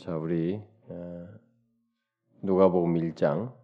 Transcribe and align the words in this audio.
자, 0.00 0.16
우리 0.16 0.58
어, 0.88 1.28
누가복음 2.40 2.94
1장 2.94 3.54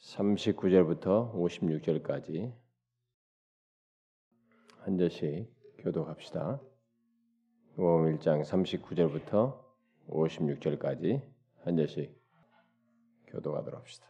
39절부터 0.00 1.34
56절까지 1.34 2.54
한 4.78 4.96
절씩 4.96 5.52
교독합시다. 5.80 6.58
누가복음 7.76 8.16
1장 8.16 8.42
39절부터 8.46 9.62
56절까지 10.08 11.20
한 11.64 11.76
절씩 11.76 12.18
교독하도록 13.26 13.78
합시다. 13.78 14.06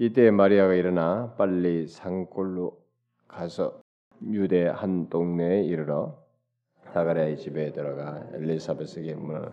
이때 0.00 0.32
마리아가 0.32 0.74
일어나 0.74 1.32
빨리 1.36 1.86
산골로 1.86 2.76
가서 3.28 3.80
유대 4.24 4.66
한 4.66 5.08
동네에 5.08 5.62
이르러 5.62 6.27
사가랴의 6.92 7.36
집에 7.38 7.72
들어가 7.72 8.26
엘리사벳에게 8.34 9.14
문안 9.14 9.52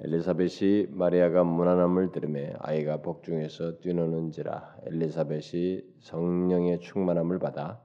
엘리사벳이 0.00 0.88
마리아가 0.90 1.44
문안함을 1.44 2.12
들음에 2.12 2.54
아이가 2.58 3.02
복중에서 3.02 3.78
뛰노는지라 3.80 4.78
엘리사벳이 4.86 5.82
성령의 6.00 6.80
충만함을 6.80 7.38
받아 7.38 7.80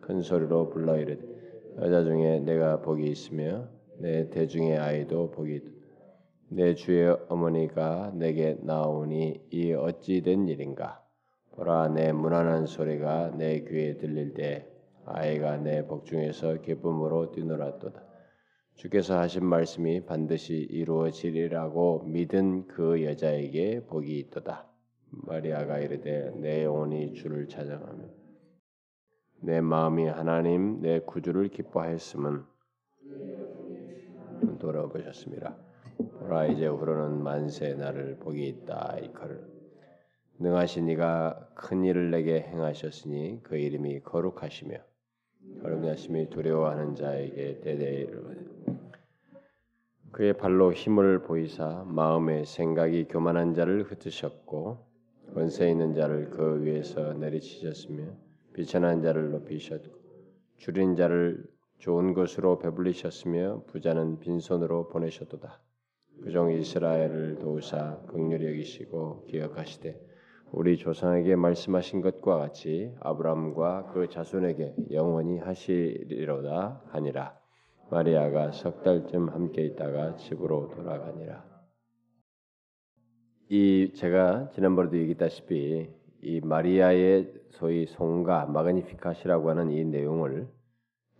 큰 0.00 0.20
소리로 0.20 0.70
불러 0.70 0.98
이르되 0.98 1.22
여자 1.80 2.04
중에 2.04 2.40
내가 2.40 2.80
복이 2.82 3.04
있으며 3.04 3.68
내 3.98 4.28
대중의 4.30 4.78
아이도 4.78 5.30
복이. 5.30 5.60
내 6.50 6.74
주의 6.74 7.16
어머니가 7.28 8.12
내게 8.14 8.56
나오니 8.60 9.48
이 9.50 9.72
어찌 9.72 10.22
된 10.22 10.46
일인가 10.46 11.02
보라 11.52 11.88
내 11.88 12.12
문안한 12.12 12.66
소리가 12.66 13.32
내 13.36 13.60
귀에 13.64 13.96
들릴 13.96 14.34
때 14.34 14.68
아이가 15.06 15.56
내 15.56 15.86
복중에서 15.86 16.60
기쁨으로 16.60 17.32
뛰놀았도다. 17.32 18.02
주께서 18.74 19.18
하신 19.18 19.44
말씀이 19.44 20.04
반드시 20.04 20.54
이루어지리라고 20.54 22.04
믿은 22.04 22.66
그 22.66 23.04
여자에게 23.04 23.86
복이 23.86 24.18
있도다. 24.18 24.66
마리아가 25.10 25.78
이르되 25.78 26.32
내 26.36 26.64
영혼이 26.64 27.14
주를 27.14 27.48
찬양하며 27.48 28.04
내 29.42 29.60
마음이 29.60 30.06
하나님 30.06 30.80
내 30.80 31.00
구주를 31.00 31.48
기뻐하였음은 31.48 32.44
돌아보셨습니다. 34.58 35.56
보라 36.18 36.46
이제 36.46 36.66
후로는 36.66 37.22
만세 37.22 37.74
나를 37.74 38.16
복이 38.18 38.46
있다 38.48 38.98
이커를 39.02 39.46
능하신 40.38 40.88
이가 40.88 41.48
큰 41.54 41.84
일을 41.84 42.10
내게 42.10 42.40
행하셨으니 42.40 43.40
그 43.42 43.56
이름이 43.56 44.00
거룩하시며 44.00 44.76
거룩하심이 45.62 46.30
두려워하는 46.30 46.94
자에게 46.94 47.60
대대히 47.60 48.06
그의 50.12 50.36
발로 50.36 50.72
힘을 50.72 51.22
보이사 51.22 51.84
마음의 51.88 52.46
생각이 52.46 53.08
교만한 53.08 53.54
자를 53.54 53.82
흩으셨고 53.82 54.86
권세 55.34 55.68
있는 55.70 55.94
자를 55.94 56.30
그 56.30 56.62
위에서 56.62 57.14
내리치셨으며 57.14 58.04
비천한 58.52 59.02
자를 59.02 59.32
높이셨고 59.32 59.90
줄인 60.58 60.94
자를 60.94 61.44
좋은 61.78 62.14
것으로 62.14 62.60
배불리셨으며 62.60 63.64
부자는 63.66 64.20
빈손으로 64.20 64.88
보내셨도다. 64.88 65.60
그종 66.22 66.52
이스라엘을 66.52 67.38
도우사 67.40 68.02
극률히 68.06 68.46
여기시고 68.46 69.26
기억하시되 69.26 70.13
우리 70.56 70.76
조상에게 70.76 71.34
말씀하신 71.34 72.00
것과 72.00 72.38
같이 72.38 72.94
아브라함과 73.00 73.90
그 73.92 74.08
자손에게 74.08 74.76
영원히 74.92 75.38
하시리로다 75.38 76.80
하니라. 76.90 77.36
마리아가 77.90 78.52
석 78.52 78.84
달쯤 78.84 79.30
함께 79.30 79.62
있다가 79.64 80.14
집으로 80.14 80.68
돌아가니라. 80.68 81.44
이 83.48 83.92
제가 83.96 84.50
지난번에도 84.50 84.96
얘기했다시피 84.96 85.90
이 86.22 86.40
마리아의 86.40 87.32
소위 87.50 87.86
송가 87.86 88.46
마그니피카시라고 88.46 89.50
하는 89.50 89.72
이 89.72 89.84
내용을 89.84 90.46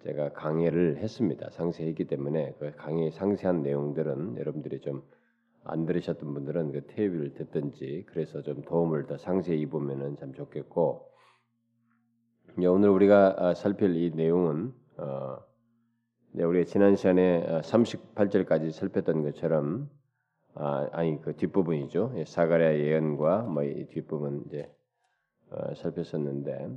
제가 0.05 0.33
강의를 0.33 0.99
했습니다. 0.99 1.51
상세히 1.51 1.89
했기 1.89 2.05
때문에 2.05 2.55
그 2.61 2.73
강의 2.77 3.11
상세한 3.11 3.63
내용들은 3.63 4.37
여러분들이 4.39 4.81
좀 4.81 5.03
안 5.65 5.87
들으셨던 5.87 6.33
분들은 6.35 6.73
그 6.73 6.87
테이프를 6.87 7.35
듣든지 7.35 8.05
그래서 8.07 8.43
좀 8.43 8.63
도움을 8.63 9.07
더 9.07 9.17
상세히 9.19 9.67
보면은 9.67 10.17
참 10.17 10.33
좋겠고 10.35 11.09
오늘 12.59 12.89
우리가 12.91 13.55
살필 13.55 13.97
이 13.97 14.11
내용은 14.15 14.73
어, 14.99 15.39
우리가 16.35 16.65
지난 16.65 16.97
시간에 16.97 17.61
38절까지 17.63 18.71
살폈던 18.73 19.23
것처럼 19.23 19.91
아, 20.55 20.89
아니 20.93 21.21
그 21.21 21.35
뒷부분이죠. 21.35 22.15
사가랴 22.27 22.79
예언과 22.79 23.43
뭐 23.43 23.65
이 23.65 23.87
뒷부분 23.89 24.45
이제 24.47 24.73
어, 25.51 25.75
살폈었는데 25.75 26.69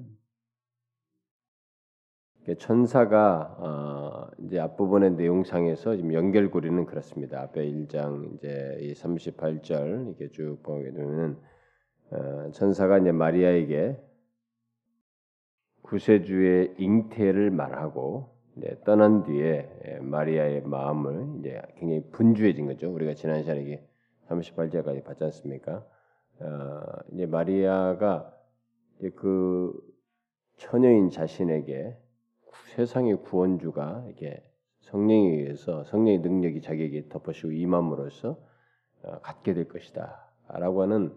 천사가 2.56 3.58
어, 3.59 4.28
이제 4.46 4.59
앞부분의 4.59 5.12
내용상에서 5.12 5.97
지금 5.97 6.13
연결고리는 6.13 6.85
그렇습니다. 6.85 7.41
앞에 7.41 7.69
1장 7.69 8.35
이제 8.35 8.78
이 8.80 8.94
38절 8.94 10.08
이렇게 10.08 10.30
쭉 10.31 10.59
보게 10.63 10.91
되면 10.94 11.38
어, 12.12 12.52
천사가 12.52 13.00
이제 13.00 13.12
마리아에게 13.12 14.02
구세주의 15.81 16.75
잉태를 16.78 17.52
말하고 17.52 18.38
이제 18.56 18.79
떠난 18.85 19.24
뒤에 19.24 20.00
마리아의 20.02 20.62
마음을 20.62 21.40
이제 21.40 21.62
굉장히 21.75 22.09
분주해진 22.12 22.66
거죠. 22.66 22.94
우리가 22.94 23.14
지난 23.14 23.41
시간에 23.41 23.85
38절까지 24.29 25.03
봤지 25.03 25.24
않습니까? 25.25 25.85
어, 26.40 26.81
이제 27.12 27.25
마리아가 27.25 28.34
이제 29.00 29.09
그 29.09 29.74
처녀인 30.56 31.09
자신에게 31.09 31.97
세상의 32.75 33.23
구원주가 33.23 34.06
이게 34.09 34.44
성령에 34.81 35.29
의해서 35.29 35.84
성령의 35.85 36.19
능력이 36.19 36.62
자기에게 36.62 37.09
덮어씌고 37.09 37.51
임함으로써 37.51 38.38
어, 39.03 39.19
갖게 39.22 39.53
될 39.53 39.68
것이다라고 39.68 40.81
하는 40.81 41.13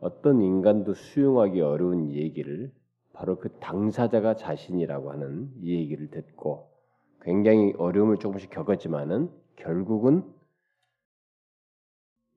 어떤 0.00 0.42
인간도 0.42 0.94
수용하기 0.94 1.60
어려운 1.60 2.10
얘기를 2.10 2.72
바로 3.12 3.38
그 3.38 3.50
당사자가 3.58 4.36
자신이라고 4.36 5.10
하는 5.10 5.50
이 5.60 5.74
얘기를 5.74 6.08
듣고 6.10 6.70
굉장히 7.22 7.74
어려움을 7.76 8.18
조금씩 8.18 8.50
겪었지만은 8.50 9.30
결국은 9.56 10.22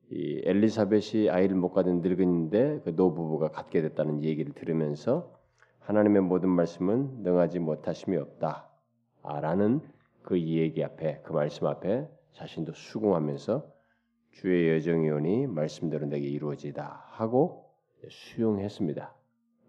이 0.09 0.41
엘리사벳이 0.43 1.29
아이를 1.29 1.55
못 1.55 1.71
가진 1.71 2.01
늙은인데 2.01 2.81
그 2.83 2.89
노부부가 2.89 3.51
갖게 3.51 3.81
됐다는 3.81 4.23
얘기를 4.23 4.53
들으면서 4.53 5.40
하나님의 5.91 6.21
모든 6.21 6.47
말씀은 6.47 7.23
능하지 7.23 7.59
못하심이 7.59 8.15
없다라는 8.15 9.81
그 10.21 10.39
얘기 10.39 10.81
앞에 10.85 11.19
그 11.21 11.33
말씀 11.33 11.67
앞에 11.67 12.07
자신도 12.31 12.71
수긍하면서 12.73 13.69
주의 14.31 14.69
여정이 14.69 15.09
오니 15.09 15.47
말씀대로 15.47 16.05
내게 16.05 16.29
이루어지다 16.29 17.03
하고 17.09 17.73
수용했습니다. 18.07 19.13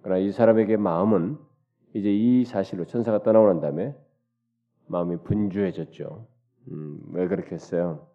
그러나 0.03 0.21
이 0.21 0.31
사람에게 0.31 0.77
마음은 0.77 1.39
이제 1.93 2.13
이 2.13 2.45
사실로 2.45 2.85
천사가 2.85 3.25
떠나고 3.25 3.49
난 3.49 3.61
다음에 3.61 3.97
마음이 4.87 5.17
분주해졌죠. 5.25 6.25
음, 6.69 7.01
왜 7.11 7.27
그렇게 7.27 7.57
했어요? 7.57 8.07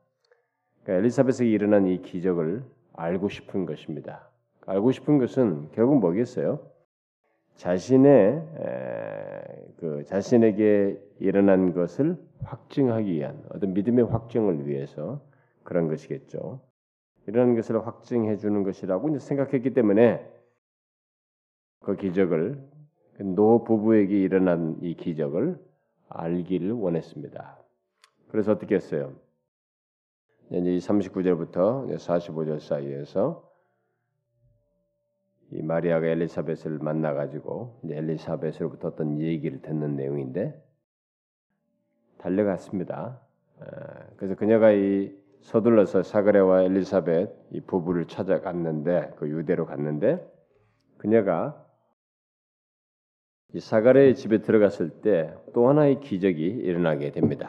그러니까 0.83 1.01
엘리사벳에게 1.01 1.51
일어난 1.51 1.85
이 1.85 2.01
기적을 2.01 2.63
알고 2.93 3.27
싶은 3.27 3.65
것입니다. 3.65 4.29
알고 4.65 4.93
싶은 4.93 5.17
것은 5.17 5.71
결국 5.73 5.99
뭐겠어요? 5.99 6.76
자신의 7.57 8.11
에, 8.59 9.73
그 9.77 10.03
자신에게 10.05 10.99
일어난 11.19 11.73
것을 11.73 12.17
확증하기 12.43 13.11
위한 13.11 13.43
어떤 13.49 13.73
믿음의 13.73 14.05
확증을 14.05 14.67
위해서 14.67 15.21
그런 15.63 15.87
것이겠죠. 15.87 16.61
이런 17.25 17.55
것을 17.55 17.85
확증해 17.85 18.37
주는 18.37 18.63
것이라고 18.63 19.19
생각했기 19.19 19.73
때문에 19.73 20.25
그 21.81 21.95
기적을 21.95 22.63
그노 23.17 23.63
부부에게 23.63 24.17
일어난 24.17 24.77
이 24.81 24.95
기적을 24.95 25.59
알기를 26.09 26.71
원했습니다. 26.71 27.57
그래서 28.29 28.51
어떻게 28.51 28.75
했어요? 28.75 29.13
이제 30.51 30.77
39절부터 30.77 31.89
45절 31.95 32.59
사이에서 32.59 33.46
이 35.51 35.61
마리아가 35.61 36.07
엘리사벳을 36.07 36.79
만나 36.79 37.13
가지고 37.13 37.79
엘리사벳으로부터 37.89 38.89
어떤 38.89 39.19
얘기를 39.21 39.61
듣는 39.61 39.95
내용인데 39.95 40.61
달려갔습니다. 42.17 43.21
그래서 44.17 44.35
그녀가 44.35 44.71
이 44.71 45.15
서둘러서 45.41 46.03
사가랴와 46.03 46.63
엘리사벳 46.63 47.29
이 47.51 47.61
부부를 47.61 48.07
찾아갔는데 48.07 49.13
그 49.17 49.29
유대로 49.29 49.65
갔는데 49.65 50.25
그녀가 50.97 51.63
이 53.53 53.59
사가랴의 53.59 54.15
집에 54.15 54.39
들어갔을 54.39 54.89
때 55.01 55.33
또 55.53 55.69
하나의 55.69 56.01
기적이 56.01 56.45
일어나게 56.45 57.11
됩니다. 57.11 57.47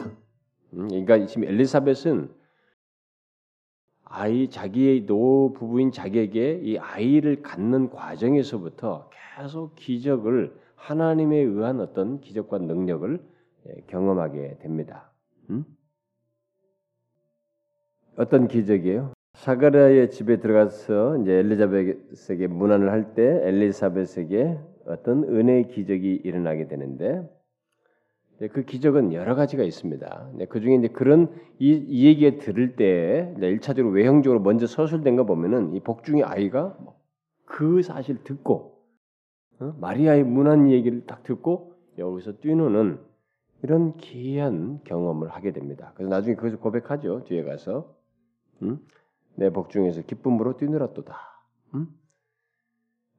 음, 0.72 0.88
그러니까 0.88 1.26
지금 1.26 1.44
엘리사벳은 1.44 2.30
아이 4.10 4.49
자기의 4.49 5.06
노 5.06 5.52
부부인 5.52 5.93
자기에게 5.93 6.60
이 6.62 6.78
아이를 6.78 7.43
갖는 7.43 7.90
과정에서부터 7.90 9.10
계속 9.37 9.75
기적을 9.76 10.55
하나님에 10.76 11.37
의한 11.37 11.81
어떤 11.81 12.20
기적과 12.20 12.58
능력을 12.58 13.20
예, 13.69 13.82
경험하게 13.88 14.58
됩니다. 14.60 15.10
음? 15.50 15.64
어떤 18.16 18.49
기적이에요? 18.49 19.12
사가랴의 19.34 20.10
집에 20.10 20.38
들어가서 20.38 21.19
이제 21.19 21.32
엘리자벳에게 21.32 22.46
문안을 22.49 22.90
할 22.90 23.14
때 23.14 23.22
엘리사벳에게 23.44 24.58
어떤 24.87 25.25
은혜의 25.25 25.69
기적이 25.69 26.22
일어나게 26.25 26.66
되는데 26.66 27.28
그 28.52 28.64
기적은 28.64 29.12
여러 29.12 29.35
가지가 29.35 29.64
있습니다. 29.64 30.31
그 30.49 30.61
중에 30.61 30.76
이제 30.76 30.88
그런 30.88 31.35
이, 31.58 31.73
이 31.73 32.06
얘기 32.06 32.38
들을 32.38 32.76
때 32.76 33.35
일차적으로 33.38 33.93
외형적으로 33.93 34.40
먼저 34.40 34.67
서술된 34.67 35.17
거 35.17 35.25
보면은 35.25 35.75
이 35.75 35.81
복중의 35.81 36.23
아이가 36.23 36.79
그 37.44 37.82
사실 37.82 38.23
듣고 38.23 38.79
어? 39.58 39.75
마리아의 39.81 40.23
문안 40.23 40.70
얘기를 40.70 41.05
딱 41.05 41.25
듣고 41.25 41.75
여기서 41.99 42.35
뛰노는 42.38 43.00
이런 43.62 43.96
기이한 43.96 44.81
경험을 44.84 45.29
하게 45.29 45.52
됩니다. 45.52 45.93
그래서 45.96 46.08
나중에 46.08 46.37
그것을 46.37 46.61
고백하죠. 46.61 47.25
뒤에 47.25 47.43
가서 47.43 47.96
음? 48.62 48.79
내 49.34 49.50
복중에서 49.50 50.02
기쁨으로 50.02 50.56
뛰놀았도다. 50.56 51.17
음? 51.75 51.88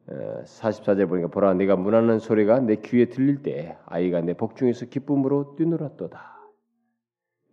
44절 0.09 1.07
보니까 1.07 1.27
보라 1.27 1.53
내가 1.53 1.75
문하는 1.75 2.19
소리가 2.19 2.59
내 2.61 2.77
귀에 2.77 3.05
들릴 3.05 3.43
때 3.43 3.77
아이가 3.85 4.21
내 4.21 4.33
복중에서 4.33 4.87
기쁨으로 4.87 5.55
뛰놀았도다. 5.55 6.39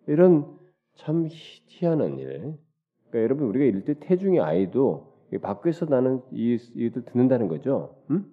이런 0.07 0.59
참 0.95 1.27
희한한 1.31 2.19
일. 2.19 2.57
그러니까 3.11 3.23
여러분 3.23 3.49
우리가 3.49 3.65
때 3.85 3.95
태중의 4.01 4.41
아이도 4.41 5.15
밖에서 5.43 5.87
나는 5.87 6.23
이 6.33 6.59
이들 6.75 7.05
듣는다는 7.05 7.49
거죠. 7.49 7.97
음? 8.11 8.33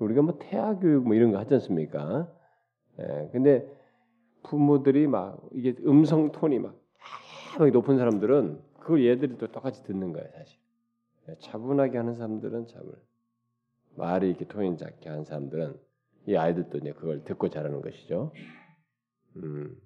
우리가 0.00 0.22
뭐 0.22 0.38
태아 0.38 0.78
교육 0.78 1.04
뭐 1.04 1.14
이런 1.14 1.30
거 1.30 1.38
하지 1.38 1.54
않습니까? 1.54 2.28
예, 2.98 3.28
근데 3.32 3.68
부모들이 4.44 5.06
막 5.06 5.40
이게 5.52 5.74
음성 5.86 6.32
톤이 6.32 6.58
막 6.58 6.76
높은 7.72 7.98
사람들은 7.98 8.60
그걸 8.80 9.04
얘들이 9.04 9.38
또 9.38 9.48
똑같이 9.48 9.82
듣는 9.84 10.12
거예요, 10.12 10.28
사실. 10.36 10.58
예, 11.28 11.36
차분하게 11.38 11.96
하는 11.98 12.14
사람들은 12.14 12.66
참을 12.66 12.92
말이 13.96 14.28
이렇게 14.28 14.46
톤이 14.46 14.76
작게 14.76 15.08
하는 15.08 15.24
사람들은 15.24 15.78
이 16.26 16.36
아이들도 16.36 16.78
이제 16.78 16.92
그걸 16.92 17.24
듣고 17.24 17.48
자라는 17.48 17.80
것이죠. 17.80 18.32
음. 19.36 19.76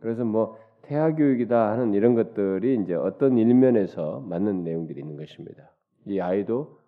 그래서 0.00 0.24
뭐 0.24 0.58
태아 0.82 1.14
교육이다 1.14 1.70
하는 1.70 1.94
이런 1.94 2.14
것들이 2.14 2.80
이제 2.82 2.94
어떤 2.94 3.38
일면에서 3.38 4.20
맞는 4.20 4.64
내용들이 4.64 5.00
있는 5.00 5.16
것입니다. 5.16 5.72
이 6.06 6.18
아이도 6.20 6.80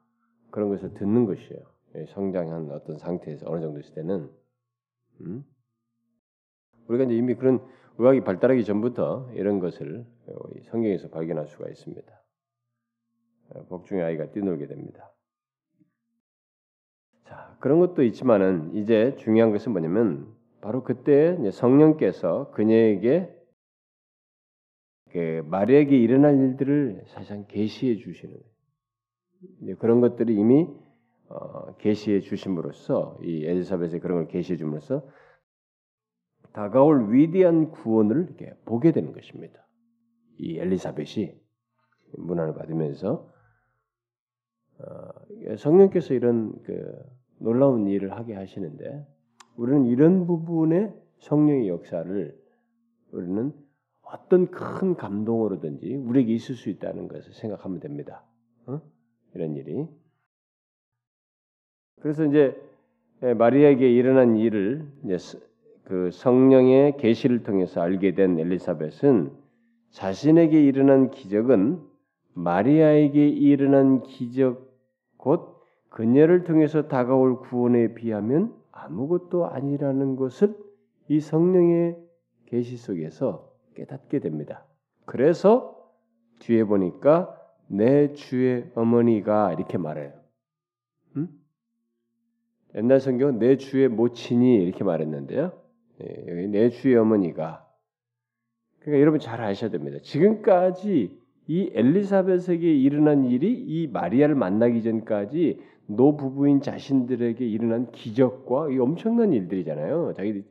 그런 0.51 0.69
것을 0.69 0.95
듣는 0.95 1.27
것이에요. 1.27 1.63
예, 1.97 2.07
성장한 2.07 2.71
어떤 2.73 2.99
상태에서 2.99 3.49
어느 3.49 3.61
정도 3.61 3.79
있을 3.79 3.95
때는 3.95 4.31
음? 5.21 5.45
우리가 6.89 7.05
이제 7.05 7.15
이미 7.15 7.35
그런 7.35 7.65
의학이 7.99 8.23
발달하기 8.23 8.65
전부터 8.65 9.31
이런 9.35 9.61
것을 9.61 10.05
성경에서 10.65 11.09
발견할 11.11 11.47
수가 11.47 11.69
있습니다. 11.69 12.23
어, 13.51 13.65
복중의 13.67 14.03
아이가 14.03 14.31
뛰놀게 14.33 14.67
됩니다. 14.67 15.14
자 17.65 17.69
그런 17.69 17.79
것도 17.81 18.03
있지만은 18.03 18.77
이제 18.77 19.17
중요한 19.17 19.51
것은 19.51 19.73
뭐냐면 19.73 20.31
바로 20.61 20.85
그때 20.85 21.39
성령께서 21.51 22.51
그녀에게 22.51 23.35
그 25.11 25.43
마리에게 25.47 25.97
일어날 25.97 26.37
일들을 26.37 27.05
사실상 27.07 27.47
계시해 27.47 27.97
주시는 27.97 28.39
그런 29.79 30.03
것들이 30.03 30.35
이미 30.35 30.69
어, 31.31 31.75
계시해 31.77 32.21
주심으로써 32.21 33.19
이 33.23 33.47
엘리사벳의 33.47 34.01
그런 34.01 34.19
걸 34.19 34.29
계시해 34.29 34.59
줌으로써 34.59 35.09
다가올 36.53 37.15
위대한 37.15 37.71
구원을 37.71 38.27
이렇게 38.27 38.53
보게 38.67 38.93
되는 38.93 39.13
것입니다. 39.13 39.67
이 40.39 40.59
엘리사벳이 40.59 41.33
문안을 42.19 42.55
받으면서 42.55 43.33
어, 44.81 45.57
성령께서 45.57 46.13
이런 46.13 46.61
그 46.63 47.24
놀라운 47.39 47.87
일을 47.87 48.13
하게 48.13 48.35
하시는데 48.35 49.07
우리는 49.57 49.87
이런 49.87 50.27
부분의 50.27 50.93
성령의 51.19 51.69
역사를 51.69 52.39
우리는 53.13 53.53
어떤 54.03 54.51
큰 54.51 54.95
감동으로든지 54.95 55.97
우리에게 55.97 56.33
있을 56.35 56.55
수 56.55 56.69
있다는 56.71 57.09
것을 57.09 57.33
생각하면 57.33 57.81
됩니다. 57.81 58.23
어? 58.67 58.81
이런 59.35 59.57
일이. 59.57 59.87
그래서 62.01 62.25
이제 62.25 62.55
마리아에게 63.21 63.91
일어난 63.91 64.37
일을 64.37 64.87
그 65.85 66.11
성령의 66.11 66.97
계시를 66.99 67.43
통해서 67.43 67.81
알게 67.81 68.15
된 68.15 68.39
엘리사벳은 68.39 69.33
자신에게 69.91 70.63
일어난 70.63 71.11
기적은 71.11 71.81
마리아에게 72.35 73.29
일어난 73.29 74.03
기적 74.03 74.75
곧 75.17 75.54
그녀를 75.95 76.43
통해서 76.43 76.89
다가올 76.89 77.39
구원에 77.39 77.95
비하면 77.95 78.53
아무것도 78.73 79.47
아니라는 79.47 80.17
것을 80.17 80.57
이 81.07 81.21
성령의 81.21 81.97
계시 82.47 82.77
속에서 82.77 83.53
깨닫게 83.77 84.19
됩니다. 84.19 84.67
그래서 85.05 85.89
뒤에 86.41 86.65
보니까 86.65 87.41
내 87.69 88.13
주의 88.13 88.69
어머니가 88.75 89.53
이렇게 89.53 89.79
말해요. 89.79 90.13
음? 91.17 91.29
옛날 92.75 92.99
성경은 92.99 93.39
내 93.39 93.57
주의 93.57 93.87
모친이 93.87 94.65
이렇게 94.65 94.83
말했는데요. 94.83 95.53
예, 96.03 96.25
여기 96.27 96.49
내 96.49 96.71
주의 96.71 96.97
어머니가 96.97 97.65
그러니까 98.81 99.01
여러분 99.01 99.21
잘 99.21 99.41
아셔야 99.41 99.71
됩니다. 99.71 99.99
지금까지 100.03 101.17
이 101.47 101.71
엘리사벳에게 101.73 102.75
일어난 102.75 103.25
일이 103.27 103.53
이 103.53 103.87
마리아를 103.87 104.35
만나기 104.35 104.83
전까지 104.83 105.61
노 105.87 106.17
부부인 106.17 106.61
자신들에게 106.61 107.45
일어난 107.47 107.91
기적과 107.91 108.71
이 108.71 108.79
엄청난 108.79 109.33
일들이잖아요. 109.33 110.15
자기 110.17 110.45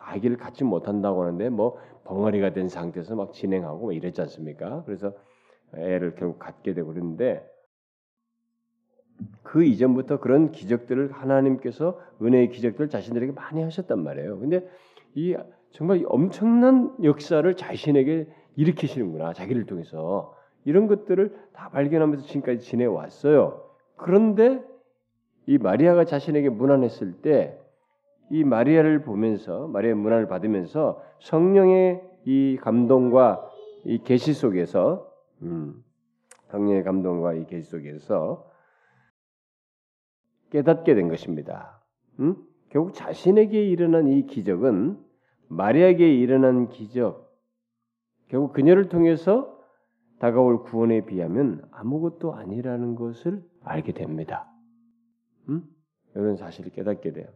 아기를 0.00 0.36
갖지 0.36 0.64
못한다고 0.64 1.22
하는데 1.22 1.48
뭐 1.50 1.78
벙어리가 2.04 2.52
된 2.52 2.68
상태에서 2.68 3.16
막 3.16 3.32
진행하고 3.32 3.78
뭐 3.78 3.92
이랬지 3.92 4.20
않습니까? 4.22 4.82
그래서 4.84 5.12
애를 5.74 6.14
결국 6.14 6.38
갖게 6.38 6.74
되고 6.74 6.92
그러는데 6.92 7.44
그 9.42 9.64
이전부터 9.64 10.20
그런 10.20 10.52
기적들을 10.52 11.12
하나님께서 11.12 12.00
은혜의 12.22 12.50
기적들을 12.50 12.88
자신들에게 12.88 13.32
많이 13.32 13.62
하셨단 13.62 14.02
말이에요. 14.02 14.38
근데 14.38 14.66
이 15.14 15.36
정말 15.72 16.02
엄청난 16.06 16.94
역사를 17.02 17.54
자신에게 17.54 18.28
일으키시는구나 18.56 19.32
자기를 19.32 19.66
통해서 19.66 20.34
이런 20.64 20.86
것들을 20.86 21.36
다 21.52 21.68
발견하면서 21.70 22.26
지금까지 22.26 22.60
지내왔어요. 22.60 23.67
그런데 23.98 24.64
이 25.46 25.58
마리아가 25.58 26.04
자신에게 26.04 26.48
문안했을 26.48 27.20
때 27.20 27.68
이 28.30 28.44
마리아를 28.44 29.02
보면서 29.02 29.68
마리아의 29.68 29.94
문안을 29.96 30.28
받으면서 30.28 31.02
성령의 31.20 32.02
이 32.24 32.58
감동과 32.60 33.50
이 33.84 34.02
계시 34.02 34.34
속에서 34.34 35.10
음, 35.42 35.82
성령의 36.48 36.84
감동과 36.84 37.34
이 37.34 37.46
계시 37.46 37.70
속에서 37.70 38.46
깨닫게 40.50 40.94
된 40.94 41.08
것입니다. 41.08 41.82
음? 42.20 42.36
결국 42.70 42.92
자신에게 42.92 43.64
일어난 43.64 44.08
이 44.08 44.26
기적은 44.26 44.98
마리아에게 45.48 46.14
일어난 46.14 46.68
기적, 46.68 47.32
결국 48.28 48.52
그녀를 48.52 48.90
통해서 48.90 49.58
다가올 50.18 50.64
구원에 50.64 51.06
비하면 51.06 51.66
아무것도 51.70 52.34
아니라는 52.34 52.94
것을 52.96 53.42
알게 53.68 53.92
됩니다. 53.92 54.50
음? 55.48 55.64
이런 56.14 56.36
사실을 56.36 56.70
깨닫게 56.72 57.12
돼요. 57.12 57.26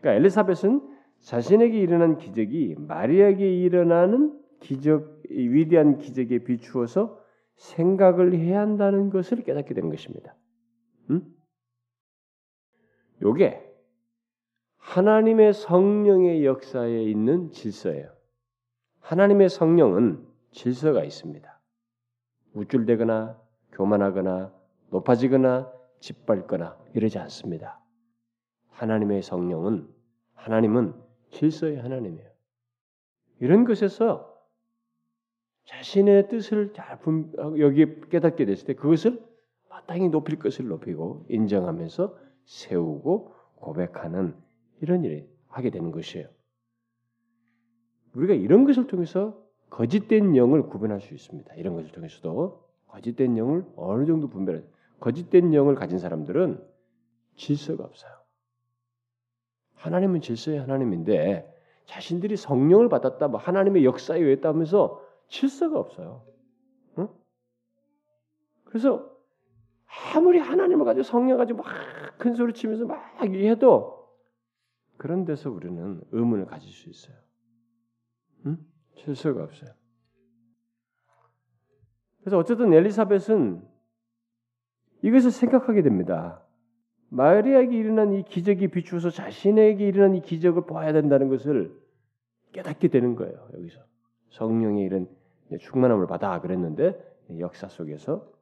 그러니까 0.00 0.12
엘리사벳은 0.20 0.94
자신에게 1.20 1.78
일어난 1.78 2.18
기적이 2.18 2.76
마리아에게 2.78 3.62
일어나는 3.62 4.40
기적, 4.60 5.22
위대한 5.30 5.98
기적에 5.98 6.44
비추어서 6.44 7.18
생각을 7.56 8.34
해야 8.34 8.60
한다는 8.60 9.10
것을 9.10 9.42
깨닫게 9.42 9.74
된 9.74 9.88
것입니다. 9.88 10.34
음? 11.10 11.22
요게 13.22 13.62
하나님의 14.76 15.54
성령의 15.54 16.44
역사에 16.44 17.04
있는 17.04 17.50
질서예요. 17.52 18.12
하나님의 19.00 19.48
성령은 19.48 20.26
질서가 20.50 21.04
있습니다. 21.04 21.60
우쭐대거나 22.54 23.40
교만하거나 23.72 24.52
높아지거나 24.94 25.72
짓밟거나 25.98 26.78
이러지 26.94 27.18
않습니다. 27.18 27.80
하나님의 28.68 29.22
성령은 29.22 29.88
하나님은 30.34 30.94
질서의 31.30 31.78
하나님이에요. 31.78 32.30
이런 33.40 33.64
것에서 33.64 34.32
자신의 35.64 36.28
뜻을 36.28 36.72
잘 36.74 37.00
분, 37.00 37.32
여기 37.58 38.00
깨닫게 38.08 38.44
됐을 38.44 38.66
때 38.66 38.74
그것을 38.74 39.20
마땅히 39.68 40.08
높일 40.10 40.38
것을 40.38 40.68
높이고 40.68 41.26
인정하면서 41.28 42.16
세우고 42.44 43.34
고백하는 43.56 44.36
이런 44.80 45.02
일을 45.02 45.28
하게 45.48 45.70
되는 45.70 45.90
것이에요. 45.90 46.28
우리가 48.14 48.34
이런 48.34 48.64
것을 48.64 48.86
통해서 48.86 49.42
거짓된 49.70 50.36
영을 50.36 50.68
구분할 50.68 51.00
수 51.00 51.14
있습니다. 51.14 51.54
이런 51.56 51.74
것을 51.74 51.90
통해서도 51.90 52.62
거짓된 52.86 53.36
영을 53.38 53.64
어느 53.74 54.06
정도 54.06 54.28
분별해. 54.28 54.62
거짓된 55.04 55.52
영을 55.52 55.74
가진 55.74 55.98
사람들은 55.98 56.66
질서가 57.36 57.84
없어요. 57.84 58.12
하나님은 59.74 60.22
질서의 60.22 60.60
하나님인데 60.60 61.52
자신들이 61.84 62.36
성령을 62.38 62.88
받았다, 62.88 63.28
뭐 63.28 63.38
하나님의 63.38 63.84
역사에 63.84 64.18
의했다면서 64.18 65.02
질서가 65.28 65.78
없어요. 65.78 66.24
응? 66.98 67.08
그래서 68.64 69.10
아무리 70.14 70.38
하나님을 70.38 70.86
가지고 70.86 71.02
성령 71.02 71.36
가지고 71.36 71.62
막 71.62 71.94
큰 72.18 72.34
소리 72.34 72.54
치면서 72.54 72.86
막 72.86 73.20
해도 73.22 74.08
그런 74.96 75.26
데서 75.26 75.50
우리는 75.50 76.00
의문을 76.12 76.46
가질 76.46 76.70
수 76.70 76.88
있어요. 76.88 77.16
응? 78.46 78.58
질서가 78.96 79.42
없어요. 79.42 79.70
그래서 82.20 82.38
어쨌든 82.38 82.72
엘리사벳은 82.72 83.73
이것을 85.04 85.32
생각하게 85.32 85.82
됩니다. 85.82 86.42
마리아에게 87.10 87.76
일어난 87.76 88.14
이 88.14 88.24
기적이 88.24 88.68
비추어서 88.68 89.10
자신에게 89.10 89.86
일어난 89.86 90.14
이 90.14 90.22
기적을 90.22 90.64
봐야 90.64 90.94
된다는 90.94 91.28
것을 91.28 91.78
깨닫게 92.52 92.88
되는 92.88 93.14
거예요. 93.14 93.48
여기서 93.52 93.80
성령의 94.30 94.84
이런 94.86 95.06
충만함을 95.60 96.06
받아 96.06 96.40
그랬는데 96.40 96.98
역사 97.38 97.68
속에서 97.68 98.32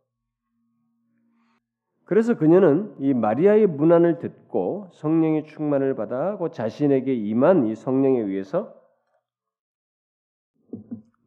그래서 2.04 2.37
그녀는 2.37 2.95
이 3.00 3.12
마리아의 3.12 3.66
문안을 3.66 4.21
듣고 4.21 4.88
성령의 4.92 5.47
충만을 5.47 5.97
받아 5.97 6.37
고 6.37 6.50
자신에게 6.50 7.12
임한 7.12 7.66
이 7.66 7.75
성령에 7.75 8.21
의해서 8.21 8.73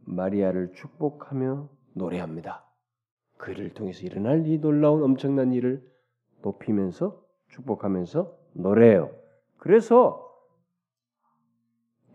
마리아를 0.06 0.72
축복하며 0.72 1.68
노래합니다. 1.94 2.66
그를 3.38 3.74
통해서 3.74 4.06
일어날 4.06 4.48
이 4.48 4.60
놀라운 4.60 5.04
엄청난 5.04 5.54
일을 5.54 5.84
높이면서 6.42 7.24
축복하면서 7.50 8.38
노래해요. 8.54 9.12
그래서 9.58 10.22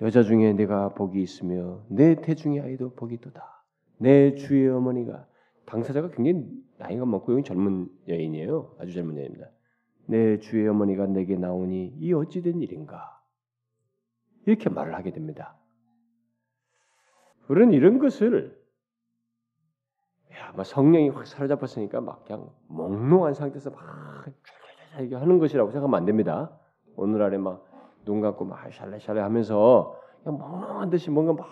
여자 0.01 0.23
중에 0.23 0.53
내가 0.55 0.91
복이 0.95 1.21
있으며 1.21 1.85
내 1.89 2.15
태중의 2.15 2.61
아이도 2.61 2.95
복이 2.95 3.15
있도다. 3.17 3.65
내 3.99 4.35
주의 4.35 4.69
어머니가 4.69 5.27
당사자가 5.67 6.11
굉장히 6.11 6.47
나이가 6.79 7.05
많고 7.05 7.33
여기 7.33 7.43
젊은 7.45 7.89
여인이에요. 8.09 8.77
아주 8.79 8.93
젊은 8.93 9.17
여인입니다. 9.17 9.51
내 10.07 10.39
주의 10.39 10.67
어머니가 10.67 11.07
내게 11.07 11.37
나오니 11.37 11.95
이 11.99 12.13
어찌된 12.13 12.61
일인가? 12.63 13.21
이렇게 14.47 14.71
말을 14.71 14.95
하게 14.95 15.13
됩니다. 15.13 15.57
우리는 17.49 17.73
이런 17.73 17.99
것을 17.99 18.60
야, 20.51 20.55
막 20.57 20.65
성령이 20.67 21.11
확 21.11 21.27
사로잡았으니까 21.27 22.01
막 22.01 22.25
그냥 22.25 22.49
몽롱한 22.69 23.35
상태에서 23.35 23.71
막 23.71 23.81
이렇게 24.99 25.15
하는 25.15 25.39
것이라고 25.39 25.71
생각하면 25.71 25.97
안 25.99 26.05
됩니다. 26.05 26.51
오늘 26.97 27.23
아래 27.23 27.39
막눈 27.39 28.21
감고 28.21 28.45
막 28.45 28.73
샬레샬레 28.73 29.21
하면서 29.21 29.97
그냥 30.25 30.39
멍멍한 30.39 30.91
듯이 30.91 31.11
뭔가 31.11 31.33
막 31.33 31.47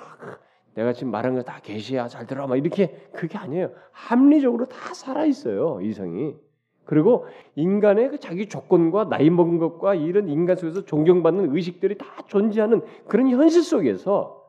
내가 0.75 0.93
지금 0.93 1.13
말한 1.13 1.35
거 1.35 1.43
다 1.43 1.61
계시야 1.61 2.09
잘 2.09 2.27
들어 2.27 2.47
막 2.47 2.57
이렇게 2.57 3.09
그게 3.13 3.39
아니에요. 3.39 3.71
합리적으로 3.93 4.67
다 4.67 4.95
살아 4.95 5.25
있어요 5.25 5.81
이성이. 5.81 6.37
그리고 6.85 7.27
인간의 7.55 8.11
그 8.11 8.19
자기 8.19 8.49
조건과 8.49 9.05
나이 9.11 9.29
먹은 9.31 9.59
것과 9.59 9.95
이런 9.95 10.29
인간 10.29 10.57
속에서 10.57 10.85
존경받는 10.87 11.55
의식들이 11.55 11.99
다 11.99 12.07
존재하는 12.27 12.83
그런 13.07 13.29
현실 13.29 13.63
속에서 13.63 14.43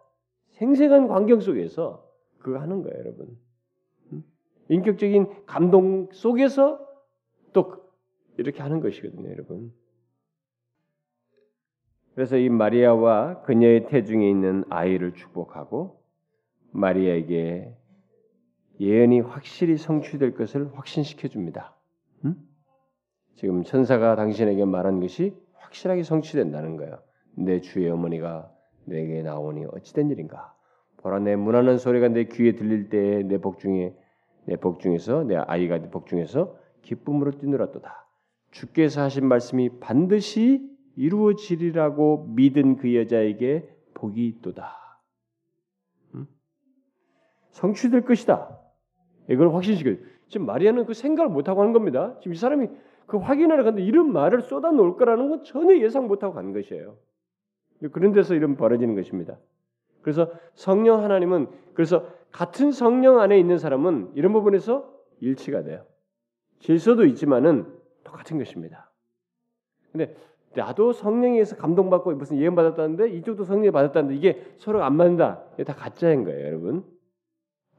생생한 0.52 1.10
환경 1.10 1.42
속에서 1.42 2.06
그거 2.40 2.60
하는 2.60 2.82
거예요, 2.82 2.98
여러분. 2.98 3.38
인격적인 4.70 5.46
감동 5.46 6.10
속에서 6.12 6.80
또 7.54 7.84
이렇게 8.38 8.62
하는 8.62 8.80
것이거든요, 8.80 9.30
여러분. 9.30 9.74
그래서 12.16 12.38
이 12.38 12.50
마리아와 12.50 13.42
그녀의 13.44 13.88
태중에 13.88 14.30
있는 14.30 14.64
아이를 14.70 15.14
축복하고 15.14 16.04
마리아에게 16.72 17.76
예언이 18.80 19.22
확실히 19.22 19.78
성취될 19.78 20.36
것을 20.36 20.70
확신시켜 20.78 21.28
줍니다. 21.28 21.76
음? 22.26 22.36
지금 23.36 23.64
천사가 23.64 24.16
당신에게 24.16 24.66
말한 24.66 25.00
것이 25.00 25.36
확실하게 25.54 26.04
성취된다는 26.04 26.78
거예요. 26.78 27.00
내 27.36 27.62
주의 27.62 27.90
어머니가 27.90 28.52
내게 28.86 29.22
나오니 29.22 29.66
어찌된 29.72 30.10
일인가? 30.10 30.54
보라 30.98 31.20
내 31.20 31.36
문하는 31.36 31.78
소리가 31.78 32.10
내 32.10 32.26
귀에 32.26 32.56
들릴 32.56 32.90
때에 32.90 33.24
내 33.24 33.38
복중에 33.38 33.94
내 34.46 34.56
복중에서 34.56 35.24
내 35.24 35.36
아이가 35.36 35.78
내 35.78 35.90
복중에서 35.90 36.56
기쁨으로 36.82 37.32
뛰놀았도다. 37.32 38.08
주께서 38.52 39.02
하신 39.02 39.28
말씀이 39.28 39.80
반드시 39.80 40.68
이루어지리라고 40.96 42.28
믿은 42.36 42.78
그 42.78 42.96
여자에게 42.96 43.70
복이 43.94 44.26
있도다. 44.28 44.76
음? 46.16 46.28
성취될 47.52 48.02
것이다. 48.02 48.58
이걸 49.30 49.54
확신시켜. 49.54 49.92
지금 50.28 50.46
마리아는 50.46 50.86
그 50.86 50.94
생각을 50.94 51.32
못 51.32 51.48
하고 51.48 51.62
하는 51.62 51.74
겁니다. 51.74 52.18
지금 52.20 52.34
이 52.34 52.36
사람이 52.36 52.68
그 53.06 53.18
확인하러 53.18 53.64
갔는데 53.64 53.88
이런 53.88 54.12
말을 54.12 54.44
쏟아 54.44 54.72
놓을 54.72 54.96
거라는 54.96 55.30
건 55.30 55.44
전혀 55.44 55.78
예상 55.80 56.08
못 56.08 56.24
하고 56.24 56.34
간 56.34 56.54
것이에요. 56.54 56.98
그런 57.92 58.12
데서 58.12 58.36
이런 58.36 58.56
벌어지는 58.56 58.96
것입니다. 58.96 59.38
그래서 60.02 60.32
성령 60.54 61.04
하나님은 61.04 61.48
그래서 61.74 62.06
같은 62.32 62.72
성령 62.72 63.20
안에 63.20 63.40
있는 63.40 63.58
사람은 63.58 64.12
이런 64.16 64.34
부분에서 64.34 64.92
일치가 65.20 65.64
돼요. 65.64 65.86
질서도 66.60 67.06
있지만은 67.06 67.66
똑같은 68.04 68.38
것입니다. 68.38 68.92
근데 69.92 70.16
나도 70.56 70.94
성령에서 70.94 71.56
감동받고 71.58 72.14
무슨 72.16 72.38
예언 72.38 72.56
받았다는데 72.56 73.10
이쪽도 73.10 73.44
성령이 73.44 73.72
받았다는데 73.72 74.16
이게 74.16 74.54
서로 74.58 74.84
안 74.84 74.96
맞는다. 74.96 75.44
이게 75.54 75.64
다 75.64 75.74
가짜인 75.76 76.24
거예요, 76.24 76.46
여러분. 76.46 76.84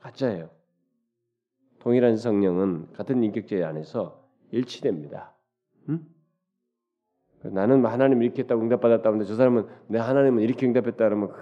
가짜예요. 0.01 0.51
동일한 1.81 2.17
성령은 2.17 2.93
같은 2.93 3.23
인격체 3.23 3.63
안에서 3.63 4.23
일치됩니다. 4.51 5.35
응? 5.89 6.07
나는 7.43 7.85
하나님 7.85 8.23
이렇게 8.23 8.43
했다고 8.43 8.63
응답받았다고 8.63 9.09
하는데 9.09 9.25
저 9.25 9.35
사람은 9.35 9.67
내 9.89 9.99
하나님은 9.99 10.43
이렇게 10.43 10.67
응답했다 10.67 10.97
그러면 10.97 11.33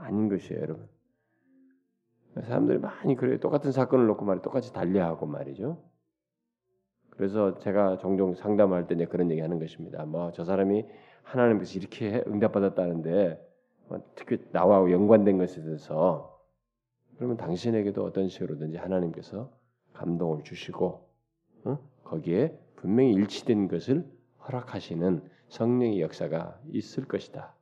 아닌 0.00 0.28
것이에요, 0.28 0.60
여러분. 0.60 0.88
사람들이 2.34 2.78
많이 2.78 3.16
그래요. 3.16 3.38
똑같은 3.38 3.72
사건을 3.72 4.06
놓고 4.06 4.24
말이 4.24 4.40
똑같이 4.42 4.72
달리하고 4.72 5.26
말이죠. 5.26 5.82
그래서 7.10 7.58
제가 7.58 7.98
종종 7.98 8.34
상담할 8.34 8.86
때 8.86 9.04
그런 9.06 9.30
얘기 9.30 9.40
하는 9.40 9.58
것입니다. 9.58 10.04
뭐 10.06 10.30
저 10.32 10.44
사람이 10.44 10.86
하나님께서 11.22 11.78
이렇게 11.78 12.24
응답받았다는데 12.26 13.46
뭐 13.88 14.00
특히 14.14 14.38
나와 14.52 14.90
연관된 14.90 15.36
것에 15.38 15.62
대해서 15.62 16.40
그러면 17.16 17.36
당신에게도 17.36 18.02
어떤 18.04 18.28
식으로든지 18.28 18.78
하나님께서 18.78 19.52
감동을 19.92 20.44
주시고 20.44 21.06
어? 21.64 21.78
거기에 22.04 22.58
분명히 22.76 23.12
일치된 23.12 23.68
것을 23.68 24.06
허락하시는 24.46 25.22
성령의 25.48 26.00
역사가 26.00 26.58
있을 26.70 27.06
것이다. 27.06 27.54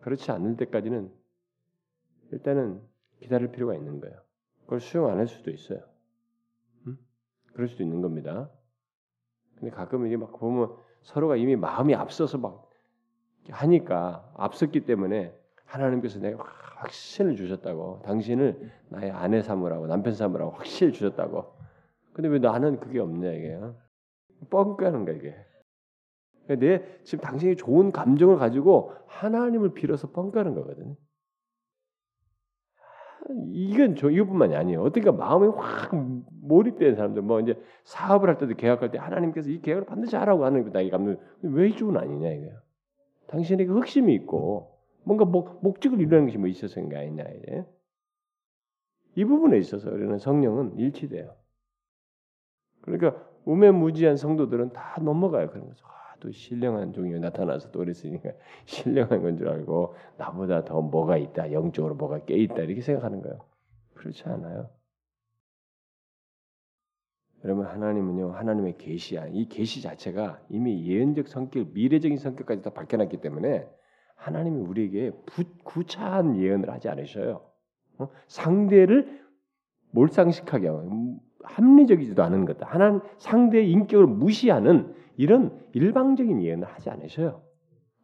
그렇지 0.00 0.30
않을 0.30 0.56
때까지는 0.56 1.10
일단은 2.32 2.80
기다릴 3.20 3.50
필요가 3.50 3.74
있는 3.74 4.00
거예요. 4.00 4.16
그걸 4.64 4.80
수용 4.80 5.08
안 5.08 5.18
할 5.18 5.26
수도 5.26 5.50
있어요. 5.50 5.80
음? 6.86 6.98
그럴 7.52 7.68
수도 7.68 7.82
있는 7.82 8.00
겁니다. 8.02 8.50
근데 9.56 9.70
가끔 9.70 10.06
이게 10.06 10.16
막 10.16 10.32
보면 10.38 10.76
서로가 11.02 11.36
이미 11.36 11.56
마음이 11.56 11.94
앞서서 11.94 12.38
막 12.38 12.68
하니까 13.50 14.30
앞섰기 14.36 14.84
때문에 14.84 15.34
하나님께서 15.64 16.18
내가 16.20 16.44
확신을 16.76 17.36
주셨다고 17.36 18.02
당신을 18.04 18.70
나의 18.88 19.10
아내 19.10 19.42
삼으라고 19.42 19.86
남편 19.86 20.12
삼으라고 20.14 20.52
확신을 20.52 20.92
주셨다고 20.92 21.56
근데 22.12 22.28
왜 22.28 22.38
나는 22.38 22.78
그게 22.78 23.00
없냐 23.00 23.32
이게 23.32 23.58
뻥까는 24.50 25.04
거야 25.04 25.16
이게 25.16 25.34
내 26.46 27.02
지금 27.04 27.22
당신이 27.22 27.56
좋은 27.56 27.90
감정을 27.90 28.36
가지고 28.38 28.92
하나님을 29.06 29.72
빌어서 29.74 30.10
뻥까는 30.12 30.54
거거든요 30.54 30.94
이건 33.52 33.96
저 33.96 34.10
이것뿐만이 34.10 34.56
아니에요. 34.56 34.82
어떻게 34.82 35.10
마음이 35.10 35.48
확 35.48 35.94
몰입된 36.42 36.94
사람들, 36.94 37.22
뭐 37.22 37.40
이제 37.40 37.60
사업을 37.84 38.28
할 38.28 38.38
때도 38.38 38.54
계약할 38.54 38.90
때 38.90 38.98
하나님께서 38.98 39.50
이 39.50 39.60
계약을 39.60 39.84
반드시 39.84 40.16
하라고 40.16 40.44
하는 40.44 40.64
거 40.64 40.70
나에게 40.70 40.90
감동. 40.90 41.16
왜 41.42 41.68
이쪽은 41.68 41.96
아니냐 41.96 42.30
이거야. 42.30 42.60
당신에게 43.26 43.70
흑심이 43.70 44.14
있고 44.14 44.78
뭔가 45.04 45.24
목, 45.24 45.62
목적을 45.62 46.00
이루는 46.00 46.26
것이 46.26 46.38
뭐 46.38 46.48
있어서인 46.48 46.88
게 46.88 46.96
아니냐 46.96 47.24
이제. 47.24 47.66
이 49.16 49.24
부분에 49.24 49.58
있어서 49.58 49.90
우리는 49.90 50.16
성령은 50.18 50.78
일치돼요. 50.78 51.34
그러니까 52.82 53.22
우매무지한 53.44 54.16
성도들은 54.16 54.72
다 54.72 55.00
넘어가요 55.02 55.50
그런 55.50 55.66
거죠. 55.66 55.84
아, 56.18 56.20
또 56.20 56.30
신령한 56.32 56.92
종이 56.92 57.18
나타나서 57.18 57.70
또 57.70 57.78
그랬으니까 57.80 58.30
신령한 58.66 59.22
건 59.22 59.36
줄 59.38 59.48
알고 59.48 59.94
나보다 60.16 60.64
더 60.64 60.82
뭐가 60.82 61.16
있다 61.16 61.52
영적으로 61.52 61.94
뭐가 61.94 62.24
깨 62.24 62.34
있다 62.34 62.62
이렇게 62.62 62.80
생각하는 62.80 63.22
거예요. 63.22 63.44
그렇지 63.94 64.24
않아요. 64.24 64.70
여러분 67.44 67.66
하나님은요 67.66 68.32
하나님의 68.32 68.78
계시야 68.78 69.28
이 69.28 69.48
계시 69.48 69.80
자체가 69.80 70.42
이미 70.48 70.84
예언적 70.86 71.28
성격 71.28 71.72
미래적인 71.72 72.18
성격까지 72.18 72.62
다 72.62 72.70
밝혀놨기 72.70 73.20
때문에 73.20 73.68
하나님이 74.16 74.60
우리에게 74.62 75.12
부, 75.26 75.44
구차한 75.62 76.36
예언을 76.36 76.70
하지 76.70 76.88
않으셔요. 76.88 77.48
어? 77.98 78.08
상대를 78.26 79.24
몰상식하게 79.92 80.68
음, 80.68 81.20
합리적이지도 81.48 82.22
않은 82.22 82.44
것 82.44 82.56
하나님 82.60 83.00
상대의 83.18 83.70
인격을 83.70 84.06
무시하는 84.06 84.94
이런 85.16 85.58
일방적인 85.72 86.42
예언을 86.42 86.66
하지 86.66 86.90
않으셔요. 86.90 87.42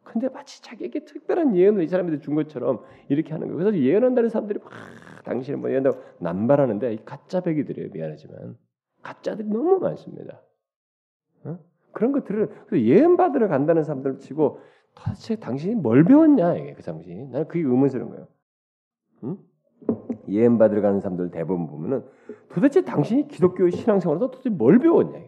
근데 0.03 0.29
마치 0.29 0.61
자기에게 0.61 1.05
특별한 1.05 1.55
예언을 1.55 1.83
이 1.83 1.87
사람한테 1.87 2.19
준 2.19 2.35
것처럼 2.35 2.81
이렇게 3.09 3.33
하는 3.33 3.47
거예요. 3.47 3.57
그래서 3.57 3.77
예언한다는 3.77 4.29
사람들이 4.29 4.59
막 4.59 4.71
당신은 5.23 5.59
뭐 5.59 5.71
예언다고 5.71 5.99
남발하는데 6.19 6.97
가짜 7.05 7.41
백이들이에요. 7.41 7.89
미안하지만 7.91 8.57
가짜들이 9.01 9.47
너무 9.49 9.79
많습니다. 9.79 10.41
어? 11.43 11.59
그런 11.91 12.11
것들을 12.11 12.49
예언 12.73 13.17
받으러 13.17 13.47
간다는 13.47 13.83
사람들 13.83 14.19
치고 14.19 14.59
도대체 14.95 15.35
당신이 15.35 15.75
뭘 15.75 16.03
배웠냐 16.03 16.55
이게 16.55 16.73
그 16.73 16.83
당신 16.83 17.31
나는 17.31 17.47
그게 17.47 17.61
의문스러운 17.61 18.09
거예요. 18.09 18.27
응? 19.23 19.37
예언 20.29 20.57
받으러 20.57 20.81
가는 20.81 20.99
사람들 20.99 21.31
대부분 21.31 21.67
보면은 21.67 22.05
도대체 22.49 22.83
당신이 22.83 23.27
기독교 23.27 23.69
신앙생활에서 23.69 24.31
도대체 24.31 24.49
뭘 24.49 24.79
배웠냐. 24.79 25.19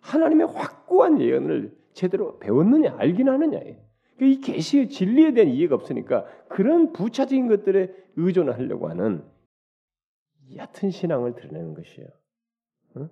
하나님의 0.00 0.48
확고한 0.48 1.20
예언을 1.20 1.76
제대로 1.92 2.38
배웠느냐 2.38 2.96
알긴 2.98 3.28
하느냐. 3.28 3.58
그러니까 3.58 3.78
이 4.20 4.40
계시의 4.40 4.88
진리에 4.88 5.32
대한 5.32 5.50
이해가 5.50 5.74
없으니까 5.74 6.24
그런 6.48 6.92
부차적인 6.92 7.48
것들에 7.48 7.92
의존을 8.16 8.54
하려고 8.54 8.88
하는 8.88 9.24
얕은 10.56 10.90
신앙을 10.90 11.34
드러내는 11.34 11.74
것이에요. 11.74 12.08
응? 12.98 13.08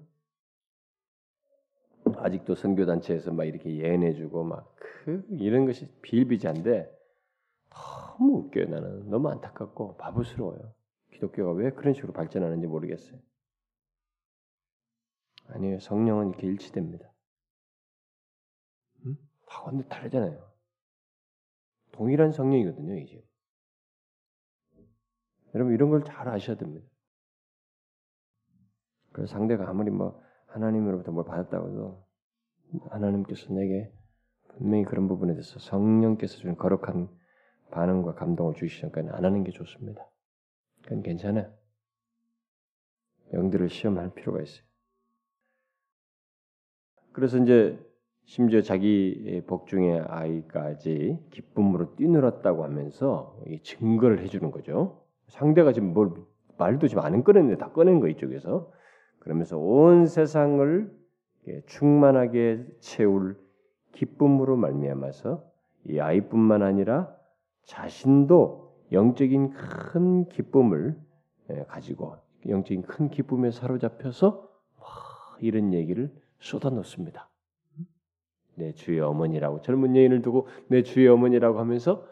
아직도 2.17 2.55
선교 2.55 2.85
단체에서 2.85 3.33
막 3.33 3.45
이렇게 3.45 3.77
예언해주고 3.77 4.45
막 4.45 4.73
그 5.05 5.25
이런 5.31 5.67
것이 5.67 5.89
비일비재한데 6.03 6.91
너무 7.71 8.39
웃겨요 8.39 8.67
나는 8.67 9.11
너무 9.11 9.29
안타깝고 9.31 9.97
바보스러워요. 9.97 10.73
기독교가 11.23 11.53
왜 11.53 11.71
그런 11.71 11.95
식으로 11.95 12.13
발전하는지 12.13 12.67
모르겠어요. 12.67 13.19
아니에요 15.49 15.79
성령은 15.81 16.31
이렇게 16.31 16.47
일치됩니다. 16.47 17.13
응? 19.07 19.17
다 19.47 19.63
완전 19.65 19.89
다르잖아요. 19.89 20.51
동일한 21.93 22.33
성령이거든요 22.33 22.97
이제. 22.99 23.25
여러분 25.55 25.75
이런 25.75 25.91
걸 25.91 26.03
잘 26.05 26.29
아셔야 26.29 26.57
됩니다. 26.57 26.87
그래서 29.13 29.33
상대가 29.33 29.69
아무리 29.69 29.91
뭐 29.91 30.21
하나님으로부터 30.47 31.13
뭘 31.13 31.25
받았다고 31.27 31.69
해도 31.69 32.07
하나님께서 32.91 33.53
내게 33.53 33.93
분명히 34.57 34.85
그런 34.85 35.07
부분에 35.07 35.35
대해서 35.35 35.59
성령께서 35.59 36.39
준 36.39 36.57
거룩한 36.57 37.09
반응과 37.71 38.15
감동을 38.15 38.55
주시기 38.55 38.81
전까지 38.81 39.11
안 39.11 39.25
하는 39.25 39.45
게 39.45 39.51
좋습니다. 39.51 40.09
그건 40.83 41.03
괜찮아요. 41.03 41.53
영들을 43.33 43.69
시험할 43.69 44.15
필요가 44.15 44.43
있어요. 44.43 44.65
그래서 47.13 47.39
이제 47.39 47.79
심지어 48.25 48.63
자기 48.63 49.43
복중의 49.47 50.01
아이까지 50.07 51.19
기쁨으로 51.31 51.97
뛰놀았다고 51.97 52.65
하면서 52.65 53.39
증거를 53.63 54.21
해주는 54.21 54.51
거죠. 54.51 55.05
상대가 55.29 55.73
지금 55.73 55.93
뭘 55.93 56.13
말도 56.59 56.89
지금 56.89 57.03
안 57.03 57.25
꺼냈는데 57.25 57.59
다 57.59 57.73
꺼낸 57.73 58.01
거 58.01 58.09
이쪽에서 58.09 58.71
그러면서 59.19 59.59
온 59.59 60.07
세상을 60.07 60.93
충만하게 61.67 62.67
채울 62.81 63.39
기쁨으로 63.93 64.57
말미암아서 64.57 65.45
이 65.89 65.99
아이뿐만 65.99 66.63
아니라 66.63 67.15
자신도 67.65 68.62
영적인 68.93 69.51
큰 69.51 70.29
기쁨을 70.29 71.01
예, 71.51 71.65
가지고 71.65 72.17
영적인 72.47 72.83
큰 72.83 73.11
기쁨에 73.11 73.51
사로잡혀서 73.51 74.49
이런 75.41 75.73
얘기를 75.73 76.13
쏟아놓습니다. 76.39 77.29
내 78.55 78.73
주의 78.73 79.01
어머니라고 79.01 79.63
젊은 79.63 79.97
여인을 79.97 80.23
두고 80.23 80.47
내 80.69 80.83
주의 80.83 81.09
어머니라고 81.09 81.59
하면서 81.59 82.07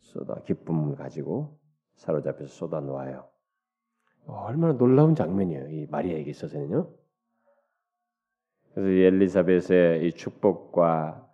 쏟아 0.00 0.40
기쁨을 0.42 0.96
가지고 0.96 1.58
사로잡혀서 1.96 2.46
쏟아놓아요. 2.46 3.28
얼마나 4.26 4.72
놀라운 4.74 5.14
장면이에요. 5.14 5.68
이 5.70 5.86
마리아에게 5.90 6.30
있어서는요. 6.30 6.90
그래서 8.74 8.90
엘리사벳의 8.90 10.06
이 10.06 10.12
축복과 10.12 10.86
아, 10.86 11.25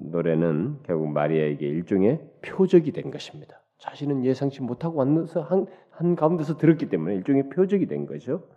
노래는 0.00 0.82
결국 0.82 1.08
마리아에게 1.08 1.66
일종의 1.66 2.20
표적이 2.42 2.92
된 2.92 3.10
것입니다. 3.10 3.62
자신은 3.78 4.24
예상치 4.24 4.62
못하고 4.62 4.98
왔서 4.98 5.42
한, 5.42 5.66
한 5.90 6.16
가운데서 6.16 6.56
들었기 6.56 6.88
때문에 6.88 7.14
일종의 7.16 7.50
표적이 7.50 7.86
된 7.86 8.06
거죠. 8.06 8.48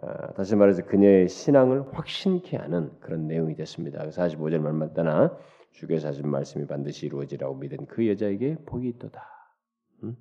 아, 0.00 0.32
다시 0.32 0.56
말해서 0.56 0.84
그녀의 0.84 1.28
신앙을 1.28 1.96
확신케 1.96 2.56
하는 2.56 2.90
그런 3.00 3.26
내용이 3.26 3.54
됐습니다. 3.56 4.02
45절 4.08 4.58
말마다나 4.58 5.36
주께서 5.70 6.08
하신 6.08 6.28
말씀이 6.28 6.66
반드시 6.66 7.06
이루어지라고 7.06 7.54
믿은 7.56 7.86
그 7.86 8.08
여자에게 8.08 8.56
복이 8.66 8.88
있도다. 8.88 9.22
음? 10.02 10.16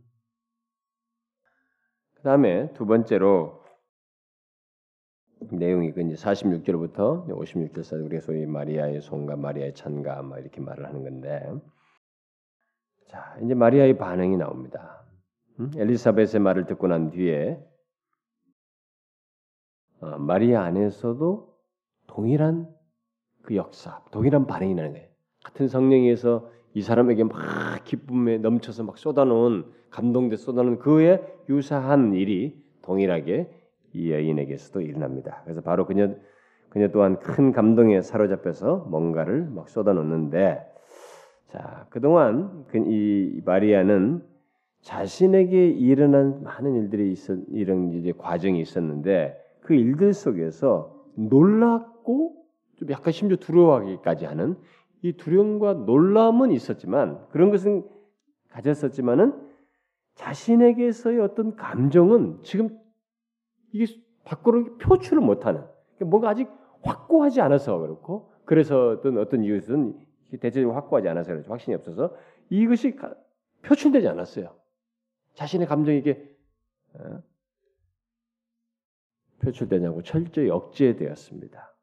그 2.15 2.23
다음에 2.23 2.71
두 2.73 2.85
번째로 2.85 3.60
내용이 5.49 5.91
그 5.91 6.01
이제 6.01 6.15
46절부터 6.15 7.27
56절까지 7.27 8.05
우리가 8.05 8.21
소위 8.21 8.45
마리아의 8.45 9.01
손과 9.01 9.35
마리아의 9.35 9.73
찬가 9.73 10.21
막 10.21 10.39
이렇게 10.39 10.61
말을 10.61 10.85
하는 10.85 11.03
건데 11.03 11.51
자 13.07 13.37
이제 13.43 13.53
마리아의 13.53 13.97
반응이 13.97 14.37
나옵니다. 14.37 15.03
음? 15.59 15.71
엘리사벳의 15.75 16.39
말을 16.41 16.65
듣고 16.65 16.87
난 16.87 17.09
뒤에 17.09 17.59
어, 19.99 20.17
마리아 20.17 20.63
안에서도 20.63 21.51
동일한 22.07 22.69
그 23.41 23.55
역사, 23.55 24.03
동일한 24.11 24.45
반응이 24.47 24.75
나는 24.75 24.93
거예요. 24.93 25.07
같은 25.43 25.67
성령에서 25.67 26.49
이 26.73 26.81
사람에게 26.81 27.23
막 27.25 27.83
기쁨에 27.83 28.37
넘쳐서 28.37 28.83
막 28.83 28.97
쏟아놓은 28.97 29.71
감동돼 29.89 30.37
쏟아놓은 30.37 30.79
그에 30.79 31.21
유사한 31.49 32.13
일이 32.13 32.63
동일하게 32.81 33.60
이 33.93 34.11
여인에게서도 34.11 34.81
일어납니다. 34.81 35.41
그래서 35.43 35.61
바로 35.61 35.85
그녀 35.85 36.13
그녀 36.69 36.87
또한 36.89 37.19
큰 37.19 37.51
감동에 37.51 38.01
사로잡혀서 38.01 38.87
뭔가를 38.89 39.49
막 39.49 39.69
쏟아놓는데 39.69 40.65
자 41.47 41.85
그동안 41.89 42.65
그이 42.67 43.41
마리아는 43.43 44.23
자신에게 44.81 45.67
일어난 45.67 46.41
많은 46.43 46.75
일들이 46.75 47.11
있었 47.11 47.37
이런 47.49 47.91
이제 47.91 48.13
과정이 48.17 48.59
있었는데 48.61 49.37
그 49.61 49.75
일들 49.75 50.13
속에서 50.13 50.95
놀랍고 51.15 52.35
좀 52.77 52.89
약간 52.89 53.11
심지어 53.11 53.37
두려워하기까지 53.37 54.25
하는 54.25 54.55
이 55.01 55.13
두려움과 55.13 55.73
놀람은 55.73 56.51
있었지만 56.51 57.19
그런 57.29 57.51
것은 57.51 57.85
가졌었지만은 58.49 59.33
자신에게서의 60.15 61.19
어떤 61.19 61.55
감정은 61.55 62.39
지금 62.43 62.69
이게 63.71 63.93
밖으로 64.23 64.77
표출을 64.77 65.21
못하는 65.21 65.61
그러니까 65.95 66.05
뭔가 66.05 66.29
아직 66.29 66.49
확고하지 66.83 67.41
않아서 67.41 67.77
그렇고 67.79 68.31
그래서 68.45 68.89
어떤 68.89 69.17
어떤 69.17 69.43
이유는 69.43 69.99
대체적으로 70.39 70.75
확고하지 70.75 71.07
않아서 71.09 71.31
그렇죠 71.31 71.51
확신이 71.51 71.75
없어서 71.75 72.15
이것이 72.49 72.95
표출되지 73.63 74.07
않았어요. 74.07 74.55
자신의 75.33 75.67
감정이 75.67 75.97
이게 75.99 76.29
어? 76.93 77.21
표출되냐고 79.41 80.03
철저히 80.03 80.49
억제되었습니다. 80.49 81.75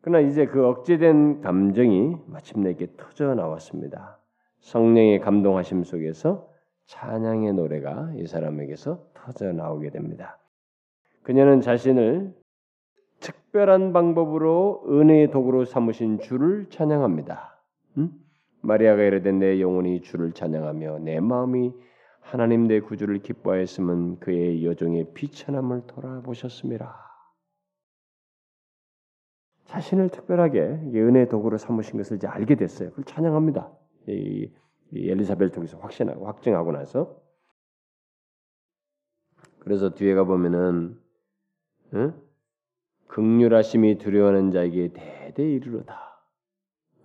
그러나 0.00 0.20
이제 0.20 0.46
그 0.46 0.64
억제된 0.64 1.40
감정이 1.40 2.16
마침내 2.26 2.70
이렇게 2.70 2.92
터져 2.96 3.34
나왔습니다. 3.34 4.20
성령의 4.60 5.20
감동하심 5.20 5.84
속에서 5.84 6.48
찬양의 6.86 7.54
노래가 7.54 8.12
이 8.16 8.26
사람에게서 8.26 9.08
터져 9.14 9.52
나오게 9.52 9.90
됩니다. 9.90 10.38
그녀는 11.22 11.60
자신을 11.60 12.34
특별한 13.20 13.92
방법으로 13.92 14.84
은혜의 14.88 15.30
도구로 15.30 15.64
삼으신 15.64 16.20
주를 16.20 16.66
찬양합니다. 16.70 17.60
음? 17.98 18.12
마리아가 18.60 19.02
이르되 19.02 19.32
내 19.32 19.60
영혼이 19.60 20.02
주를 20.02 20.32
찬양하며 20.32 21.00
내 21.00 21.20
마음이 21.20 21.72
하나님 22.20 22.66
내 22.66 22.80
구주를 22.80 23.20
기뻐하였으면 23.20 24.18
그의 24.18 24.64
여종의 24.64 25.12
비천함을 25.14 25.86
돌아보셨습니다. 25.86 27.06
자신을 29.66 30.08
특별하게 30.10 30.60
은혜의 30.60 31.28
도구로 31.28 31.58
삼으신 31.58 31.96
것을 31.96 32.16
이제 32.16 32.26
알게 32.26 32.56
됐어요. 32.56 32.90
그걸 32.90 33.04
찬양합니다. 33.04 33.70
이, 34.08 34.12
이 34.12 34.52
엘리사벨 34.94 35.50
통해서 35.50 35.78
확신하고 35.78 36.26
확증하고 36.26 36.72
나서 36.72 37.20
그래서 39.58 39.94
뒤에 39.94 40.14
가 40.14 40.24
보면은 40.24 40.96
응? 41.94 42.14
극률하심이 43.08 43.98
두려워하는 43.98 44.50
자에게 44.50 44.92
대대 44.92 45.42
이르로다. 45.42 46.20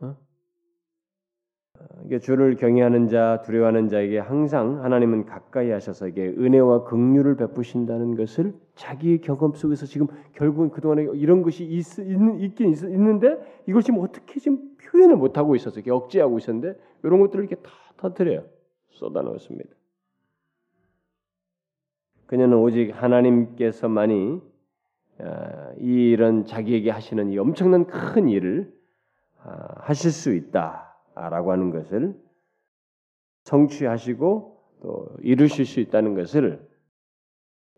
어? 0.01 0.15
주를 2.21 2.55
경외하는 2.55 3.07
자, 3.07 3.41
두려워하는 3.45 3.87
자에게 3.87 4.19
항상 4.19 4.83
하나님은 4.83 5.25
가까이 5.25 5.71
하셔서 5.71 6.07
이게 6.07 6.27
은혜와 6.27 6.83
긍휼을 6.83 7.35
베푸신다는 7.37 8.15
것을 8.15 8.53
자기의 8.75 9.21
경험 9.21 9.53
속에서 9.53 9.85
지금 9.85 10.07
결국은 10.33 10.69
그동안에 10.69 11.07
이런 11.13 11.41
것이 11.43 11.63
있, 11.65 11.99
있는, 11.99 12.39
있긴 12.41 12.71
있, 12.71 12.83
있는데 12.83 13.37
이걸 13.67 13.81
지금 13.81 14.01
어떻게 14.01 14.39
지금 14.39 14.75
표현을 14.83 15.15
못 15.15 15.37
하고 15.37 15.55
있어서 15.55 15.81
억제하고 15.87 16.37
있었는데 16.37 16.77
이런 17.03 17.19
것들을 17.21 17.45
이렇게 17.45 17.61
다 17.61 17.71
터뜨려요. 17.97 18.45
쏟아놓습니다. 18.89 19.69
그녀는 22.27 22.57
오직 22.57 22.91
하나님께서만이 22.91 24.41
아, 25.19 25.73
이런 25.77 26.45
자기에게 26.45 26.89
하시는 26.89 27.29
이 27.29 27.37
엄청난 27.37 27.85
큰 27.85 28.27
일을 28.27 28.73
아, 29.43 29.75
하실 29.81 30.11
수 30.11 30.33
있다라고 30.33 31.51
하는 31.51 31.71
것을 31.71 32.19
성취하시고 33.43 34.61
또 34.81 35.09
이루실 35.21 35.65
수 35.65 35.79
있다는 35.79 36.15
것을 36.15 36.67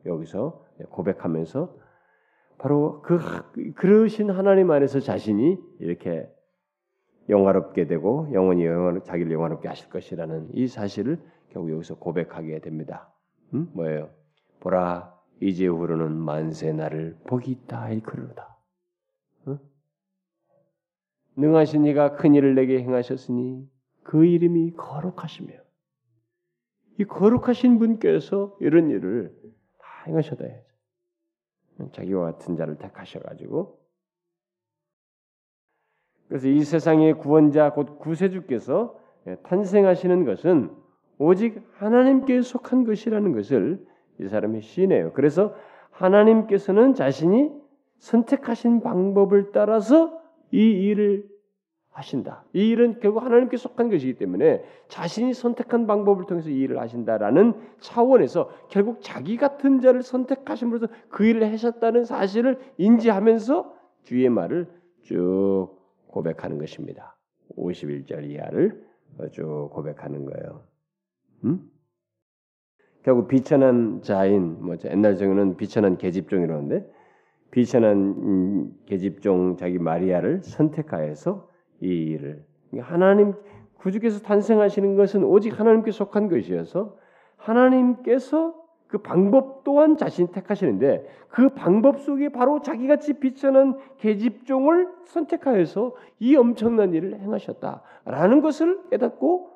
여기서 0.06 0.66
고백하면서 0.90 1.76
바로 2.58 3.02
그 3.02 3.20
그러신 3.76 4.30
하나님 4.30 4.72
안에서 4.72 5.00
자신이 5.00 5.58
이렇게 5.80 6.30
영화롭게 7.30 7.88
되고 7.88 8.28
영원히 8.34 8.66
영원 8.66 9.04
자기를 9.04 9.32
영화롭게 9.32 9.68
하실 9.68 9.90
것이라는 9.90 10.50
이 10.54 10.68
사실을 10.68 11.20
결국 11.50 11.72
여기서 11.72 11.96
고백하게 11.96 12.60
됩니다. 12.60 13.14
음? 13.54 13.70
뭐예요? 13.74 14.10
보라 14.60 15.14
이제 15.40 15.68
후로는 15.68 16.14
만세 16.14 16.72
나를 16.72 17.18
복이 17.26 17.52
있다 17.52 17.90
일컬로다. 17.90 18.58
어? 19.46 19.60
능하신 21.36 21.86
이가 21.86 22.16
큰 22.16 22.34
일을 22.34 22.56
내게 22.56 22.80
행하셨으니 22.80 23.70
그 24.04 24.26
이름이 24.26 24.74
거룩하시며 24.74 25.54
이 27.00 27.06
거룩하신 27.06 27.80
분께서 27.80 28.56
이런 28.60 28.90
일을 28.90 29.36
다 29.80 29.88
행하셔다 30.08 30.46
해야죠. 30.46 31.92
자기와 31.92 32.32
같은 32.32 32.56
자를 32.56 32.78
택하셔가지고 32.78 33.83
그래서 36.34 36.48
이 36.48 36.64
세상의 36.64 37.20
구원자 37.20 37.74
곧 37.74 38.00
구세주께서 38.00 38.98
탄생하시는 39.44 40.26
것은 40.26 40.72
오직 41.20 41.62
하나님께 41.74 42.42
속한 42.42 42.86
것이라는 42.86 43.34
것을 43.34 43.86
이 44.20 44.28
사람이 44.28 44.62
시인해요. 44.62 45.14
그래서 45.14 45.54
하나님께서는 45.92 46.96
자신이 46.96 47.52
선택하신 48.00 48.82
방법을 48.82 49.52
따라서 49.52 50.20
이 50.50 50.58
일을 50.58 51.30
하신다. 51.92 52.46
이 52.54 52.68
일은 52.68 53.00
결국 53.00 53.22
하나님께 53.22 53.56
속한 53.56 53.92
것이기 53.92 54.16
때문에 54.16 54.64
자신이 54.88 55.36
선택한 55.36 55.86
방법을 55.86 56.26
통해서 56.26 56.50
이 56.50 56.62
일을 56.62 56.80
하신다라는 56.80 57.54
차원에서 57.80 58.50
결국 58.70 59.04
자기 59.04 59.38
같은 59.38 59.82
자를 59.82 60.02
선택하심으로써 60.02 60.88
그 61.10 61.26
일을 61.26 61.52
하셨다는 61.52 62.06
사실을 62.06 62.58
인지하면서 62.80 63.72
뒤의 64.06 64.30
말을 64.30 64.68
쭉 65.04 65.83
고백하는 66.14 66.60
것입니다. 66.60 67.18
51절 67.58 68.30
이하를 68.30 68.84
쭉 69.32 69.70
고백하는 69.74 70.26
거예요. 70.26 70.64
음? 71.44 71.70
결국 73.04 73.28
비천한 73.28 74.02
자인 74.02 74.64
뭐 74.64 74.78
옛날 74.86 75.18
정에는 75.18 75.58
비천한 75.58 75.98
계집종이라는데 75.98 76.90
비천한 77.52 77.98
음, 77.98 78.74
계집종 78.86 79.58
자기 79.58 79.78
마리아를 79.78 80.42
선택하여서 80.44 81.50
이 81.82 81.88
일을 81.88 82.46
하나님 82.80 83.34
구주께서 83.76 84.22
탄생하시는 84.22 84.96
것은 84.96 85.24
오직 85.24 85.60
하나님께 85.60 85.92
속한 85.92 86.30
것이어서 86.30 86.98
하나님께서 87.36 88.56
그 88.94 89.00
방법 89.00 89.64
또한 89.64 89.98
자신 89.98 90.28
택하시는데 90.28 91.10
그 91.30 91.50
방법 91.56 92.00
속에 92.02 92.30
바로 92.30 92.62
자기같이 92.62 93.20
비천한 93.20 93.80
계집종을 93.98 94.88
선택하여서 95.06 95.96
이 96.20 96.36
엄청난 96.36 96.94
일을 96.94 97.20
행하셨다라는 97.20 98.42
것을 98.42 98.88
깨닫고 98.92 99.50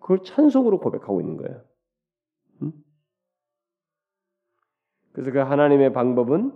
그걸 0.00 0.24
찬송으로 0.24 0.80
고백하고 0.80 1.20
있는 1.20 1.36
거예요. 1.36 1.62
음? 2.62 2.72
그래서 5.12 5.30
그 5.30 5.38
하나님의 5.38 5.92
방법은 5.92 6.52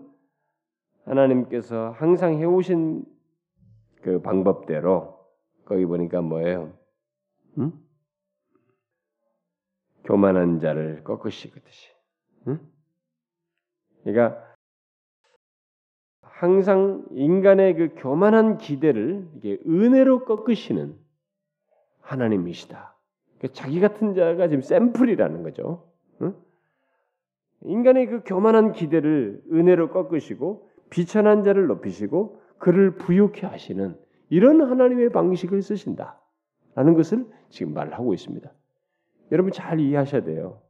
하나님께서 1.05 1.91
항상 1.91 2.35
해오신 2.41 3.05
그 4.03 4.21
방법대로 4.23 5.21
거기 5.67 5.87
보니까 5.87 6.21
뭐예요? 6.21 6.77
응? 7.59 7.73
교만한 10.03 10.59
자를 10.59 11.05
꺾으시듯이. 11.05 11.94
응? 12.49 12.61
그러니까 14.03 14.45
항상 16.21 17.07
인간의 17.13 17.75
그 17.77 17.95
교만한 17.97 18.59
기대를 18.59 19.29
은혜로 19.67 20.25
꺾으시는 20.25 20.97
하나님이시다. 22.01 22.97
그러니까 23.39 23.55
자기 23.55 23.81
같은 23.81 24.15
자가 24.15 24.49
지금 24.49 24.61
샘플이라는 24.63 25.43
거죠. 25.43 25.91
응? 26.23 26.35
인간의 27.63 28.07
그 28.07 28.23
교만한 28.25 28.73
기대를 28.73 29.43
은혜로 29.53 29.91
꺾으시고 29.91 30.71
비천한 30.91 31.45
자를 31.45 31.67
높이시고 31.67 32.41
그를 32.59 32.97
부유케 32.97 33.47
하시는 33.47 33.99
이런 34.29 34.61
하나님의 34.61 35.11
방식을 35.11 35.63
쓰신다. 35.63 36.21
라는 36.75 36.95
것을 36.95 37.27
지금 37.51 37.73
말하고 37.73 38.15
있습니다. 38.15 38.51
여러분 39.33 39.53
잘 39.53 39.81
이해하셔야 39.81 40.25
돼요. 40.25 40.61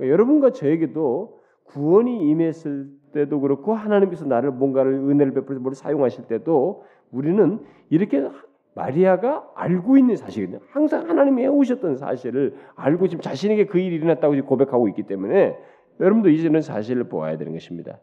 그러니까 0.00 0.12
여러분과 0.12 0.52
저에게도 0.52 1.40
구원이 1.64 2.28
임했을 2.30 2.88
때도 3.12 3.40
그렇고 3.40 3.74
하나님께서 3.74 4.24
나를 4.24 4.50
뭔가를 4.50 4.94
은혜를 4.94 5.34
베풀어서 5.34 5.60
뭘 5.60 5.74
사용하실 5.74 6.26
때도 6.26 6.84
우리는 7.10 7.60
이렇게 7.90 8.28
마리아가 8.74 9.48
알고 9.54 9.98
있는 9.98 10.16
사실이거든요. 10.16 10.60
항상 10.70 11.08
하나님이 11.08 11.42
해오셨던 11.42 11.96
사실을 11.96 12.56
알고 12.76 13.08
지금 13.08 13.20
자신에게 13.20 13.66
그 13.66 13.78
일이 13.78 13.96
일어났다고 13.96 14.42
고백하고 14.46 14.88
있기 14.88 15.02
때문에 15.02 15.56
여러분도 16.00 16.30
이제는 16.30 16.62
사실을 16.62 17.04
보아야 17.04 17.36
되는 17.36 17.52
것입니다. 17.52 18.00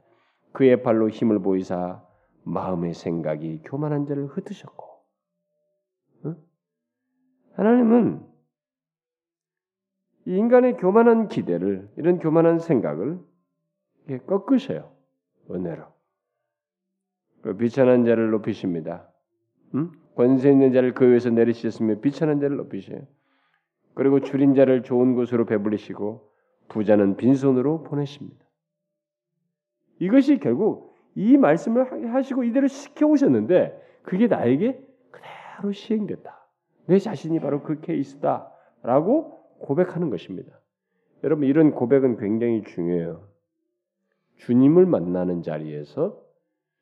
그의 0.54 0.84
발로 0.84 1.10
힘을 1.10 1.40
보이사 1.40 2.04
마음의 2.44 2.94
생각이 2.94 3.62
교만한 3.66 4.06
자를 4.06 4.28
흩으셨고 4.28 4.86
어? 6.26 6.36
하나님은 7.56 8.37
인간의 10.28 10.76
교만한 10.76 11.30
기대를 11.30 11.90
이런 11.96 12.20
교만한 12.20 12.60
생각을 12.60 13.18
꺾으셔요 14.28 14.92
은혜로 15.50 15.86
그 17.42 17.56
비천한 17.56 18.04
자를 18.04 18.32
높이십니다. 18.32 19.10
음? 19.74 19.92
권세 20.16 20.52
있는 20.52 20.74
자를 20.74 20.94
그 20.94 21.10
위에서 21.10 21.30
내리시으며 21.30 22.02
비천한 22.02 22.42
자를 22.42 22.58
높이셔요. 22.58 23.08
그리고 23.94 24.20
줄인 24.20 24.54
자를 24.54 24.84
좋은 24.84 25.16
곳으로 25.16 25.46
배불리시고 25.46 26.30
부자는 26.68 27.16
빈손으로 27.16 27.84
보내십니다. 27.84 28.46
이것이 30.00 30.40
결국 30.40 30.96
이 31.16 31.38
말씀을 31.38 32.14
하시고 32.14 32.44
이대로 32.44 32.68
시켜오셨는데 32.68 34.02
그게 34.04 34.28
나에게 34.28 34.78
그대로 35.10 35.72
시행됐다. 35.72 36.48
내 36.88 37.00
자신이 37.00 37.40
바로 37.40 37.64
그 37.64 37.80
케이스다라고 37.80 39.38
고백하는 39.60 40.10
것입니다. 40.10 40.60
여러분 41.24 41.46
이런 41.46 41.72
고백은 41.72 42.18
굉장히 42.18 42.64
중요해요. 42.64 43.28
주님을 44.38 44.86
만나는 44.86 45.42
자리에서 45.42 46.22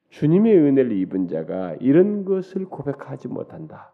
주님의 0.09 0.57
은혜를 0.57 0.91
입은 0.93 1.27
자가 1.27 1.75
이런 1.75 2.25
것을 2.25 2.65
고백하지 2.65 3.27
못한다. 3.27 3.93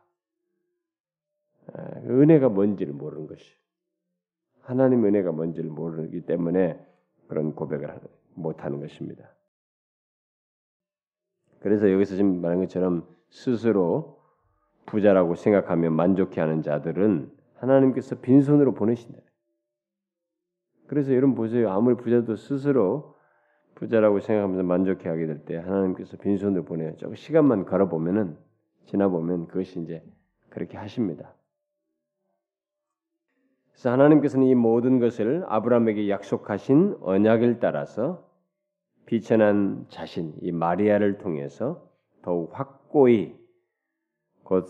아, 1.74 1.82
은혜가 2.06 2.50
뭔지를 2.50 2.94
모르는 2.94 3.28
것이. 3.28 3.56
하나님 4.62 5.06
은혜가 5.06 5.32
뭔지를 5.32 5.70
모르기 5.70 6.22
때문에 6.22 6.80
그런 7.28 7.56
고백을 7.56 8.00
못하는 8.34 8.80
것입니다. 8.80 9.32
그래서 11.60 11.92
여기서 11.92 12.16
지금 12.16 12.42
말한 12.42 12.60
것처럼 12.60 13.08
스스로 13.30 14.20
부자라고 14.86 15.36
생각하며 15.36 15.92
만족해하는 15.92 16.62
자들은 16.64 17.32
하나님께서 17.62 18.20
빈손으로 18.20 18.74
보내신다. 18.74 19.20
그래서 20.88 21.14
여러분 21.14 21.36
보세요. 21.36 21.72
아무리 21.72 21.96
부자도 21.96 22.36
스스로 22.36 23.16
부자라고 23.76 24.20
생각하면서 24.20 24.64
만족해 24.64 25.08
하게 25.10 25.26
될 25.26 25.46
때 25.46 25.58
하나님께서 25.58 26.18
빈손으로 26.18 26.66
보내요. 26.66 26.98
조 26.98 27.14
시간만 27.16 27.66
걸어 27.66 27.88
보면은 27.88 28.38
지나 28.86 29.08
보면 29.08 29.48
그것이 29.48 29.80
이제 29.80 30.04
그렇게 30.50 30.78
하십니다. 30.78 31.34
그래서 33.72 33.92
하나님께서는 33.92 34.48
이 34.48 34.56
모든 34.56 35.00
것을 35.00 35.46
아브라함에게 35.48 36.10
약속하신 36.10 36.98
언약을 37.02 37.60
따라서 37.60 38.30
비천한 39.06 39.86
자신 39.90 40.34
이 40.42 40.52
마리아를 40.52 41.18
통해서 41.18 41.90
더욱 42.22 42.52
확고히 42.58 43.40
곧 44.44 44.68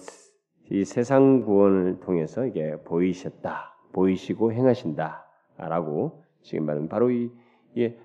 이 0.72 0.86
세상 0.86 1.42
구원을 1.42 2.00
통해서 2.00 2.46
이게 2.46 2.78
보이셨다, 2.86 3.76
보이시고 3.92 4.54
행하신다라고 4.54 6.24
지금 6.44 6.66
말은 6.66 6.88
바로 6.88 7.12
이 7.12 7.30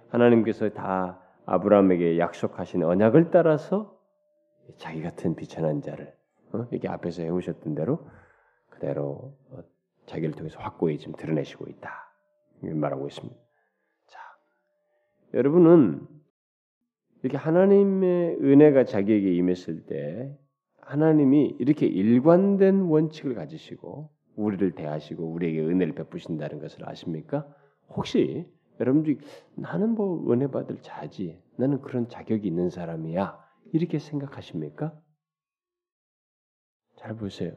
하나님께서 0.09 0.71
다 0.71 1.23
아브라함에게 1.47 2.19
약속하신 2.19 2.83
언약을 2.83 3.31
따라서 3.31 3.97
자기 4.79 5.01
같은 5.01 5.37
비천한 5.37 5.81
자를 5.81 6.13
어? 6.53 6.67
이렇게 6.73 6.89
앞에서 6.89 7.23
해오셨던 7.23 7.77
대로 7.77 8.05
그대로 8.69 9.37
어, 9.51 9.63
자기를 10.07 10.35
통해서 10.35 10.59
확고히 10.59 10.99
지금 10.99 11.15
드러내시고 11.15 11.69
있다 11.69 12.13
말하고 12.63 13.07
있습니다. 13.07 13.37
자, 14.07 14.19
여러분은 15.35 16.05
이렇게 17.23 17.37
하나님의 17.37 18.39
은혜가 18.41 18.85
자기에게 18.85 19.35
임했을 19.35 19.87
때 19.87 20.37
하나님이 20.87 21.57
이렇게 21.59 21.87
일관된 21.87 22.83
원칙을 22.83 23.35
가지시고 23.35 24.09
우리를 24.37 24.77
대하시고 24.77 25.33
우리에게 25.33 25.61
은혜를 25.61 25.95
베푸신다는 25.95 26.61
것을 26.61 26.89
아십니까? 26.89 27.47
혹시 27.89 28.49
여러분들이 28.79 29.19
나는 29.57 29.91
뭐 29.97 30.31
은혜 30.33 30.47
받을 30.49 30.81
자지, 30.83 31.43
나는 31.57 31.81
그런 31.81 32.09
자격이 32.09 32.47
있는 32.47 32.71
사람이야 32.71 33.37
이렇게 33.73 33.99
생각하십니까? 33.99 34.97
잘 36.97 37.17
보세요. 37.17 37.53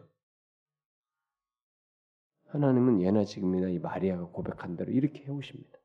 하나님은 2.48 3.02
예나 3.02 3.26
지금이나 3.26 3.70
이 3.70 3.78
마리아가 3.78 4.26
고백한 4.26 4.76
대로 4.76 4.92
이렇게 4.92 5.24
해오십니다. 5.26 5.78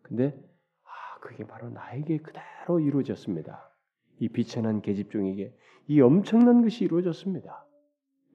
근데 0.00 0.34
아 0.82 1.20
그게 1.20 1.46
바로 1.46 1.68
나에게 1.68 2.18
그대로 2.18 2.80
이루어졌습니다. 2.80 3.75
이 4.18 4.28
비천한 4.28 4.80
계집종에게 4.80 5.54
이 5.88 6.00
엄청난 6.00 6.62
것이 6.62 6.84
이루어졌습니다. 6.84 7.66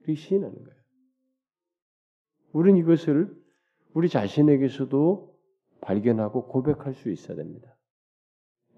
우리 0.02 0.14
시인하는 0.14 0.54
거예요. 0.54 0.82
우리는 2.52 2.78
이것을 2.80 3.34
우리 3.94 4.08
자신에게서도 4.08 5.38
발견하고 5.80 6.46
고백할 6.46 6.94
수 6.94 7.10
있어야 7.10 7.36
됩니다. 7.36 7.76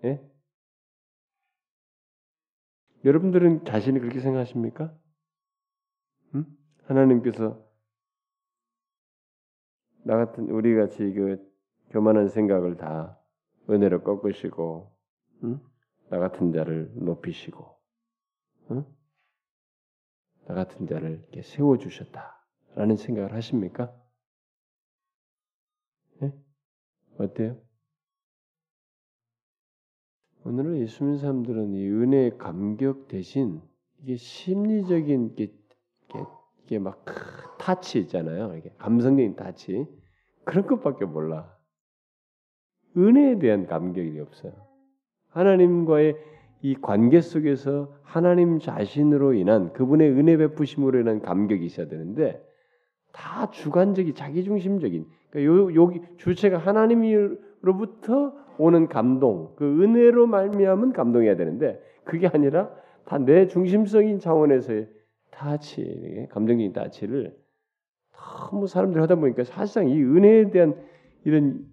예? 0.04 0.20
여러분들은 3.04 3.64
자신이 3.64 4.00
그렇게 4.00 4.20
생각하십니까? 4.20 4.96
음? 6.34 6.46
하나님께서 6.84 7.62
나 10.04 10.16
같은 10.16 10.50
우리 10.50 10.74
같이 10.74 10.98
그 11.12 11.38
교만한 11.90 12.28
생각을 12.28 12.76
다 12.76 13.18
은혜로 13.68 14.02
꺾으시고, 14.02 14.92
음? 15.44 15.60
나 16.10 16.18
같은 16.18 16.52
자를 16.52 16.90
높이시고, 16.94 17.76
응? 18.70 18.84
나 20.46 20.54
같은 20.54 20.86
자를 20.86 21.20
이렇게 21.20 21.42
세워 21.42 21.78
주셨다라는 21.78 22.96
생각을 22.96 23.32
하십니까? 23.34 23.94
네? 26.20 26.32
어때요? 27.18 27.60
오늘은 30.44 30.78
예수 30.78 31.02
믿는 31.04 31.18
사람들은 31.18 31.72
이 31.72 31.88
은혜의 31.88 32.36
감격 32.36 33.08
대신 33.08 33.62
이게 34.02 34.16
심리적인 34.16 35.30
이게 35.32 35.44
이게, 35.44 36.24
이게 36.64 36.78
막 36.78 37.02
타치 37.58 37.98
있잖아요. 38.00 38.54
이게 38.56 38.70
감성적인 38.76 39.36
타치 39.36 39.86
그런 40.44 40.66
것밖에 40.66 41.06
몰라. 41.06 41.56
은혜에 42.96 43.38
대한 43.38 43.66
감격이 43.66 44.20
없어요. 44.20 44.73
하나님과의 45.34 46.16
이 46.62 46.74
관계 46.80 47.20
속에서 47.20 47.92
하나님 48.02 48.58
자신으로 48.58 49.34
인한 49.34 49.72
그분의 49.72 50.10
은혜 50.10 50.36
베푸심으로 50.36 51.00
인한 51.00 51.20
감격이 51.20 51.64
있어야 51.66 51.88
되는데 51.88 52.42
다 53.12 53.50
주관적이 53.50 54.14
자기중심적인. 54.14 55.06
그러니까 55.30 55.54
요, 55.54 55.74
여기 55.74 56.00
주체가 56.16 56.58
하나님으로부터 56.58 58.32
오는 58.56 58.88
감동 58.88 59.52
그 59.56 59.82
은혜로 59.82 60.26
말미암은 60.26 60.92
감동해야 60.92 61.36
되는데 61.36 61.80
그게 62.04 62.28
아니라 62.28 62.70
다 63.04 63.18
내 63.18 63.46
중심적인 63.46 64.18
차원에서의 64.18 64.88
타치 65.30 66.26
감정적인 66.30 66.72
타치를 66.72 67.36
너무 68.50 68.66
사람들이 68.66 69.00
하다 69.00 69.16
보니까 69.16 69.44
사실상 69.44 69.88
이 69.88 70.02
은혜에 70.02 70.50
대한 70.50 70.74
이런 71.24 71.66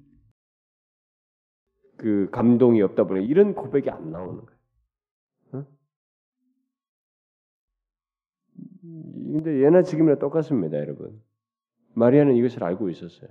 그 2.01 2.27
감동이 2.31 2.81
없다 2.81 3.03
보니 3.03 3.23
이런 3.27 3.53
고백이 3.53 3.91
안 3.91 4.09
나오는 4.09 4.43
거예요. 4.43 5.67
근데 8.81 9.61
예나 9.61 9.83
지금이나 9.83 10.17
똑같습니다, 10.17 10.77
여러분. 10.77 11.21
마리아는 11.93 12.35
이것을 12.37 12.63
알고 12.63 12.89
있었어요. 12.89 13.29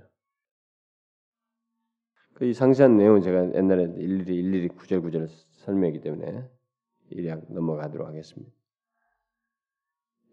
그이 2.35 2.53
상세한 2.53 2.95
내용은 2.95 3.19
제가 3.19 3.53
옛날에 3.55 3.83
일일이 3.97 4.35
일일이 4.37 4.67
구절 4.69 5.01
구절 5.01 5.27
설명했기 5.27 5.99
때문에 5.99 6.49
일약 7.09 7.51
넘어가도록 7.51 8.07
하겠습니다. 8.07 8.53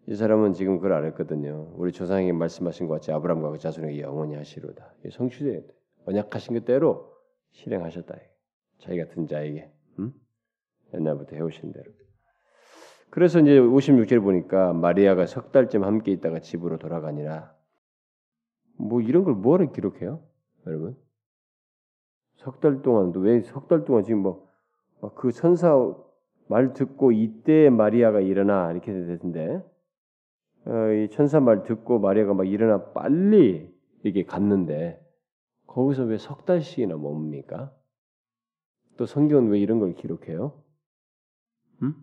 이 0.07 0.15
사람은 0.15 0.53
지금 0.53 0.77
그걸 0.77 0.93
알았거든요. 0.93 1.73
우리 1.75 1.91
조상에게 1.91 2.31
말씀하신 2.31 2.87
것 2.87 2.93
같이 2.93 3.11
아브라함과 3.11 3.51
그 3.51 3.57
자손에게 3.57 3.99
영원히 3.99 4.35
하시로다. 4.35 4.95
성취돼야 5.11 5.59
돼. 5.59 5.67
언약하신 6.05 6.53
그대로 6.53 7.18
실행하셨다. 7.51 8.15
자기 8.79 8.97
같은 8.99 9.27
자에게 9.27 9.71
음? 9.99 10.13
옛날부터 10.93 11.35
해오신 11.35 11.71
대로. 11.73 11.91
그래서 13.09 13.39
이제 13.39 13.59
56절 13.59 14.21
보니까 14.21 14.73
마리아가 14.73 15.25
석 15.25 15.51
달쯤 15.51 15.83
함께 15.83 16.11
있다가 16.11 16.39
집으로 16.39 16.77
돌아가니라. 16.77 17.55
뭐 18.77 19.01
이런 19.01 19.23
걸 19.23 19.33
뭐하러 19.33 19.71
기록해요, 19.71 20.23
여러분? 20.67 20.95
석 22.39 22.61
달 22.61 22.81
동안도 22.81 23.19
왜석 23.19 23.67
달 23.67 23.83
동안 23.83 24.03
지금 24.03 24.21
뭐그 25.01 25.33
천사 25.33 25.75
말 26.47 26.73
듣고 26.73 27.11
이때 27.11 27.69
마리아가 27.69 28.21
일어나 28.21 28.71
이렇게 28.71 28.91
되는데 28.91 29.61
어, 30.65 30.91
이 30.91 31.09
천사 31.09 31.39
말 31.39 31.63
듣고 31.63 31.99
마리아가 31.99 32.33
막 32.33 32.47
일어나 32.47 32.91
빨리 32.93 33.69
이게 34.03 34.23
갔는데 34.23 35.05
거기서 35.69 36.03
왜 36.03 36.17
석 36.17 36.45
달씩이나 36.45 36.95
뭡니까? 36.95 37.73
또 38.97 39.05
성경은 39.05 39.49
왜 39.51 39.59
이런 39.59 39.79
걸 39.79 39.93
기록해요? 39.93 40.61
음? 41.83 41.95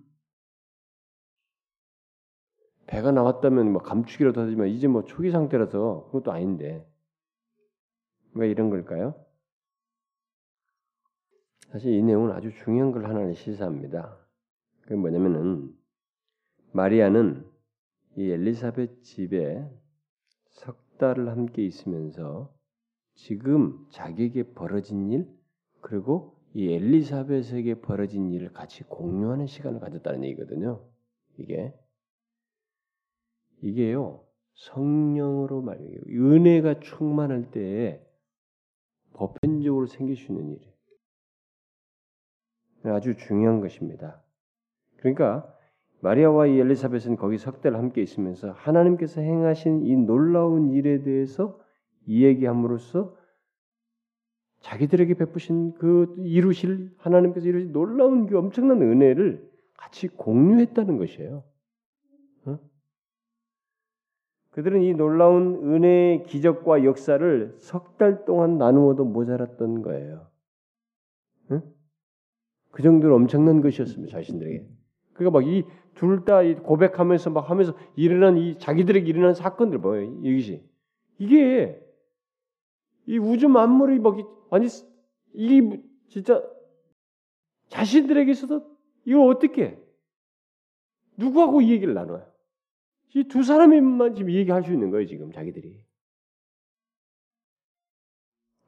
배가 2.86 3.10
나왔다면 3.10 3.72
뭐 3.72 3.82
감축이라도 3.82 4.40
하지만 4.40 4.68
이제 4.68 4.86
뭐 4.86 5.04
초기 5.04 5.30
상태라서 5.30 6.06
그것도 6.06 6.32
아닌데 6.32 6.86
왜 8.34 8.48
이런 8.48 8.70
걸까요? 8.70 9.14
사실 11.72 11.92
이 11.92 12.02
내용은 12.02 12.30
아주 12.30 12.52
중요한 12.52 12.92
걸 12.92 13.06
하나를 13.06 13.34
시사합니다. 13.34 14.16
그게 14.82 14.94
뭐냐면은 14.94 15.76
마리아는 16.72 17.44
이 18.16 18.30
엘리사벳 18.30 19.02
집에 19.02 19.68
석 20.50 20.96
달을 20.98 21.28
함께 21.28 21.64
있으면서 21.66 22.55
지금 23.16 23.84
자기에게 23.90 24.54
벌어진 24.54 25.10
일 25.10 25.28
그리고 25.80 26.36
이 26.54 26.72
엘리사벳에게 26.72 27.80
벌어진 27.80 28.30
일을 28.32 28.52
같이 28.52 28.84
공유하는 28.84 29.46
시간을 29.46 29.80
가졌다는 29.80 30.24
얘기거든요. 30.24 30.82
이게 31.38 31.74
이게요 33.62 34.24
성령으로 34.54 35.62
말이에요. 35.62 36.00
은혜가 36.08 36.80
충만할 36.80 37.50
때에 37.50 38.02
보편적으로 39.12 39.86
생길 39.86 40.16
수 40.16 40.32
있는 40.32 40.52
일이에요. 40.52 40.72
아주 42.84 43.16
중요한 43.16 43.60
것입니다. 43.60 44.22
그러니까 44.98 45.52
마리아와 46.00 46.46
이 46.46 46.58
엘리사벳은 46.58 47.16
거기 47.16 47.38
석달 47.38 47.74
함께 47.74 48.02
있으면서 48.02 48.52
하나님께서 48.52 49.20
행하신 49.20 49.86
이 49.86 49.96
놀라운 49.96 50.70
일에 50.70 51.02
대해서 51.02 51.58
이야기함으로써 52.06 53.14
자기들에게 54.60 55.14
베푸신 55.14 55.74
그 55.74 56.14
이루실 56.18 56.92
하나님께서 56.98 57.46
이루신 57.48 57.72
놀라운 57.72 58.26
그 58.26 58.38
엄청난 58.38 58.80
은혜를 58.82 59.48
같이 59.76 60.08
공유했다는 60.08 60.98
것이에요. 60.98 61.44
어? 62.46 62.58
그들은 64.50 64.82
이 64.82 64.94
놀라운 64.94 65.56
은혜의 65.74 66.24
기적과 66.24 66.84
역사를 66.84 67.54
석 67.58 67.96
달 67.96 68.24
동안 68.24 68.58
나누어도 68.58 69.04
모자랐던 69.04 69.82
거예요. 69.82 70.26
응? 71.50 71.62
그 72.70 72.82
정도로 72.82 73.14
엄청난 73.14 73.60
것이었습니다. 73.60 74.10
자신들에게. 74.18 74.66
그러니까 75.14 75.38
막 75.38 75.46
이 75.46 75.64
둘 75.94 76.26
다 76.26 76.42
고백하면서 76.42 77.30
막 77.30 77.48
하면서 77.48 77.74
일어난 77.94 78.36
이 78.36 78.58
자기들에게 78.58 79.08
일어난 79.08 79.32
사건들 79.32 79.78
뭐예요? 79.78 80.12
이것이 80.22 80.62
이게 81.18 81.82
이 83.06 83.18
우주 83.18 83.48
만물이 83.48 83.98
막 84.00 84.16
아니 84.50 84.66
이 85.34 85.82
진짜 86.08 86.42
자신들에게서도 87.68 88.76
이걸 89.04 89.30
어떻게 89.30 89.78
누구하고 91.16 91.60
이 91.60 91.70
얘기를 91.70 91.94
나눠요? 91.94 92.26
이 93.14 93.24
두 93.24 93.42
사람만 93.42 94.14
지금 94.14 94.30
얘기할 94.30 94.62
수 94.62 94.72
있는 94.72 94.90
거예요, 94.90 95.06
지금 95.06 95.32
자기들이. 95.32 95.82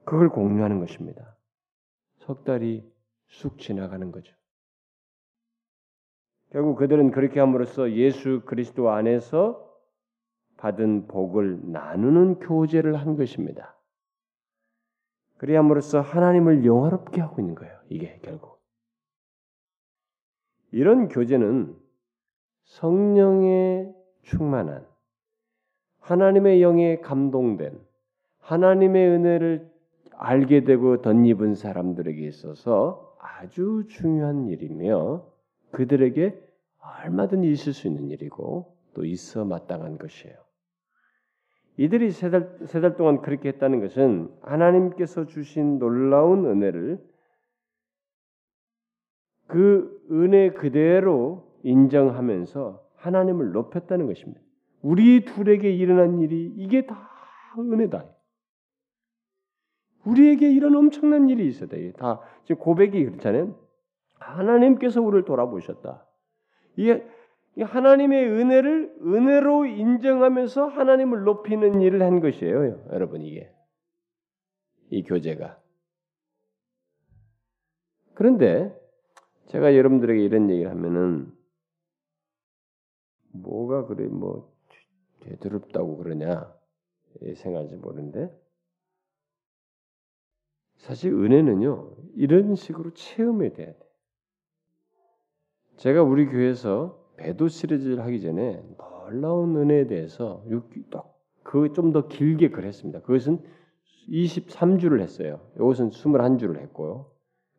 그걸 0.07 0.31
공유하는 0.31 0.81
것입니다. 0.81 1.37
석 2.20 2.44
달이 2.44 2.90
쑥 3.29 3.59
지나가는 3.59 4.11
거죠. 4.11 4.35
결국 6.51 6.77
그들은 6.77 7.11
그렇게 7.11 7.40
함으로써 7.40 7.92
예수 7.92 8.40
그리스도 8.46 8.88
안에서 8.88 9.68
받은 10.57 11.09
복을 11.09 11.70
나누는 11.70 12.38
교제를 12.38 12.96
한 12.98 13.16
것입니다. 13.16 13.78
그리함으로써 15.38 16.01
하나님을 16.01 16.64
영화롭게 16.64 17.20
하고 17.20 17.40
있는 17.40 17.55
거예요. 17.55 17.77
이게 17.88 18.18
결국. 18.22 18.59
이런 20.70 21.09
교제는 21.09 21.74
성령의 22.64 23.94
충만한 24.22 24.87
하나님의 26.01 26.62
영에 26.62 27.01
감동된 27.01 27.81
하나님의 28.40 29.09
은혜를 29.09 29.70
알게 30.12 30.64
되고 30.64 31.01
덧입은 31.01 31.55
사람들에게 31.55 32.27
있어서 32.27 33.16
아주 33.20 33.85
중요한 33.88 34.48
일이며 34.48 35.24
그들에게 35.70 36.38
얼마든지 37.05 37.51
있을 37.51 37.72
수 37.72 37.87
있는 37.87 38.09
일이고 38.11 38.77
또 38.94 39.05
있어 39.05 39.44
마땅한 39.44 39.98
것이에요. 39.98 40.48
이들이 41.79 42.11
세 42.11 42.29
달, 42.29 42.59
세달 42.67 42.97
동안 42.97 43.23
그렇게 43.23 43.49
했다는 43.51 43.81
것은 43.81 44.31
하나님께서 44.43 45.27
주신 45.27 45.79
놀라운 45.79 46.45
은혜를 46.45 46.99
그 49.47 50.05
은혜 50.11 50.51
그대로 50.51 51.57
인정하면서 51.62 52.85
하나님을 52.97 53.53
높였다는 53.53 54.07
것입니다. 54.09 54.41
우리 54.83 55.25
둘에게 55.25 55.71
일어난 55.73 56.19
일이 56.19 56.53
이게 56.57 56.85
다 56.85 57.09
은혜다. 57.57 58.07
우리에게 60.05 60.51
이런 60.51 60.75
엄청난 60.75 61.29
일이 61.29 61.47
있어야 61.47 61.69
돼. 61.69 61.93
다 61.93 62.21
지금 62.45 62.61
고백이 62.61 63.05
그렇잖아요. 63.05 63.57
하나님께서 64.19 65.01
우리를 65.01 65.25
돌아보셨다. 65.25 66.05
이게 66.77 67.07
하나님의 67.62 68.29
은혜를 68.29 68.99
은혜로 69.03 69.66
인정하면서 69.66 70.66
하나님을 70.66 71.25
높이는 71.25 71.81
일을 71.81 72.03
한 72.03 72.21
것이에요, 72.21 72.87
여러분 72.92 73.23
이게 73.23 73.53
이 74.90 75.03
교제가. 75.03 75.61
그런데 78.14 78.75
제가 79.47 79.75
여러분들에게 79.77 80.23
이런 80.23 80.51
얘기를 80.51 80.71
하면은 80.71 81.33
뭐가 83.33 83.87
그래 83.87 84.07
뭐 84.07 84.53
되도록다고 85.21 85.99
그러냐 85.99 86.53
생각할지 87.37 87.77
모르는데 87.77 88.31
사실 90.77 91.12
은혜는요 91.12 91.97
이런 92.14 92.55
식으로 92.55 92.92
체험이 92.94 93.53
돼야 93.53 93.73
돼. 93.73 93.79
제가 95.77 96.03
우리 96.03 96.27
교회에서 96.27 96.98
배도 97.18 97.48
시리즈를 97.48 98.00
하기 98.00 98.20
전에 98.20 98.62
놀라운 98.78 99.57
은혜에 99.57 99.87
대해서 99.87 100.44
그좀 101.42 101.92
더 101.92 102.09
길게 102.09 102.50
그랬습니다. 102.50 103.00
그것은 103.00 103.42
23주를 104.09 105.00
했어요. 105.00 105.40
이것은 105.57 105.90
21주를 105.90 106.61
했고요. 106.61 107.11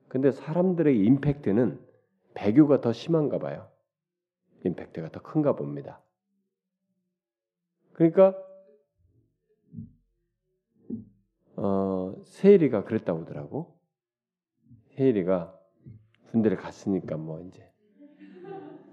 근데 0.07 0.31
사람들의 0.31 0.97
임팩트는 0.97 1.79
배교가 2.33 2.81
더 2.81 2.93
심한가 2.93 3.37
봐요. 3.37 3.69
임팩트가 4.65 5.09
더 5.09 5.21
큰가 5.21 5.55
봅니다. 5.55 6.01
그러니까 7.93 8.35
어, 11.55 12.15
세일이가 12.23 12.85
그랬다고 12.85 13.21
하더라고. 13.21 13.77
세일이가 14.95 15.55
군대를 16.31 16.57
갔으니까 16.57 17.17
뭐 17.17 17.41
이제 17.41 17.68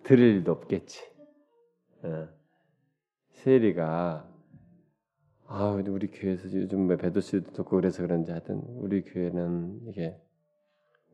들을 0.06 0.24
일도 0.36 0.52
없겠지. 0.52 1.02
어. 2.04 2.28
세일이가 3.30 4.32
아 5.48 5.70
우리 5.70 6.10
교회에서 6.12 6.44
요즘 6.52 6.86
배도 6.96 7.20
씨도 7.20 7.52
듣고 7.52 7.70
그래서 7.70 8.02
그런지 8.02 8.30
하여튼 8.30 8.62
우리 8.66 9.02
교회는 9.02 9.88
이게 9.88 10.16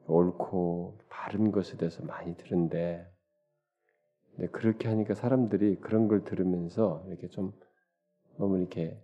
옳고 0.06 0.98
바른 1.08 1.52
것에 1.52 1.78
대해서 1.78 2.04
많이 2.04 2.36
들은데 2.36 3.10
근데 4.36 4.48
그렇게 4.48 4.88
하니까 4.88 5.14
사람들이 5.14 5.76
그런 5.76 6.06
걸 6.06 6.24
들으면서 6.24 7.02
이렇게 7.08 7.28
좀 7.28 7.58
너무 8.36 8.58
이렇게 8.58 9.02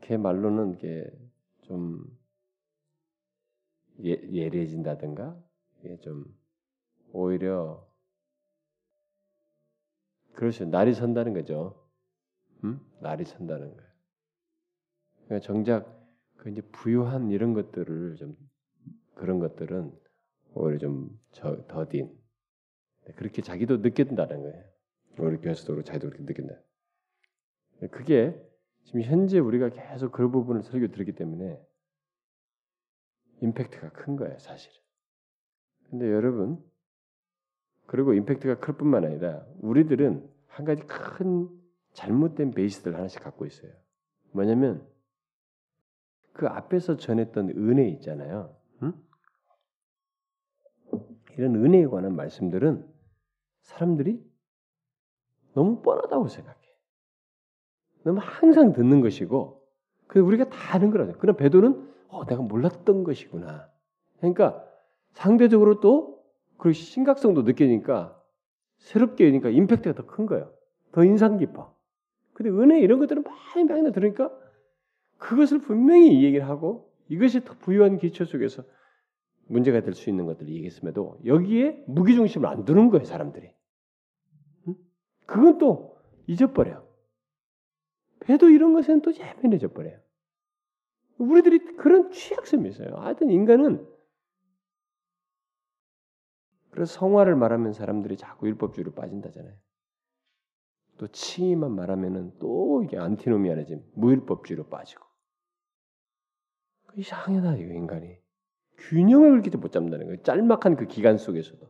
걔 0.00 0.16
말로는 0.16 0.74
이게 0.74 1.06
좀 1.62 2.02
예, 4.04 4.10
예리해진다든가 4.10 5.38
이게 5.80 5.98
좀 6.00 6.24
오히려 7.12 7.85
그렇죠 10.36 10.66
날이 10.66 10.94
선다는 10.94 11.32
거죠. 11.32 11.82
음? 12.62 12.80
날이 13.00 13.24
선다는 13.24 13.74
거예요. 13.74 13.90
그러니까 15.24 15.46
정작 15.46 16.08
그 16.36 16.50
이제 16.50 16.60
부유한 16.60 17.30
이런 17.30 17.54
것들을 17.54 18.16
좀 18.16 18.36
그런 19.14 19.38
것들은 19.38 19.92
오히려 20.54 20.78
좀 20.78 21.18
더딘 21.32 22.14
그렇게 23.16 23.40
자기도 23.40 23.78
느낀다는 23.78 24.42
거예요. 24.42 24.64
우리 25.18 25.38
교회에서도 25.38 25.82
자기도 25.82 26.10
그렇게 26.10 26.24
느낀다. 26.24 26.54
그게 27.90 28.38
지금 28.84 29.02
현재 29.02 29.38
우리가 29.38 29.70
계속 29.70 30.12
그 30.12 30.28
부분을 30.28 30.62
설교 30.62 30.88
들었기 30.88 31.12
때문에 31.12 31.58
임팩트가 33.40 33.92
큰 33.92 34.16
거예요, 34.16 34.38
사실은. 34.38 34.76
근데 35.90 36.10
여러분, 36.10 36.62
그리고 37.86 38.14
임팩트가 38.14 38.58
클 38.58 38.76
뿐만 38.76 39.04
아니라 39.04 39.44
우리들은 39.60 40.28
한 40.46 40.64
가지 40.64 40.82
큰 40.82 41.48
잘못된 41.92 42.52
베이스를 42.52 42.96
하나씩 42.96 43.22
갖고 43.22 43.46
있어요. 43.46 43.72
뭐냐면 44.32 44.86
그 46.32 46.46
앞에서 46.46 46.96
전했던 46.96 47.50
은혜 47.50 47.88
있잖아요. 47.88 48.54
응? 48.82 48.92
이런 51.36 51.54
은혜에 51.54 51.86
관한 51.86 52.14
말씀들은 52.14 52.86
사람들이 53.62 54.22
너무 55.54 55.80
뻔하다고 55.80 56.28
생각해. 56.28 56.58
너무 58.04 58.20
항상 58.22 58.72
듣는 58.72 59.00
것이고, 59.00 59.66
그 60.06 60.20
우리가 60.20 60.48
다 60.48 60.76
아는 60.76 60.90
거라죠. 60.90 61.18
그럼 61.18 61.36
배도는 61.36 61.92
어, 62.08 62.24
내가 62.26 62.42
몰랐던 62.42 63.04
것이구나. 63.04 63.68
그러니까 64.18 64.64
상대적으로 65.12 65.80
또 65.80 66.15
그 66.58 66.72
심각성도 66.72 67.42
느끼니까 67.42 68.20
새롭게 68.78 69.26
되니까 69.26 69.50
임팩트가 69.50 69.94
더 69.94 70.06
큰 70.06 70.26
거예요. 70.26 70.52
더 70.92 71.04
인상 71.04 71.36
깊어. 71.38 71.74
근데 72.32 72.50
은혜 72.50 72.80
이런 72.80 72.98
것들은 72.98 73.22
많이 73.22 73.64
많이 73.64 73.92
들으니까 73.92 74.30
그것을 75.18 75.60
분명히 75.60 76.08
이 76.18 76.24
얘기를 76.24 76.48
하고 76.48 76.92
이것이 77.08 77.44
더 77.44 77.54
부유한 77.58 77.98
기초 77.98 78.24
속에서 78.24 78.64
문제가 79.48 79.80
될 79.80 79.94
수 79.94 80.10
있는 80.10 80.26
것들을 80.26 80.52
얘기했음에도 80.52 81.20
여기에 81.24 81.84
무기중심을 81.86 82.48
안 82.48 82.64
두는 82.64 82.90
거예요, 82.90 83.04
사람들이. 83.04 83.50
그건 85.26 85.58
또 85.58 85.96
잊어버려. 86.26 86.84
배도 88.20 88.50
이런 88.50 88.72
것에는 88.74 89.02
또 89.02 89.12
예민해져 89.14 89.68
버려요. 89.68 89.98
우리들이 91.18 91.76
그런 91.76 92.10
취약점이 92.10 92.68
있어요. 92.68 92.96
하여튼 92.96 93.30
인간은 93.30 93.86
그래서 96.76 96.92
성화를 96.92 97.36
말하면 97.36 97.72
사람들이 97.72 98.18
자꾸 98.18 98.46
율법주의로 98.48 98.92
빠진다잖아요. 98.92 99.54
또 100.98 101.08
칭의만 101.08 101.72
말하면은 101.72 102.34
또 102.38 102.82
이게 102.84 102.98
안티노미아니즘 102.98 103.92
무율법주의로 103.94 104.68
빠지고 104.68 105.02
이상하다 106.94 107.56
이 107.56 107.60
인간이 107.62 108.18
균형을 108.76 109.40
그렇게 109.40 109.56
못 109.56 109.72
잡는다는 109.72 110.04
거예요. 110.04 110.22
짤막한 110.22 110.76
그 110.76 110.86
기간 110.86 111.16
속에서도. 111.16 111.66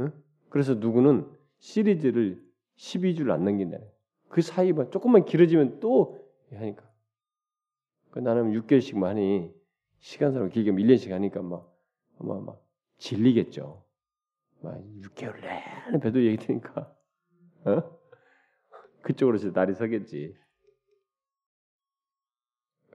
응? 0.00 0.12
그래서 0.48 0.74
누구는 0.74 1.30
시리즈를 1.58 2.44
12주를 2.76 3.30
안 3.30 3.44
넘긴다는. 3.44 3.88
그 4.28 4.42
사이 4.42 4.72
뭐 4.72 4.90
조금만 4.90 5.24
길어지면 5.24 5.78
또 5.78 6.18
하니까. 6.50 6.90
그 8.10 8.18
나는 8.18 8.50
6개월씩만 8.60 9.04
하니 9.04 9.54
시간상 10.00 10.48
길게 10.48 10.72
1년씩 10.72 11.10
하니까 11.10 11.42
막 11.42 11.72
아마 12.18 12.40
막 12.40 12.65
질리겠죠. 12.98 13.84
막 14.62 14.78
6개월 15.00 15.40
내내 15.40 16.00
배도 16.00 16.24
얘기 16.24 16.36
드니까 16.36 16.94
어? 17.64 17.98
그쪽으로 19.02 19.38
제 19.38 19.50
날이 19.50 19.74
서겠지. 19.74 20.36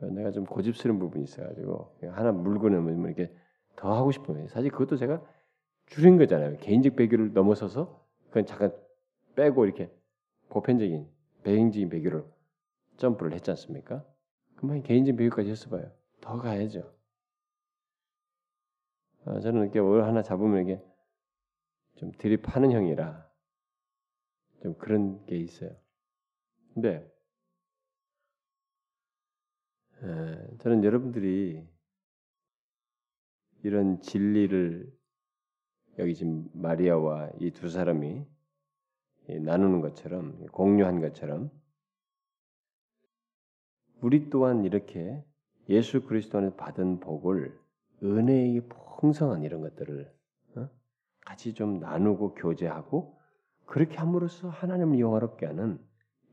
내가 0.02 0.32
좀 0.32 0.45
고집스러운 0.45 0.99
부분이 0.99 1.24
있어가지고 1.26 1.95
하나 2.12 2.32
물고는 2.32 2.84
뭐 2.84 3.08
이렇게 3.08 3.32
더 3.76 3.95
하고 3.95 4.12
싶으면 4.12 4.47
사실 4.47 4.72
그것도 4.72 4.97
제가 4.97 5.24
줄인 5.86 6.18
거잖아요. 6.18 6.58
개인적 6.58 6.95
배교를 6.95 7.34
넘어서서 7.34 8.04
그건 8.28 8.45
잠깐 8.45 8.76
빼고 9.36 9.66
이렇게 9.66 9.91
보편적인 10.49 11.08
배행적인 11.43 11.89
배교를 11.89 12.26
점프를 12.97 13.34
했지 13.34 13.52
않습니까? 13.52 14.06
그만 14.56 14.84
개인적 14.84 15.16
배교까지 15.16 15.49
했어봐요. 15.49 15.91
더 16.20 16.38
가야죠. 16.38 16.93
아, 19.26 19.40
저는 19.40 19.64
이렇게 19.64 19.82
뭘 19.82 20.04
하나 20.04 20.24
잡으면 20.24 20.64
이게 20.64 20.82
좀 21.98 22.12
드립하는 22.14 22.72
형이라 22.72 23.30
좀 24.64 24.76
그런 24.78 25.26
게 25.26 25.38
있어요. 25.38 25.76
근데 26.74 27.08
에, 30.04 30.58
저는 30.60 30.84
여러분들이 30.84 31.68
이런 33.64 34.02
진리를 34.02 34.92
여기 36.00 36.16
지금 36.16 36.50
마리아와 36.54 37.32
이 37.40 37.52
두 37.52 37.70
사람이 37.70 38.26
나누는 39.30 39.82
것처럼 39.82 40.46
공유한 40.48 41.00
것처럼 41.00 41.52
우리 44.02 44.30
또한 44.30 44.66
이렇게 44.66 45.24
예수 45.70 46.02
그리스도 46.04 46.40
안에서 46.40 46.56
받은 46.56 47.00
복을 47.00 47.58
은혜의 48.04 48.68
풍성한 49.02 49.41
이런 49.41 49.62
것들을 49.62 50.14
어? 50.58 50.70
같이 51.26 51.54
좀 51.54 51.80
나누고 51.80 52.36
교제하고 52.36 53.20
그렇게 53.66 53.97
함으로써 53.97 54.47
하나님을 54.47 54.99
영화롭게 54.99 55.47
하는 55.47 55.80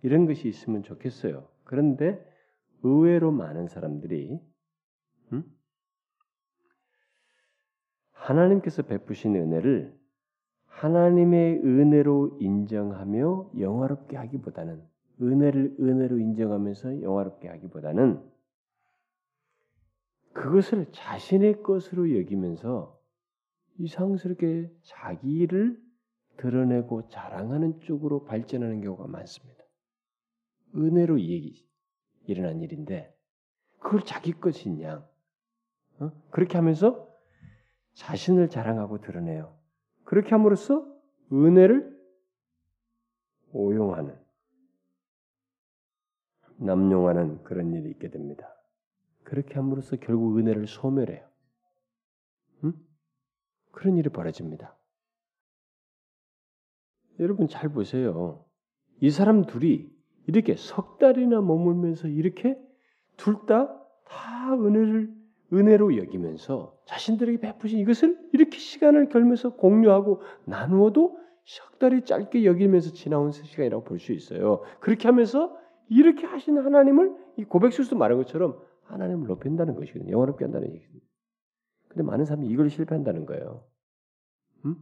이런 0.03 0.27
것이 0.27 0.49
있으면 0.49 0.83
좋겠어요. 0.83 1.49
그런데 1.65 2.23
의외로 2.83 3.33
많은 3.33 3.69
사람들이 3.69 4.39
음? 5.33 5.45
하나님께서 8.13 8.83
베푸신 8.83 9.35
은혜를 9.35 9.99
하나님의 10.67 11.61
은혜로 11.65 12.39
인정하며 12.41 13.53
영화롭게 13.59 14.17
하기보다는 14.17 14.83
은혜를 15.21 15.77
은혜로 15.81 16.19
인정하면서 16.19 17.03
영화롭게 17.03 17.49
하기보다는 17.49 18.23
그것을 20.39 20.87
자신의 20.93 21.63
것으로 21.63 22.17
여기면서 22.17 22.97
이상스럽게 23.79 24.71
자기를 24.83 25.81
드러내고 26.37 27.09
자랑하는 27.09 27.81
쪽으로 27.81 28.25
발전하는 28.25 28.81
경우가 28.81 29.09
많습니다. 29.09 29.65
은혜로 30.77 31.21
얘기 31.21 31.67
일어난 32.27 32.61
일인데 32.61 33.13
그걸 33.79 34.05
자기 34.05 34.33
양 34.83 35.09
어? 35.99 36.13
그렇게 36.31 36.57
하면서 36.57 37.09
자신을 37.95 38.49
자랑하고 38.49 39.01
드러내요. 39.01 39.57
그렇게 40.05 40.31
함으로써 40.31 40.87
은혜를 41.33 41.99
오용하는 43.53 44.17
남용하는 46.59 47.43
그런 47.43 47.73
일이 47.73 47.91
있게 47.91 48.11
됩니다. 48.11 48.58
그렇게 49.29 49.57
함으로써 49.57 49.97
결국 49.97 50.39
은혜를 50.39 50.67
소멸해요. 50.67 51.29
음? 52.65 52.73
그런 53.73 53.99
일이 53.99 54.09
벌어집니다. 54.09 54.75
여러분 57.21 57.47
잘 57.47 57.69
보세요. 57.69 58.47
이 59.01 59.11
사람 59.11 59.45
둘이 59.45 59.91
이렇게 60.27 60.57
석 60.57 60.99
달이나 60.99 61.43
머물면서 61.43 62.09
이렇게 62.09 62.59
둘 63.19 63.45
다 63.45 63.77
다 64.07 64.55
은혜를 64.55 65.13
은혜로 65.53 65.99
여기면서 65.99 66.75
자신들에게 66.87 67.41
베푸신 67.41 67.79
이것을 67.81 68.19
이렇게 68.33 68.57
시간을 68.57 69.11
걸면서 69.11 69.51
공유하고 69.57 70.23
나누어도 70.47 71.19
석 71.45 71.79
달이 71.79 72.07
짧게 72.07 72.47
여기면서 72.47 72.95
지나온 72.95 73.33
시간이라고 73.33 73.85
볼 73.85 73.99
수 73.99 74.13
있어요. 74.13 74.63
그렇게 74.81 75.07
하면서 75.07 75.55
이렇게 75.91 76.27
하신 76.27 76.57
하나님을 76.57 77.15
이 77.37 77.45
고백술도 77.45 77.97
말한 77.97 78.17
것처럼 78.17 78.59
하나님을 78.89 79.27
높인다는 79.27 79.75
것이거든요. 79.75 80.11
영원롭게 80.13 80.45
한다는 80.45 80.73
얘기입니다. 80.75 81.07
근데 81.89 82.03
많은 82.03 82.25
사람이 82.25 82.49
이걸 82.49 82.71
실패한다는 82.71 83.27
거예요. 83.27 83.67
음? 84.65 84.77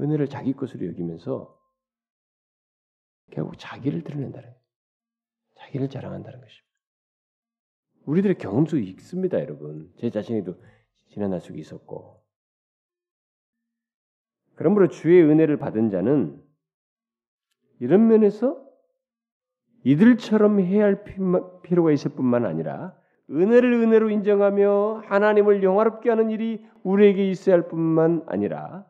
은혜를 0.00 0.28
자기 0.28 0.52
것으로 0.52 0.86
여기면서 0.86 1.56
결국 3.30 3.58
자기를 3.58 4.02
드러낸다는 4.04 4.48
거예요. 4.48 4.62
자기를 5.54 5.88
자랑한다는 5.88 6.40
것입니다. 6.40 6.66
우리들의 8.04 8.38
경험 8.38 8.66
속에 8.66 8.82
있습니다, 8.82 9.40
여러분. 9.40 9.92
제 9.98 10.10
자신에도 10.10 10.62
지난 11.08 11.30
날 11.30 11.40
속에 11.40 11.58
있었고. 11.58 12.24
그러므로 14.54 14.88
주의 14.88 15.22
은혜를 15.22 15.58
받은 15.58 15.90
자는 15.90 16.42
이런 17.80 18.06
면에서 18.06 18.65
이들처럼 19.86 20.58
해야 20.58 20.84
할 20.84 21.04
필요가 21.62 21.92
있을 21.92 22.10
뿐만 22.10 22.44
아니라 22.44 22.92
은혜를 23.30 23.72
은혜로 23.72 24.10
인정하며 24.10 25.04
하나님을 25.06 25.62
영화롭게 25.62 26.10
하는 26.10 26.30
일이 26.30 26.66
우리에게 26.82 27.30
있어야 27.30 27.54
할 27.54 27.68
뿐만 27.68 28.24
아니라 28.26 28.84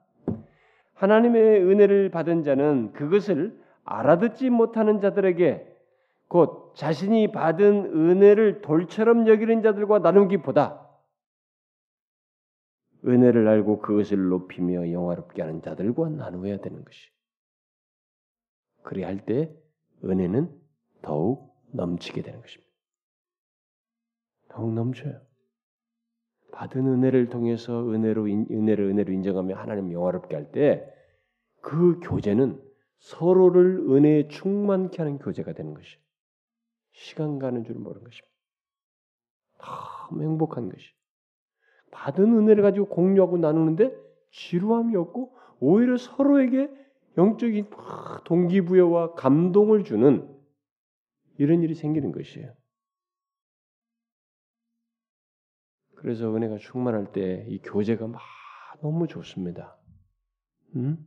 하나님의 0.94 1.62
은혜를 1.62 2.10
받은 2.10 2.44
자는 2.44 2.94
그것을 2.94 3.60
알아듣지 3.84 4.48
못하는 4.48 5.00
자들에게 5.00 5.70
곧 6.28 6.72
자신이 6.74 7.30
받은 7.30 7.92
은혜를 7.94 8.62
돌처럼 8.62 9.28
여기는 9.28 9.60
자들과 9.60 9.98
나누기보다 9.98 10.82
은혜를 13.04 13.46
알고 13.46 13.80
그것을 13.80 14.30
높이며 14.30 14.90
영화롭게 14.90 15.42
하는 15.42 15.60
자들과 15.60 16.08
나누어야 16.08 16.56
되는 16.56 16.82
것이. 16.82 17.10
그래야 18.82 19.08
할때 19.08 19.54
은혜는 20.02 20.65
더욱 21.06 21.54
넘치게 21.72 22.22
되는 22.22 22.40
것입니다. 22.40 22.72
더욱 24.48 24.72
넘쳐요. 24.74 25.20
받은 26.52 26.86
은혜를 26.86 27.28
통해서 27.28 27.88
은혜로 27.88 28.24
은혜를 28.24 28.86
은혜로 28.86 29.12
인정하며 29.12 29.54
하나님 29.54 29.92
영화롭게 29.92 30.34
할 30.34 30.50
때 30.50 30.96
그 31.60 31.98
교제는 32.00 32.62
서로를 32.98 33.78
은혜에 33.90 34.28
충만케 34.28 34.98
하는 34.98 35.18
교제가 35.18 35.52
되는 35.52 35.74
것이. 35.74 35.98
시간 36.92 37.40
가는 37.40 37.64
줄 37.64 37.74
모르는 37.74 38.04
것입니다. 38.04 38.34
너무 39.58 40.22
행복한 40.22 40.68
것이. 40.68 40.86
받은 41.90 42.24
은혜를 42.24 42.62
가지고 42.62 42.86
공유하고 42.86 43.38
나누는데 43.38 43.92
지루함이 44.30 44.94
없고 44.94 45.34
오히려 45.58 45.96
서로에게 45.96 46.70
영적인 47.18 47.70
동기부여와 48.24 49.14
감동을 49.14 49.82
주는 49.82 50.35
이런 51.38 51.62
일이 51.62 51.74
생기는 51.74 52.12
것이에요. 52.12 52.54
그래서 55.96 56.34
은혜가 56.34 56.58
충만할 56.58 57.12
때 57.12 57.46
이 57.48 57.58
교제가 57.62 58.06
막 58.06 58.20
너무 58.80 59.06
좋습니다. 59.08 59.76
음? 60.76 60.98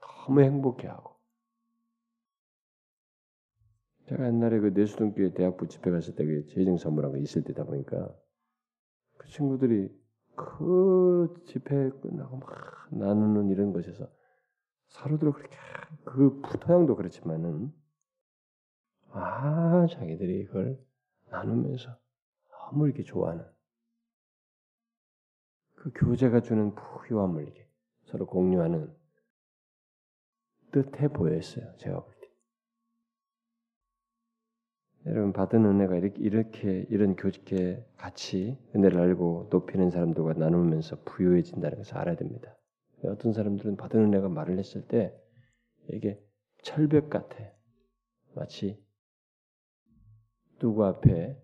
너무 0.00 0.42
행복해하고. 0.42 1.12
제가 4.08 4.26
옛날에 4.26 4.58
그 4.58 4.66
내수동교회 4.68 5.32
대학부 5.34 5.68
집회 5.68 5.90
갔을 5.90 6.14
때 6.16 6.24
그 6.24 6.46
재정 6.48 6.76
선물한 6.76 7.12
거 7.12 7.18
있을 7.18 7.44
때다 7.44 7.64
보니까 7.64 8.12
그 9.16 9.28
친구들이 9.28 9.88
그 10.34 11.32
집회 11.46 11.90
끝나고 11.90 12.38
막 12.38 12.48
나누는 12.90 13.50
이런 13.50 13.72
것에서 13.72 14.10
서로들 14.88 15.32
그렇게 15.32 15.56
그 16.04 16.42
토양도 16.60 16.96
그렇지만은 16.96 17.72
아 19.14 19.86
자기들이 19.90 20.40
이걸 20.40 20.78
나누면서 21.30 21.96
너무 22.50 22.86
이렇게 22.86 23.02
좋아하는 23.02 23.44
그 25.74 25.90
교제가 25.94 26.40
주는 26.40 26.74
부유함을 26.74 27.42
이렇게 27.42 27.68
서로 28.04 28.26
공유하는 28.26 28.94
뜻해 30.70 31.08
보였어요. 31.08 31.76
제가 31.76 32.02
볼 32.02 32.14
때. 32.20 32.28
여러분 35.06 35.32
받은 35.32 35.64
은혜가 35.64 35.96
이렇게, 35.96 36.20
이렇게 36.22 36.86
이런 36.88 37.16
교직에 37.16 37.84
같이 37.96 38.56
은혜를 38.74 38.98
알고 38.98 39.48
높이는 39.50 39.90
사람들과 39.90 40.34
나누면서 40.34 41.02
부유해진다는 41.04 41.78
것을 41.78 41.98
알아야 41.98 42.16
됩니다. 42.16 42.56
어떤 43.04 43.32
사람들은 43.32 43.76
받은 43.76 44.00
은혜가 44.00 44.28
말을 44.28 44.58
했을 44.58 44.86
때 44.86 45.12
이게 45.88 46.22
철벽 46.62 47.10
같아. 47.10 47.36
마치 48.34 48.81
누구 50.62 50.84
앞에 50.86 51.36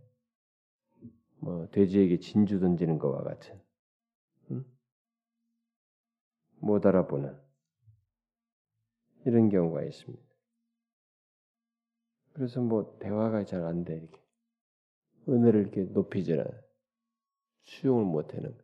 뭐 1.40 1.68
돼지에게 1.70 2.20
진주 2.20 2.60
던지는 2.60 3.00
것과 3.00 3.24
같은 3.24 3.60
응? 4.52 4.64
못 6.60 6.86
알아보는 6.86 7.36
이런 9.26 9.48
경우가 9.48 9.82
있습니다. 9.82 10.22
그래서 12.32 12.60
뭐 12.60 12.96
대화가 13.00 13.44
잘 13.44 13.64
안 13.64 13.84
돼 13.84 13.96
이렇게 13.96 14.22
은혜를 15.28 15.62
이렇게 15.62 15.82
높이지는 15.82 16.46
수용을 17.64 18.04
못하는. 18.04 18.56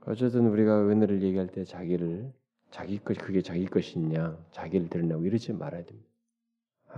어쨌든 0.00 0.48
우리가 0.48 0.88
은혜를 0.88 1.22
얘기할 1.22 1.46
때 1.52 1.62
자기를 1.62 2.32
자기 2.72 2.98
것 2.98 3.16
그게 3.18 3.40
자기 3.40 3.66
것이냐 3.66 4.44
자기를 4.50 4.88
드러내고 4.88 5.24
이러지 5.24 5.52
말아야 5.52 5.84
됩니다. 5.84 6.07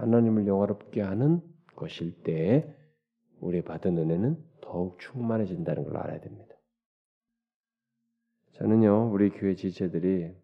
하나님을 0.01 0.47
영화롭게 0.47 1.03
하는 1.03 1.41
것일 1.77 2.23
때 2.23 2.75
우리 3.41 3.63
받은 3.63 3.97
은혜는 3.99 4.43
더욱 4.61 4.99
충만해진다는 4.99 5.85
걸 5.85 5.97
알아야 5.97 6.21
됩니다. 6.21 6.55
저는요 8.53 9.11
우리 9.13 9.31
교회 9.31 9.55
지체들이 9.55 10.35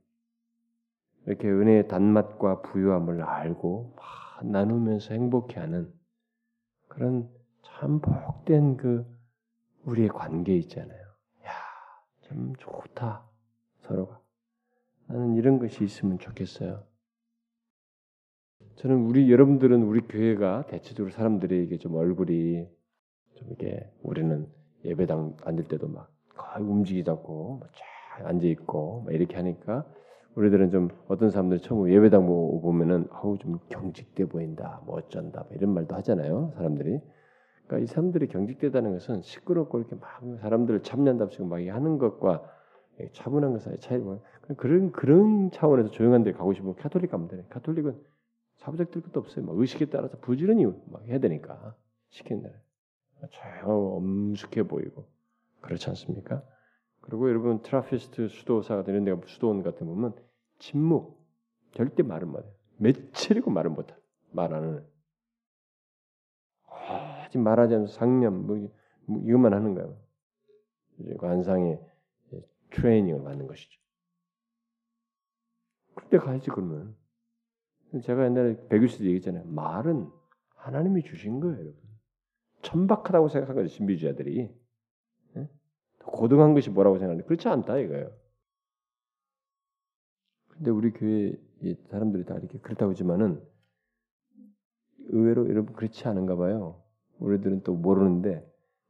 이렇게 1.26 1.48
은혜의 1.48 1.88
단맛과 1.88 2.62
부유함을 2.62 3.22
알고 3.22 3.96
나누면서 4.44 5.14
행복해하는 5.14 5.92
그런 6.88 7.28
참 7.62 8.00
복된 8.00 8.76
그 8.76 9.04
우리의 9.84 10.08
관계 10.08 10.56
있잖아요. 10.56 11.00
야, 11.44 11.50
참 12.22 12.54
좋다 12.58 13.28
서로가. 13.80 14.20
나는 15.08 15.34
이런 15.34 15.58
것이 15.58 15.84
있으면 15.84 16.18
좋겠어요. 16.18 16.84
저는 18.76 19.06
우리 19.06 19.32
여러분들은 19.32 19.82
우리 19.84 20.02
교회가 20.02 20.66
대체적으로 20.66 21.10
사람들이 21.10 21.78
좀 21.78 21.94
얼굴이 21.94 22.68
좀 23.34 23.48
이게 23.52 23.90
우리는 24.02 24.46
예배당 24.84 25.36
앉을 25.44 25.64
때도 25.64 25.88
막 25.88 26.10
거의 26.36 26.66
움직이지 26.68 27.08
않고 27.08 27.62
쫙 28.18 28.26
앉아 28.26 28.46
있고 28.48 29.06
이렇게 29.10 29.36
하니까 29.36 29.86
우리들은 30.34 30.70
좀 30.70 30.88
어떤 31.08 31.30
사람들이 31.30 31.60
처음 31.62 31.90
예배당 31.90 32.26
보면은 32.26 33.08
아우 33.12 33.38
좀 33.38 33.58
경직돼 33.70 34.26
보인다, 34.26 34.82
뭐 34.84 34.96
어쩐다 34.98 35.44
뭐 35.48 35.56
이런 35.56 35.72
말도 35.72 35.94
하잖아요. 35.96 36.52
사람들이. 36.56 37.00
그러니까 37.66 37.82
이 37.82 37.86
사람들이 37.86 38.28
경직되다는 38.28 38.92
것은 38.92 39.22
시끄럽고 39.22 39.78
이렇게 39.78 39.96
막 39.96 40.20
사람들을 40.42 40.82
참는답시고 40.82 41.46
막 41.46 41.66
하는 41.66 41.96
것과 41.96 42.42
차분한 43.12 43.52
것 43.52 43.62
사이 43.62 43.78
차이가 43.78 44.18
그런 44.58 44.92
그런 44.92 45.50
차원에서 45.50 45.90
조용한 45.90 46.24
데 46.24 46.32
가고 46.32 46.52
싶으면 46.52 46.74
카톨릭 46.76 47.10
가면 47.10 47.28
되네. 47.28 47.44
카톨릭은 47.48 47.94
사부작댈 48.56 49.02
것도 49.02 49.20
없어요. 49.20 49.44
막 49.44 49.56
의식에 49.58 49.86
따라서 49.86 50.18
부지런히 50.18 50.66
막 50.86 51.02
해야 51.04 51.18
되니까 51.18 51.74
시키는 52.10 52.42
대로 52.42 52.54
조용 53.30 53.96
엄숙해 53.96 54.64
보이고 54.64 55.06
그렇지 55.60 55.88
않습니까? 55.90 56.42
그리고 57.00 57.28
여러분 57.28 57.62
트라피스트 57.62 58.28
수도사가 58.28 58.84
되는 58.84 59.04
데가 59.04 59.20
수도원 59.26 59.62
같은 59.62 59.86
보면 59.86 60.14
침묵 60.58 61.24
절대 61.74 62.02
말을 62.02 62.26
못해. 62.26 62.48
며칠이고 62.78 63.50
말을 63.50 63.70
못해. 63.70 63.94
해. 63.94 64.80
하지 66.64 67.38
말하지 67.38 67.74
않으면서 67.74 67.94
상념 67.94 68.46
뭐, 68.46 68.70
뭐 69.06 69.22
이것만 69.22 69.52
하는 69.52 69.74
거예요. 69.74 69.96
관상의 71.18 71.80
트레이닝을 72.70 73.22
받는 73.22 73.46
것이죠. 73.46 73.80
그때 75.94 76.18
가야지 76.18 76.50
그러면. 76.50 76.96
제가 78.02 78.24
옛날에 78.24 78.56
백일수도 78.68 79.04
얘기했잖아요. 79.04 79.44
말은 79.46 80.10
하나님이 80.56 81.02
주신 81.04 81.40
거예요, 81.40 81.56
여러분. 81.56 81.76
천박하다고 82.62 83.28
생각한 83.28 83.56
거죠, 83.56 83.68
신비주의자들이. 83.68 84.50
예? 85.36 85.50
고등한 86.04 86.54
것이 86.54 86.70
뭐라고 86.70 86.98
생각하는데 86.98 87.26
그렇지 87.26 87.48
않다 87.48 87.78
이거예요. 87.78 88.10
근데 90.48 90.70
우리 90.70 90.90
교회 90.90 91.34
사람들이 91.88 92.24
다 92.24 92.34
이렇게 92.36 92.58
그렇다고 92.58 92.92
하지만은 92.92 93.42
의외로 95.08 95.48
여러분 95.48 95.74
그렇지 95.74 96.08
않은가 96.08 96.36
봐요. 96.36 96.82
우리들은 97.18 97.62
또 97.62 97.74
모르는데 97.74 98.44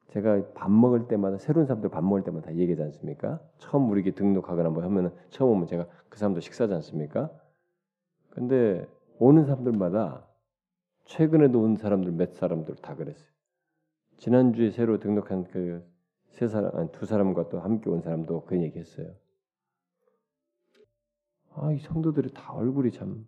제가 0.08 0.52
밥 0.54 0.70
먹을 0.70 1.08
때마다 1.08 1.38
새로운 1.38 1.66
사람들 1.66 1.90
밥 1.90 2.02
먹을 2.02 2.22
때마다 2.22 2.46
다 2.46 2.56
얘기하지 2.56 2.82
않습니까? 2.82 3.40
처음 3.58 3.90
우리 3.90 4.02
게 4.02 4.12
등록하거나 4.12 4.70
뭐 4.70 4.82
하면은 4.82 5.10
처음 5.30 5.50
오면 5.50 5.66
제가 5.66 5.86
그 6.08 6.18
사람도 6.18 6.40
식사지 6.40 6.72
않습니까? 6.74 7.30
근데 8.36 8.86
오는 9.18 9.44
사람들마다 9.44 10.24
최근에도 11.06 11.60
온 11.60 11.76
사람들 11.76 12.12
몇 12.12 12.34
사람들 12.34 12.76
다 12.76 12.94
그랬어요. 12.94 13.28
지난주에 14.18 14.70
새로 14.70 15.00
등록한 15.00 15.44
그 15.44 15.96
세 16.36 16.48
사람, 16.48 16.76
아니 16.76 16.92
두 16.92 17.06
사람과 17.06 17.48
또 17.48 17.60
함께 17.60 17.88
온 17.88 18.02
사람도 18.02 18.44
그 18.44 18.60
얘기했어요. 18.60 19.14
아, 21.54 21.72
이 21.72 21.78
성도들이 21.78 22.34
다 22.34 22.52
얼굴이 22.52 22.92
참 22.92 23.26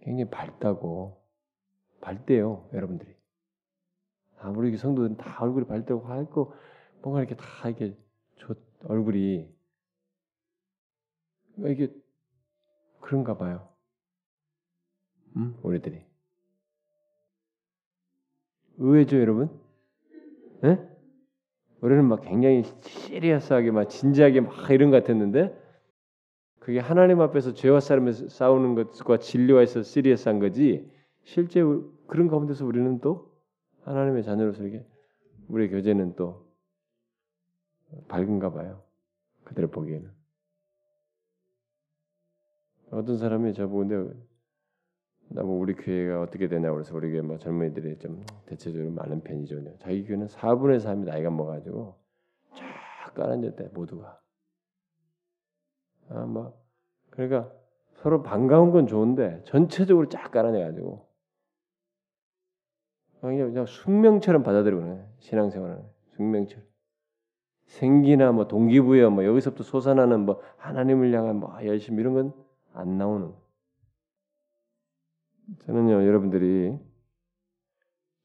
굉장히 0.00 0.28
밝다고 0.28 1.22
밝대요, 2.00 2.68
여러분들이. 2.72 3.14
아무리 4.38 4.76
성도들은 4.76 5.18
다 5.18 5.44
얼굴이 5.44 5.66
밝다고 5.66 6.00
하고 6.00 6.52
뭔가 7.00 7.20
이렇게 7.20 7.36
다 7.36 7.68
이렇게 7.68 7.96
좋, 8.34 8.56
얼굴이 8.88 9.48
이게 11.58 11.94
그런가 13.00 13.38
봐요. 13.38 13.71
음, 15.36 15.56
우리들이 15.62 16.04
의외죠, 18.78 19.18
여러분? 19.20 19.50
예? 20.64 20.78
우리는 21.80 22.04
막 22.04 22.22
굉장히 22.22 22.62
시리어스하게 22.82 23.70
막 23.70 23.88
진지하게 23.88 24.40
막 24.42 24.70
이런 24.70 24.90
것 24.90 25.02
같았는데 25.02 25.60
그게 26.60 26.78
하나님 26.78 27.20
앞에서 27.20 27.54
죄와 27.54 27.80
싸움에서 27.80 28.28
싸우는 28.28 28.76
것과 28.76 29.18
진리와에서 29.18 29.82
시리어스한 29.82 30.38
거지 30.38 30.88
실제 31.24 31.60
그런 32.06 32.28
가운데서 32.28 32.64
우리는 32.64 33.00
또 33.00 33.32
하나님의 33.82 34.22
자녀로서 34.22 34.64
이게 34.64 34.86
우리의 35.48 35.70
교제는 35.70 36.14
또 36.14 36.46
밝은가 38.06 38.52
봐요. 38.52 38.82
그들을 39.44 39.70
보기에는 39.70 40.10
어떤 42.92 43.18
사람이 43.18 43.54
저 43.54 43.66
보는데 43.66 43.96
나 43.96 44.31
뭐 45.34 45.58
우리 45.58 45.74
교회가 45.74 46.22
어떻게 46.22 46.48
되냐 46.48 46.70
그래서 46.72 46.94
우리 46.94 47.10
교회 47.10 47.22
뭐 47.22 47.38
젊은이들이 47.38 47.98
좀 47.98 48.24
대체적으로 48.46 48.90
많은 48.90 49.22
편이죠. 49.22 49.78
자기 49.78 50.04
교회는 50.04 50.26
4분의 50.26 50.78
3이 50.78 51.04
나이가 51.04 51.30
먹어가지고 51.30 51.94
쫙 52.54 53.14
깔아앉았대 53.14 53.70
모두가. 53.72 54.20
아, 56.10 56.26
뭐 56.26 56.60
그러니까 57.10 57.50
서로 57.94 58.22
반가운 58.22 58.70
건 58.70 58.86
좋은데 58.86 59.42
전체적으로 59.44 60.08
쫙 60.08 60.30
깔아내가지고 60.30 61.06
그냥, 63.20 63.48
그냥 63.48 63.66
숙명처럼 63.66 64.42
받아들이고 64.42 65.08
신앙생활은 65.20 65.82
숙명처럼 66.16 66.64
생기나 67.66 68.32
뭐 68.32 68.48
동기부여 68.48 69.10
뭐 69.10 69.24
여기서부터 69.24 69.62
솟아나는 69.62 70.26
뭐 70.26 70.42
하나님을 70.56 71.14
향한 71.14 71.36
뭐 71.36 71.56
열심 71.64 71.98
이런 71.98 72.14
건 72.14 72.52
안 72.74 72.98
나오는. 72.98 73.32
저는요 75.60 76.06
여러분들이 76.06 76.76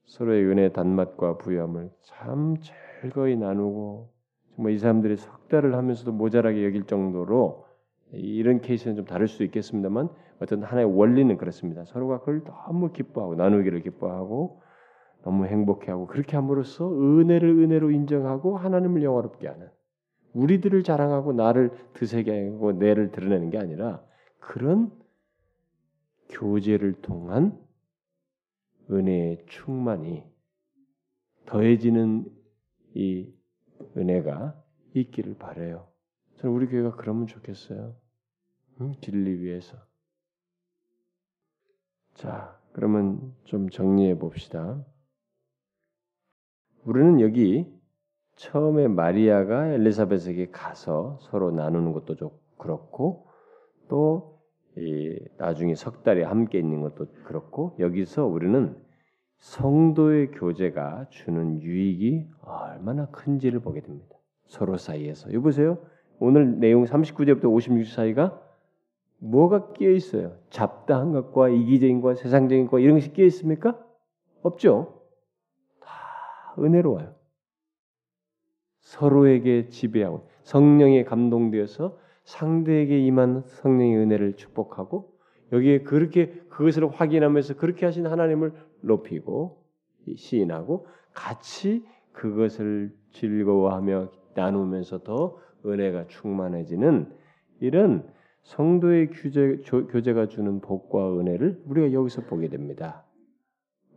서로의 0.05 0.45
은혜 0.45 0.71
단맛과 0.71 1.37
부여함을 1.37 1.91
참 2.03 2.55
즐거이 3.01 3.35
나누고 3.35 4.09
정말 4.55 4.73
이 4.73 4.77
사람들이 4.79 5.17
석 5.17 5.49
달을 5.49 5.75
하면서도 5.75 6.11
모자라게 6.11 6.65
여길 6.65 6.85
정도로 6.85 7.65
이런 8.11 8.61
케이스는 8.61 8.95
좀 8.95 9.05
다를 9.05 9.27
수 9.27 9.43
있겠습니다만 9.43 10.09
어떤 10.41 10.63
하나의 10.63 10.85
원리는 10.85 11.35
그렇습니다. 11.37 11.83
서로가 11.85 12.19
그걸 12.19 12.43
너무 12.43 12.91
기뻐하고 12.91 13.35
나누기를 13.35 13.81
기뻐하고 13.81 14.61
너무 15.23 15.45
행복해하고 15.45 16.07
그렇게 16.07 16.37
함으로써 16.37 16.89
은혜를 16.89 17.49
은혜로 17.49 17.91
인정하고 17.91 18.57
하나님을 18.57 19.03
영화롭게 19.03 19.47
하는 19.47 19.67
우리들을 20.33 20.83
자랑하고 20.83 21.33
나를 21.33 21.71
드세게 21.93 22.51
하고 22.51 22.71
내를 22.71 23.11
드러내는 23.11 23.49
게 23.49 23.57
아니라 23.57 24.01
그런 24.39 24.91
교제를 26.29 27.01
통한 27.01 27.59
은혜의 28.89 29.45
충만이 29.47 30.23
더해지는 31.45 32.25
이 32.93 33.33
은혜가 33.95 34.63
있기를 34.93 35.35
바래요. 35.37 35.87
저는 36.37 36.55
우리 36.55 36.67
교회가 36.67 36.95
그러면 36.95 37.27
좋겠어요. 37.27 37.95
응? 38.81 38.93
진리 39.01 39.39
위해서. 39.39 39.77
자, 42.13 42.59
그러면 42.73 43.35
좀 43.43 43.69
정리해 43.69 44.17
봅시다. 44.17 44.85
우리는 46.83 47.19
여기 47.19 47.65
처음에 48.35 48.87
마리아가 48.87 49.67
엘리사벳에게 49.67 50.51
가서 50.51 51.19
서로 51.21 51.51
나누는 51.51 51.91
것도 51.93 52.15
좀 52.15 52.29
그렇고 52.57 53.27
또이 53.87 54.36
나중에 55.37 55.75
석 55.75 56.03
달에 56.03 56.23
함께 56.23 56.59
있는 56.59 56.81
것도 56.81 57.07
그렇고 57.23 57.75
여기서 57.79 58.25
우리는 58.25 58.75
성도의 59.37 60.31
교제가 60.31 61.07
주는 61.09 61.61
유익이 61.61 62.27
얼마나 62.41 63.07
큰지를 63.07 63.59
보게 63.59 63.81
됩니다. 63.81 64.15
서로 64.45 64.77
사이에서. 64.77 65.33
여 65.33 65.41
보세요. 65.41 65.77
오늘 66.19 66.59
내용 66.59 66.83
39节부터 66.85 67.49
56절 67.49 67.85
사이가 67.85 68.41
뭐가 69.19 69.73
끼어 69.73 69.91
있어요? 69.91 70.37
잡다한 70.49 71.11
것과 71.11 71.49
이기적인 71.49 72.01
것, 72.01 72.17
세상적인 72.17 72.67
것 72.67 72.79
이런 72.79 72.95
것이 72.95 73.13
끼어 73.13 73.25
있습니까? 73.25 73.79
없죠. 74.41 75.01
다 75.81 75.89
은혜로워요. 76.59 77.15
서로에게 78.81 79.69
지배하고 79.69 80.29
성령에 80.43 81.03
감동되어서 81.03 81.97
상대에게 82.27 82.99
임한 83.05 83.43
성령의 83.45 83.97
은혜를 83.97 84.35
축복하고 84.35 85.13
여기에 85.53 85.83
그렇게 85.83 86.33
그것을 86.49 86.89
확인하면서 86.89 87.55
그렇게 87.55 87.85
하신 87.85 88.05
하나님을 88.05 88.51
높이고 88.81 89.63
시인하고 90.13 90.87
같이 91.13 91.85
그것을 92.11 92.93
즐거워하며 93.11 94.11
나누면서 94.35 95.03
더 95.03 95.37
은혜가 95.65 96.07
충만해지는 96.07 97.13
이런 97.61 98.05
성도의 98.43 99.09
규제, 99.11 99.61
교제가 99.65 100.27
주는 100.27 100.59
복과 100.59 101.17
은혜를 101.19 101.63
우리가 101.65 101.93
여기서 101.93 102.23
보게 102.23 102.49
됩니다. 102.49 103.05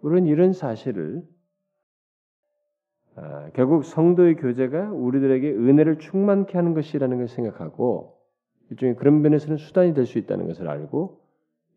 우리는 0.02 0.28
이런 0.28 0.52
사실을 0.52 1.24
아, 3.16 3.50
결국 3.54 3.84
성도의 3.84 4.36
교제가 4.36 4.92
우리들에게 4.92 5.50
은혜를 5.50 5.98
충만케 5.98 6.56
하는 6.56 6.74
것이라는 6.74 7.18
것을 7.18 7.34
생각하고 7.34 8.19
일종의 8.70 8.96
그런 8.96 9.20
면에서는 9.22 9.56
수단이 9.56 9.94
될 9.94 10.06
수 10.06 10.18
있다는 10.18 10.46
것을 10.46 10.68
알고 10.68 11.20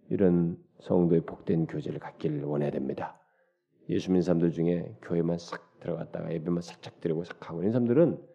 이런 0.09 0.57
성도의 0.79 1.21
복된 1.21 1.67
교제를 1.67 1.99
갖기를 1.99 2.43
원해야 2.43 2.71
됩니다. 2.71 3.19
예수 3.89 4.09
믿는 4.09 4.21
사람들 4.21 4.51
중에 4.51 4.95
교회만 5.01 5.37
싹 5.37 5.79
들어갔다가 5.79 6.31
예배만 6.31 6.61
살짝 6.61 6.99
드리고 7.01 7.23
싹 7.23 7.49
하고 7.49 7.59
있는 7.59 7.71
사람들은 7.71 8.25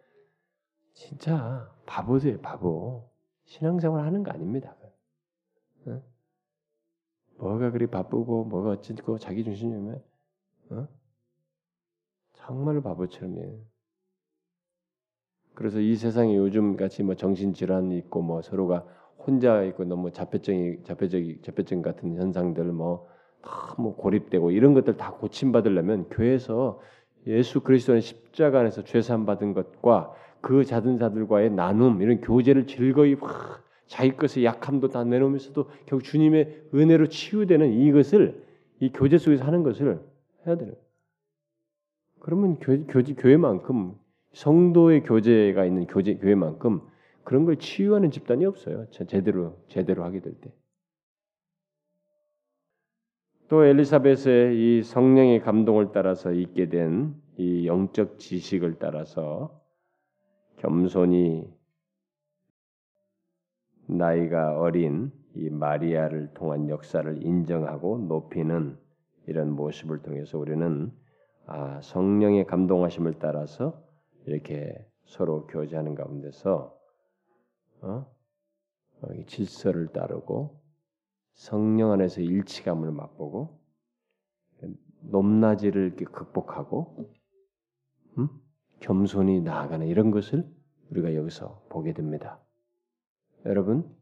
진짜 0.92 1.72
바보들 1.86 2.40
바보. 2.40 3.09
신앙생활 3.44 4.04
하는 4.04 4.22
거 4.24 4.30
아닙니다. 4.30 4.76
어? 5.86 6.02
뭐가 7.38 7.70
그리 7.70 7.86
바쁘고 7.86 8.44
뭐가 8.44 8.70
어찌고 8.70 9.18
자기 9.18 9.42
중심이면 9.44 10.02
어? 10.70 10.88
정말로 12.34 12.82
바보처럼 12.82 13.38
해. 13.38 13.59
그래서 15.59 15.80
이 15.80 15.96
세상에 15.96 16.36
요즘 16.36 16.76
같이 16.76 17.02
뭐 17.02 17.16
정신 17.16 17.52
질환이 17.52 17.98
있고 17.98 18.22
뭐 18.22 18.42
서로가 18.42 18.84
혼자 19.18 19.64
있고 19.64 19.84
너무 19.84 20.12
자폐증이 20.12 20.84
자폐적 20.84 21.20
자폐증 21.42 21.82
같은 21.82 22.14
현상들 22.14 22.62
뭐 22.66 23.09
너무 23.42 23.96
고립되고 23.96 24.52
이런 24.52 24.72
것들 24.72 24.96
다 24.96 25.11
고침 25.11 25.50
받으려면 25.50 26.09
교회에서 26.11 26.80
예수 27.26 27.61
그리스도의 27.62 28.02
십자가 28.02 28.61
안에서 28.61 28.84
죄산 28.84 29.26
받은 29.26 29.52
것과 29.52 30.14
그 30.40 30.64
자든 30.64 30.96
자들과의 30.96 31.50
나눔 31.50 32.02
이런 32.02 32.20
교제를 32.20 32.68
즐거이 32.68 33.16
자기 33.88 34.16
것의 34.16 34.44
약함도 34.44 34.90
다 34.90 35.02
내놓으면서도 35.02 35.70
결국 35.86 36.04
주님의 36.04 36.68
은혜로 36.72 37.09
치유되는 37.09 37.72
이것을 37.72 38.44
이 38.78 38.92
교제 38.92 39.18
속에서 39.18 39.44
하는 39.44 39.64
것을 39.64 40.00
해야 40.46 40.56
되는. 40.56 40.76
그러면 42.20 42.61
교, 42.61 42.86
교제, 42.86 43.14
교회만큼 43.14 43.96
성도의 44.41 45.03
교제가 45.03 45.64
있는 45.64 45.86
교제 45.86 46.14
교회만큼 46.16 46.80
그런 47.24 47.45
걸 47.45 47.57
치유하는 47.57 48.11
집단이 48.11 48.45
없어요. 48.45 48.86
제대로 48.91 49.59
제대로 49.68 50.05
하게 50.05 50.20
될 50.20 50.34
때. 50.41 50.53
또 53.49 53.64
엘리사벳의 53.64 54.78
이 54.78 54.82
성령의 54.82 55.41
감동을 55.41 55.93
따라서 55.93 56.32
있게 56.32 56.68
된 56.68 57.28
이 57.39 57.68
영적 57.68 58.18
지식을 58.18 58.80
따라서 58.80 59.62
겸손히 60.57 61.49
나이가 63.86 64.59
어린 64.59 65.12
이 65.34 65.49
마리아를 65.49 66.34
통한 66.34 66.68
역사를 66.68 67.24
인정하고 67.24 67.99
높이는 68.09 68.76
이런 69.28 69.53
모습을 69.53 70.03
통해서 70.03 70.36
우리는 70.36 70.93
아, 71.47 71.80
성령의 71.80 72.47
감동하심을 72.47 73.20
따라서 73.20 73.80
이렇게 74.27 74.87
서로 75.05 75.47
교제하는 75.47 75.95
가운데서 75.95 76.79
어? 77.81 78.07
어, 79.01 79.09
질서를 79.27 79.89
따르고 79.89 80.61
성령 81.35 81.93
안에서 81.93 82.21
일치감을 82.21 82.91
맛보고 82.91 83.59
높낮이를 85.03 85.87
이렇게 85.87 86.05
극복하고 86.05 87.12
음? 88.19 88.29
겸손히 88.81 89.41
나아가는 89.41 89.87
이런 89.87 90.11
것을 90.11 90.45
우리가 90.91 91.14
여기서 91.14 91.66
보게 91.69 91.93
됩니다. 91.93 92.41
여러분, 93.45 93.97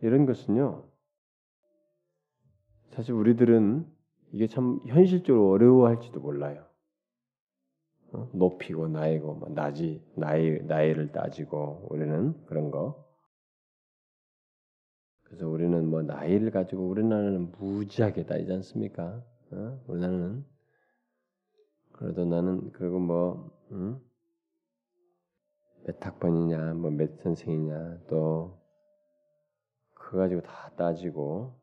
이런 0.00 0.26
것은요, 0.26 0.88
사실 2.90 3.14
우리들은 3.14 3.86
이게 4.32 4.46
참 4.46 4.80
현실적으로 4.86 5.50
어려워할지도 5.50 6.20
몰라요. 6.20 6.64
어? 8.14 8.30
높이고 8.32 8.88
나이고 8.88 9.34
뭐 9.34 9.48
나지 9.50 10.02
나이 10.14 10.60
나이를 10.62 11.12
따지고 11.12 11.86
우리는 11.90 12.34
그런 12.46 12.70
거 12.70 13.04
그래서 15.24 15.48
우리는 15.48 15.88
뭐 15.88 16.02
나이를 16.02 16.50
가지고 16.50 16.86
우리나라는 16.88 17.52
무지하게 17.58 18.26
따지지 18.26 18.52
않습니까? 18.52 19.22
어? 19.52 19.80
우리나라는 19.88 20.44
그래도 21.92 22.24
나는 22.24 22.70
그리고 22.72 22.98
뭐 22.98 23.50
응? 23.72 24.00
몇 25.86 26.04
학번이냐, 26.04 26.74
뭐 26.74 26.90
몇 26.90 27.20
선생이냐, 27.22 28.00
또 28.08 28.58
그거 29.94 30.18
가지고 30.18 30.42
다 30.42 30.70
따지고 30.76 31.60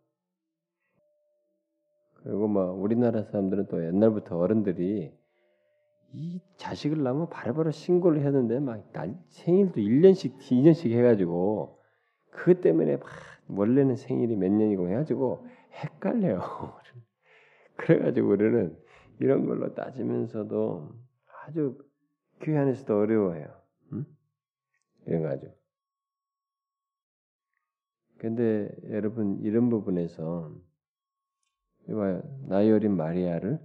그리고 2.16 2.48
뭐 2.48 2.72
우리나라 2.72 3.24
사람들은 3.24 3.68
또 3.68 3.84
옛날부터 3.84 4.38
어른들이 4.38 5.12
이 6.14 6.42
자식을 6.58 7.04
낳으면 7.04 7.30
바로바로 7.30 7.72
신고를 7.72 8.22
되는데 8.22 8.60
막 8.60 8.92
날, 8.92 9.18
생일도 9.30 9.80
1년씩 9.80 10.38
2년씩 10.40 10.92
해가지고 10.92 11.80
그것 12.32 12.62
때문에 12.62 12.98
막 12.98 13.08
원래는 13.48 13.96
생일이 13.96 14.36
몇 14.36 14.52
년이고 14.52 14.90
해가지고 14.90 15.48
헷갈려요. 15.74 16.42
그래가지고 17.78 18.30
우리는 18.30 18.78
이런 19.20 19.46
걸로 19.46 19.74
따지면서도 19.74 20.90
아주 21.46 21.78
교회 22.42 22.58
안에서도 22.58 22.98
어려워요. 22.98 23.48
응? 23.94 24.06
이런 25.06 25.24
거죠. 25.24 25.54
근데 28.18 28.70
여러분 28.90 29.40
이런 29.42 29.70
부분에서 29.70 30.56
나이 32.48 32.72
어린 32.72 32.96
마리아를 32.96 33.60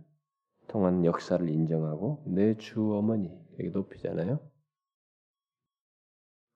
통한 0.69 1.05
역사를 1.05 1.49
인정하고 1.49 2.25
내 2.27 2.57
주 2.57 2.95
어머니 2.95 3.31
이렇게 3.59 3.71
높이잖아요. 3.71 4.41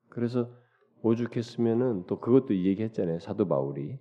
그래서 0.08 0.52
오죽했으면은 1.02 2.06
또 2.06 2.20
그것도 2.20 2.54
얘기했잖아요. 2.56 3.20
사도 3.20 3.48
바울이 3.48 3.98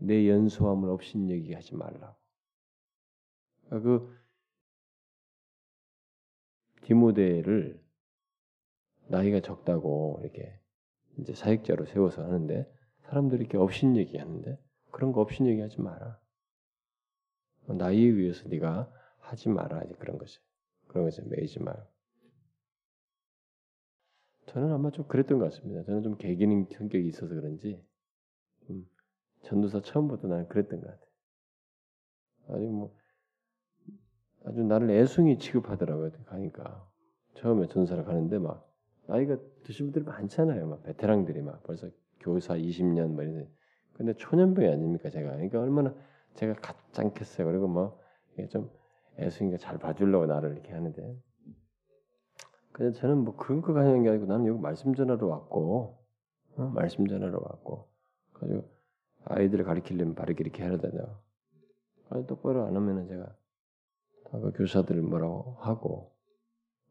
내 0.00 0.28
연소함을 0.28 0.88
없인 0.90 1.30
얘기하지 1.30 1.76
말라고. 1.76 2.16
아, 3.70 3.80
그 3.80 4.16
디모데를 6.82 7.80
나이가 9.08 9.40
적다고 9.40 10.20
이렇게 10.22 10.58
이제 11.18 11.34
사역자로 11.34 11.86
세워서 11.86 12.24
하는데 12.24 12.70
사람들이 13.02 13.42
이렇게 13.42 13.58
없인 13.58 13.96
얘기하는데 13.96 14.58
그런 14.90 15.12
거 15.12 15.20
없인 15.20 15.46
얘기하지 15.46 15.80
마라. 15.80 16.18
나이에 17.74 18.08
의해서 18.08 18.48
네가 18.48 18.90
하지 19.20 19.48
마라 19.48 19.82
그런 19.98 20.18
것을 20.18 20.40
그런 20.88 21.04
것에 21.04 21.22
매이지 21.26 21.62
마라. 21.62 21.86
저는 24.46 24.72
아마 24.72 24.90
좀 24.90 25.06
그랬던 25.06 25.38
것 25.38 25.44
같습니다. 25.46 25.84
저는 25.84 26.02
좀 26.02 26.16
개기능 26.16 26.66
성격이 26.70 27.06
있어서 27.08 27.34
그런지 27.34 27.84
음, 28.70 28.88
전도사 29.42 29.82
처음부터 29.82 30.28
나는 30.28 30.48
그랬던 30.48 30.80
것 30.80 30.86
같아요. 30.86 31.08
아주 32.48 32.64
뭐 32.64 32.96
아주 34.44 34.62
나를 34.62 34.90
애송이 34.90 35.38
취급하더라고요. 35.38 36.10
가니까 36.24 36.88
처음에 37.34 37.68
전사를 37.68 38.02
가는데 38.04 38.38
막 38.38 38.66
나이가 39.06 39.36
드신 39.64 39.86
분들이 39.86 40.04
많잖아요. 40.04 40.66
막 40.66 40.82
베테랑들이 40.82 41.42
막 41.42 41.62
벌써 41.64 41.90
교사 42.20 42.54
20년 42.54 43.08
뭐 43.08 43.22
이런. 43.22 43.48
근데 43.92 44.14
초년병이 44.14 44.68
아닙니까 44.68 45.10
제가. 45.10 45.32
그러니까 45.32 45.60
얼마나 45.60 45.94
제가 46.38 46.54
가짱겠어요. 46.54 47.48
그리고 47.48 47.66
뭐좀 47.66 48.70
애송이가 49.18 49.58
잘 49.58 49.76
봐주려고 49.78 50.26
나를 50.26 50.52
이렇게 50.52 50.72
하는데. 50.72 51.20
근데 52.70 52.92
저는 52.92 53.24
뭐 53.24 53.34
그런 53.34 53.60
거 53.60 53.72
가는 53.72 54.02
게 54.04 54.08
아니고 54.08 54.26
나는 54.26 54.46
여기 54.46 54.60
말씀 54.60 54.94
전하러 54.94 55.26
왔고 55.26 55.98
어? 56.56 56.62
말씀 56.68 57.08
전하러 57.08 57.40
왔고 57.42 57.88
가지고 58.34 58.70
아이들을 59.24 59.64
가르치려면 59.64 60.14
바르게 60.14 60.44
이렇게 60.44 60.62
해야 60.62 60.78
되나. 60.78 61.20
아니 62.10 62.24
똑바로 62.28 62.66
안 62.66 62.76
하면은 62.76 63.08
제가 63.08 63.34
그 64.30 64.52
교사들 64.52 65.02
뭐라고 65.02 65.56
하고 65.58 66.14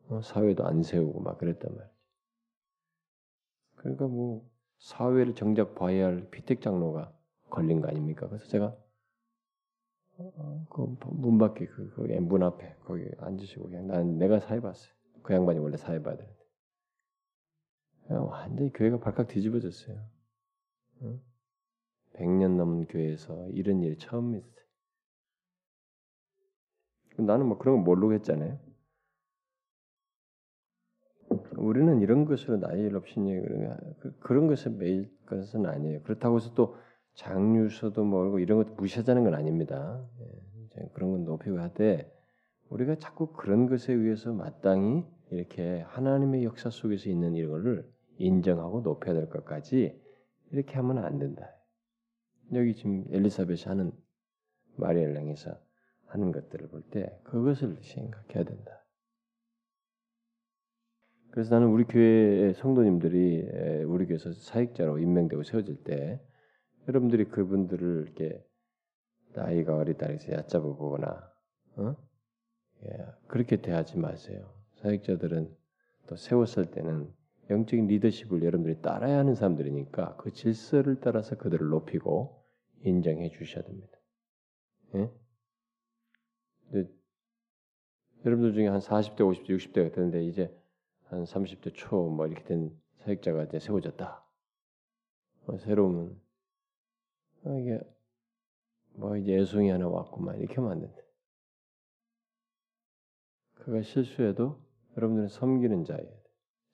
어, 0.10 0.22
사회도 0.22 0.66
안 0.66 0.84
세우고 0.84 1.22
막 1.22 1.38
그랬단 1.38 1.74
말이죠. 1.74 1.94
그러니까 3.76 4.08
뭐 4.08 4.46
사회를 4.80 5.36
정작 5.36 5.74
봐야 5.76 6.08
할 6.08 6.30
피택 6.32 6.60
장로가 6.60 7.14
걸린 7.50 7.80
거 7.80 7.88
아닙니까? 7.88 8.28
그래서 8.28 8.46
제가 8.48 8.66
어, 8.66 8.87
그문 10.70 11.38
밖에 11.38 11.68
그 11.68 11.92
거기 11.96 12.14
문 12.20 12.44
앞에 12.44 12.76
거기 12.86 13.08
앉으시고 13.20 13.70
그냥 13.70 13.88
난 13.88 14.18
내가 14.18 14.40
사회 14.40 14.60
봤어요. 14.60 14.92
그 15.22 15.34
양반이 15.34 15.60
원래 15.60 15.78
사회 15.78 16.02
봐야 16.02 16.18
되는데 16.18 16.38
완전히 18.10 18.72
교회가 18.74 19.00
발칵 19.00 19.28
뒤집어졌어요. 19.28 19.98
응? 21.04 21.22
100년 22.14 22.58
넘은 22.58 22.88
교회에서 22.88 23.50
이런 23.50 23.84
일이 23.84 23.98
처음 23.98 24.36
있어요. 24.36 24.58
나는 27.20 27.48
뭐 27.48 27.58
그런 27.58 27.78
거 27.78 27.84
모르겠잖아요. 27.84 28.60
우리는 31.58 32.02
이런 32.02 32.26
것으로 32.26 32.58
나이를 32.58 32.96
없이니 32.98 33.42
그, 34.00 34.18
그런 34.20 34.48
것에 34.48 34.70
매일 34.70 35.12
것은 35.26 35.66
아니에요. 35.66 36.02
그렇다고 36.04 36.38
해서 36.38 36.54
또 36.54 36.76
장유서도 37.18 38.04
뭐 38.04 38.40
이런 38.40 38.64
것도 38.64 38.76
무시하자는 38.76 39.24
건 39.24 39.34
아닙니다. 39.34 40.04
예, 40.22 40.88
그런 40.94 41.12
건 41.12 41.26
높이고 41.26 41.60
하되 41.60 42.12
우리가 42.70 42.96
자꾸 42.96 43.34
그런 43.34 43.68
것에 43.68 43.94
의해서 43.94 44.34
마땅히 44.34 45.04
이렇게 45.32 45.82
하나님의 45.88 46.44
역사 46.44 46.70
속에서 46.70 47.10
있는 47.10 47.36
이거를 47.36 47.90
인정하고 48.18 48.82
높여야 48.82 49.16
될 49.16 49.30
것까지 49.30 50.00
이렇게 50.52 50.76
하면 50.76 51.00
안 51.00 51.18
된다. 51.18 51.50
여기 52.54 52.76
지금 52.76 53.06
엘리사벳이 53.10 53.64
하는 53.66 53.92
마리엘랑에서 54.78 55.58
하는 56.06 56.32
것들을 56.32 56.70
볼 56.70 56.84
때 56.92 57.20
그것을 57.24 57.78
생각해야 57.82 58.44
된다. 58.46 58.86
그래서 61.32 61.56
나는 61.56 61.70
우리 61.70 61.84
교회의 61.84 62.54
성도님들이 62.54 63.84
우리 63.86 64.06
교회에서 64.06 64.32
사역자로 64.34 65.00
임명되고 65.00 65.44
세워질 65.44 65.84
때 65.84 66.22
여러분들이 66.88 67.26
그분들을 67.26 68.04
이렇게 68.06 68.44
나이가 69.34 69.76
어리다 69.78 70.08
해서 70.08 70.32
얕잡아보거나 70.32 71.32
어? 71.78 71.96
예, 72.86 73.06
그렇게 73.28 73.58
대하지 73.62 73.98
마세요. 73.98 74.54
사역자들은 74.76 75.56
또 76.08 76.16
세웠을 76.16 76.72
때는 76.72 77.12
영적인 77.50 77.88
리더십을 77.88 78.44
여러분들이 78.44 78.82
따라야 78.82 79.20
하는 79.20 79.36
사람들이니까 79.36 80.18
그 80.18 80.32
질서를 80.32 81.00
따라서 81.00 81.36
그들을 81.38 81.68
높이고 81.68 82.44
인정해 82.84 83.30
주셔야 83.30 83.64
됩니다. 83.64 83.98
예? 84.96 85.10
여러분들 88.26 88.54
중에 88.54 88.68
한 88.68 88.80
40대, 88.80 89.20
50대, 89.20 89.50
60대가 89.50 89.94
되는데 89.94 90.26
이제 90.26 90.54
한 91.06 91.24
30대 91.24 91.74
초 91.74 92.10
뭐 92.10 92.28
이렇게 92.28 92.44
된 92.44 92.78
사역자가 92.98 93.44
이제 93.44 93.60
세워졌다. 93.60 94.26
어, 95.48 95.58
새로운 95.60 95.96
어, 96.12 96.27
이게 97.56 97.80
뭐 98.96 99.16
이제 99.18 99.36
애송이 99.36 99.70
하나 99.70 99.88
왔구만 99.88 100.38
이렇게 100.40 100.56
하면 100.56 100.72
안 100.72 100.80
된다. 100.82 100.98
그가 103.56 103.82
실수해도 103.82 104.62
여러분들은 104.98 105.28
섬기는 105.30 105.84
자예요. 105.86 106.12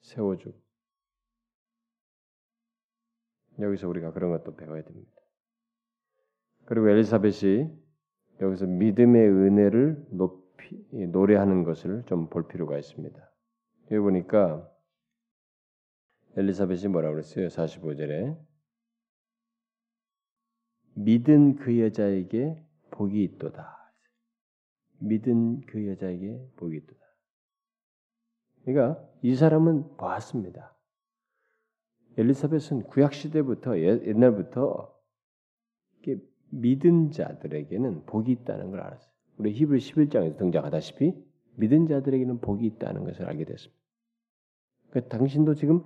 세워주고 0.02 0.58
여기서 3.60 3.88
우리가 3.88 4.12
그런 4.12 4.30
것도 4.30 4.56
배워야 4.56 4.82
됩니다. 4.82 5.12
그리고 6.66 6.88
엘리사벳이 6.88 7.68
여기서 8.40 8.66
믿음의 8.66 9.28
은혜를 9.28 10.06
높이 10.10 10.84
노래하는 11.12 11.62
것을 11.64 12.04
좀 12.06 12.28
볼 12.30 12.48
필요가 12.48 12.78
있습니다. 12.78 13.32
여기 13.90 14.00
보니까 14.00 14.68
엘리사벳이 16.36 16.88
뭐라고 16.88 17.14
그랬어요? 17.14 17.46
45절에 17.48 18.36
믿은 20.94 21.56
그 21.56 21.80
여자에게 21.80 22.62
복이 22.90 23.22
있도다. 23.24 23.92
믿은 24.98 25.60
그 25.66 25.86
여자에게 25.88 26.50
복이 26.56 26.76
있도다. 26.76 27.00
그러니까 28.64 29.08
이 29.22 29.34
사람은 29.34 29.96
보았습니다. 29.96 30.74
엘리사벳은 32.16 32.84
구약 32.84 33.12
시대부터 33.12 33.78
옛날부터 33.78 34.94
믿은 36.50 37.10
자들에게는 37.10 38.04
복이 38.06 38.30
있다는 38.30 38.70
걸 38.70 38.80
알았어요. 38.80 39.12
우리 39.38 39.52
히브리 39.52 39.80
11장에서 39.80 40.38
등장하다시피 40.38 41.12
믿은 41.56 41.88
자들에게는 41.88 42.38
복이 42.38 42.64
있다는 42.66 43.04
것을 43.04 43.26
알게 43.26 43.44
됐습니다. 43.44 43.82
그러니까 44.90 45.16
당신도 45.16 45.54
지금 45.54 45.82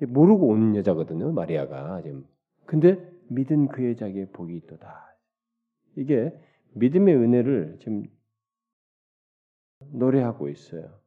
모르고 0.00 0.46
온 0.46 0.76
여자거든요, 0.76 1.32
마리아가 1.32 2.00
지금. 2.02 2.24
근데 2.64 3.11
믿은 3.28 3.68
그 3.68 3.88
여자에게 3.88 4.30
복이 4.30 4.56
있도다. 4.56 5.16
이게 5.96 6.32
믿음의 6.74 7.14
은혜를 7.14 7.78
지금 7.80 8.04
노래하고 9.92 10.48
있어요. 10.48 11.00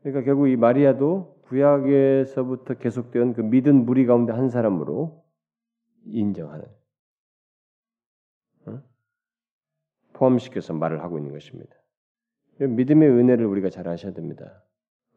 그러니까 0.00 0.22
결국 0.22 0.48
이 0.48 0.56
마리아도 0.56 1.40
구약에서부터 1.44 2.74
계속되온 2.74 3.32
그 3.32 3.40
믿은 3.40 3.84
무리 3.84 4.06
가운데 4.06 4.32
한 4.32 4.50
사람으로 4.50 5.24
인정하는 6.06 6.66
어? 8.66 8.82
포함시켜서 10.12 10.74
말을 10.74 11.02
하고 11.02 11.18
있는 11.18 11.32
것입니다. 11.32 11.74
믿음의 12.58 13.08
은혜를 13.08 13.46
우리가 13.46 13.70
잘 13.70 13.88
아셔야 13.88 14.12
됩니다. 14.12 14.62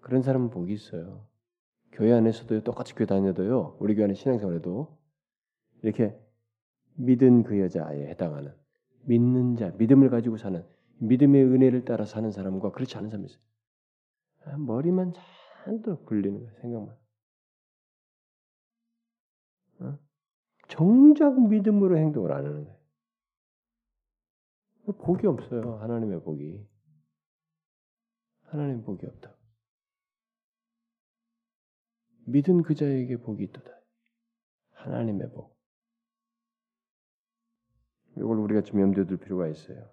그런 0.02 0.22
사람은 0.22 0.50
복이 0.50 0.74
있어요. 0.74 1.28
교회 1.92 2.14
안에서도 2.14 2.64
똑같이 2.64 2.94
교회 2.94 3.06
다녀도요. 3.06 3.78
우리 3.80 3.96
교회 3.96 4.06
안에 4.06 4.14
신앙생활에도 4.14 4.98
이렇게 5.82 6.18
믿은 6.96 7.44
그 7.44 7.60
여자에 7.60 8.08
해당하는 8.08 8.54
믿는 9.06 9.56
자, 9.56 9.72
믿음을 9.78 10.10
가지고 10.10 10.38
사는 10.38 10.66
믿음의 11.00 11.44
은혜를 11.44 11.86
따라 11.86 12.06
사는 12.06 12.30
사람과 12.32 12.72
그렇지 12.72 12.98
않은 12.98 13.10
사람이 13.10 13.28
있어요. 13.28 13.42
아, 14.46 14.58
머리만 14.58 15.14
잔뜩 15.64 16.06
굴리는 16.06 16.40
거예요. 16.40 16.54
생각만. 16.62 16.98
어? 19.80 20.00
정작 20.68 21.40
믿음으로 21.50 21.98
행동을 21.98 22.32
안 22.32 22.46
하는 22.46 22.64
거예요. 22.66 22.78
복이 25.00 25.28
없어요. 25.28 25.78
하나님의 25.78 26.24
복이. 26.24 26.66
하나님 28.46 28.84
복이 28.84 29.06
없다. 29.06 29.37
믿은 32.28 32.62
그자에게 32.64 33.18
복이 33.18 33.44
있도다. 33.46 33.72
하나님의 34.74 35.32
복. 35.32 35.58
이걸 38.18 38.38
우리가 38.40 38.62
좀 38.62 38.82
염두에 38.82 39.06
둘 39.06 39.18
필요가 39.18 39.48
있어요. 39.48 39.90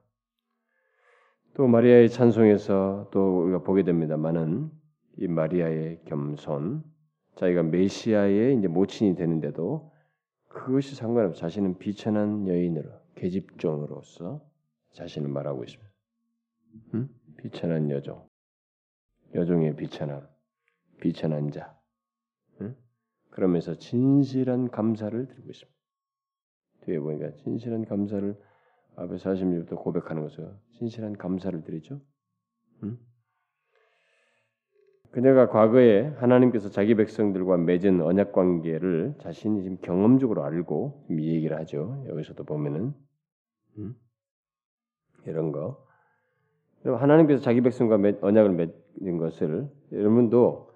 또 1.55 1.69
마리아의 1.69 2.11
찬송에서 2.11 3.11
또 3.13 3.45
우리가 3.45 3.63
보게 3.63 3.85
됩니다만은 3.85 4.71
이 5.19 5.29
마리아의 5.29 6.03
겸손, 6.07 6.83
자기가 7.37 7.63
메시아의 7.63 8.59
이제 8.59 8.67
모친이 8.67 9.15
되는데도 9.15 9.93
그것이 10.49 10.97
상관없이 10.97 11.41
자신은 11.41 11.79
비천한 11.79 12.49
여인으로 12.49 12.91
계집종으로서 13.15 14.45
자신을 14.93 15.29
말하고 15.29 15.63
있습니다. 15.63 15.93
응? 16.95 17.09
비천한 17.37 17.91
여종, 17.91 18.29
여종의 19.35 19.77
비천함, 19.77 20.27
비천한 21.01 21.53
자. 21.53 21.84
응? 22.61 22.77
그러면서 23.31 23.75
진실한 23.75 24.71
감사를 24.71 25.27
드리고 25.27 25.51
있습니다. 25.51 25.79
뒤에 26.83 26.99
보니까 26.99 27.33
진실한 27.37 27.85
감사를 27.85 28.37
앞에 28.97 29.17
46도 29.17 29.77
고백하는 29.77 30.23
것을 30.23 30.51
진실한 30.79 31.15
감사를 31.15 31.63
드리죠. 31.63 32.01
응? 32.85 32.99
그녀가 35.11 35.49
과거에 35.49 36.09
하나님께서 36.17 36.71
자기 36.71 36.97
백성들과 36.97 37.57
맺은 37.57 38.01
언약 38.01 38.33
관계를 38.33 39.15
자신이 39.21 39.63
지금 39.63 39.79
경험적으로 39.79 40.43
알고 40.43 41.07
이 41.11 41.35
얘기를 41.35 41.57
하죠. 41.59 42.05
여기서도 42.09 42.43
보면은 42.45 42.93
음? 43.79 43.95
이런 45.27 45.53
거. 45.53 45.85
하나님께서 46.85 47.43
자기 47.43 47.61
백성과 47.61 47.99
언약을 48.21 48.51
맺은 48.51 49.19
것을 49.19 49.71
여러분도 49.93 50.74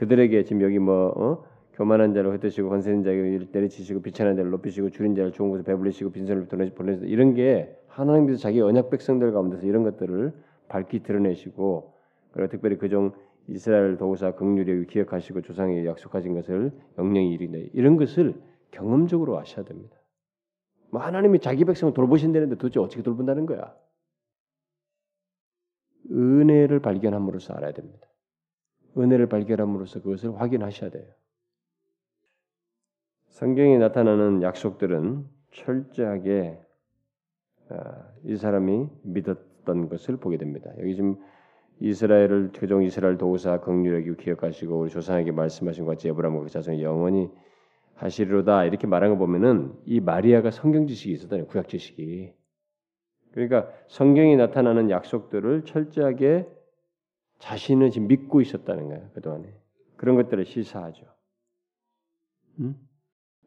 그들에게 0.00 0.44
지금 0.44 0.62
여기 0.62 0.78
뭐 0.78 1.12
어? 1.14 1.44
교만한 1.74 2.14
자를 2.14 2.32
흩으시고 2.32 2.70
권세는 2.70 3.02
자를 3.02 3.52
때려치시고 3.52 4.00
비천한 4.00 4.34
자를 4.34 4.50
높이시고 4.50 4.88
줄인 4.88 5.14
자를 5.14 5.30
좋은 5.30 5.50
곳에 5.50 5.62
배불리시고 5.62 6.10
빈손을 6.12 6.46
보내시고 6.46 7.04
이런 7.04 7.34
게 7.34 7.76
하나님께서 7.86 8.38
자기 8.38 8.62
언약 8.62 8.88
백성들 8.88 9.30
가운데서 9.32 9.66
이런 9.66 9.82
것들을 9.82 10.32
밝히 10.68 11.02
드러내시고 11.02 11.92
그리고 12.32 12.48
특별히 12.48 12.78
그종 12.78 13.12
이스라엘 13.46 13.98
도우사 13.98 14.36
극률이 14.36 14.86
기억하시고 14.86 15.42
조상에 15.42 15.84
약속하신 15.84 16.32
것을 16.32 16.72
영영이 16.96 17.34
이르네 17.34 17.68
이런 17.74 17.98
것을 17.98 18.40
경험적으로 18.70 19.38
아셔야 19.38 19.66
됩니다. 19.66 19.98
뭐 20.90 21.02
하나님이 21.02 21.40
자기 21.40 21.66
백성을 21.66 21.92
돌보신다는데 21.92 22.56
도대체 22.56 22.80
어떻게 22.80 23.02
돌본다는 23.02 23.44
거야? 23.44 23.74
은혜를 26.10 26.80
발견함으로써 26.80 27.52
알아야 27.52 27.72
됩니다. 27.72 28.10
은혜를 28.96 29.28
발견함으로써 29.28 30.02
그것을 30.02 30.40
확인하셔야 30.40 30.90
돼요. 30.90 31.06
성경에 33.28 33.78
나타나는 33.78 34.42
약속들은 34.42 35.26
철저하게 35.52 36.60
아, 37.70 38.08
이 38.24 38.36
사람이 38.36 38.88
믿었던 39.02 39.88
것을 39.88 40.16
보게 40.16 40.36
됩니다. 40.36 40.70
여기 40.78 40.96
지금 40.96 41.16
이스라엘을 41.78 42.50
최종 42.52 42.82
이스라엘 42.82 43.16
도우사 43.16 43.60
긍휼하기 43.60 44.16
기억하시고 44.16 44.80
우리 44.80 44.90
조상에게 44.90 45.32
말씀하신 45.32 45.84
것 45.86 45.92
같이 45.92 46.08
에브라임과 46.08 46.42
그 46.42 46.48
자손이 46.50 46.82
영원히 46.82 47.30
하시리로다 47.94 48.64
이렇게 48.64 48.86
말한 48.86 49.10
거 49.10 49.16
보면은 49.16 49.72
이 49.86 50.00
마리아가 50.00 50.50
성경 50.50 50.86
지식이 50.86 51.12
있었다는 51.14 51.46
구약 51.46 51.68
지식이 51.68 52.32
그러니까 53.32 53.70
성경에 53.88 54.36
나타나는 54.36 54.90
약속들을 54.90 55.64
철저하게 55.64 56.46
자신은 57.40 57.90
지금 57.90 58.06
믿고 58.08 58.40
있었다는 58.40 58.88
거예요 58.88 59.10
그동안에 59.14 59.52
그런 59.96 60.16
것들을 60.16 60.44
시사하죠. 60.44 61.04
음? 62.60 62.76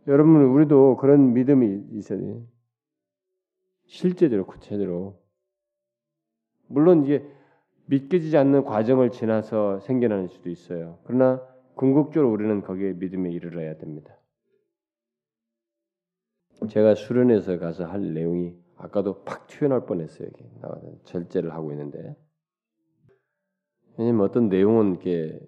여러분 0.07 0.35
우리도 0.35 0.97
그런 0.97 1.33
믿음이 1.33 1.97
있어야 1.97 2.19
돼요. 2.19 2.45
실제대로 3.85 4.45
구체적으로 4.45 5.21
물론 6.67 7.05
이게 7.05 7.25
믿겨지지 7.85 8.37
않는 8.37 8.63
과정을 8.63 9.11
지나서 9.11 9.79
생겨나는 9.81 10.27
수도 10.27 10.49
있어요. 10.49 10.99
그러나 11.03 11.41
궁극적으로 11.75 12.31
우리는 12.31 12.61
거기에 12.61 12.93
믿음에 12.93 13.31
이르러야 13.31 13.77
됩니다. 13.77 14.15
제가 16.69 16.95
수련회에서 16.95 17.59
가서 17.59 17.85
할 17.85 18.13
내용이 18.13 18.55
아까도 18.77 19.23
팍 19.23 19.47
튀어나올 19.47 19.85
뻔했어요. 19.85 20.27
이게 20.27 20.49
나와서 20.61 20.93
절제를 21.03 21.53
하고 21.53 21.71
있는데 21.71 22.15
왜냐면 23.97 24.21
어떤 24.21 24.49
내용은 24.49 24.91
이렇게 24.91 25.39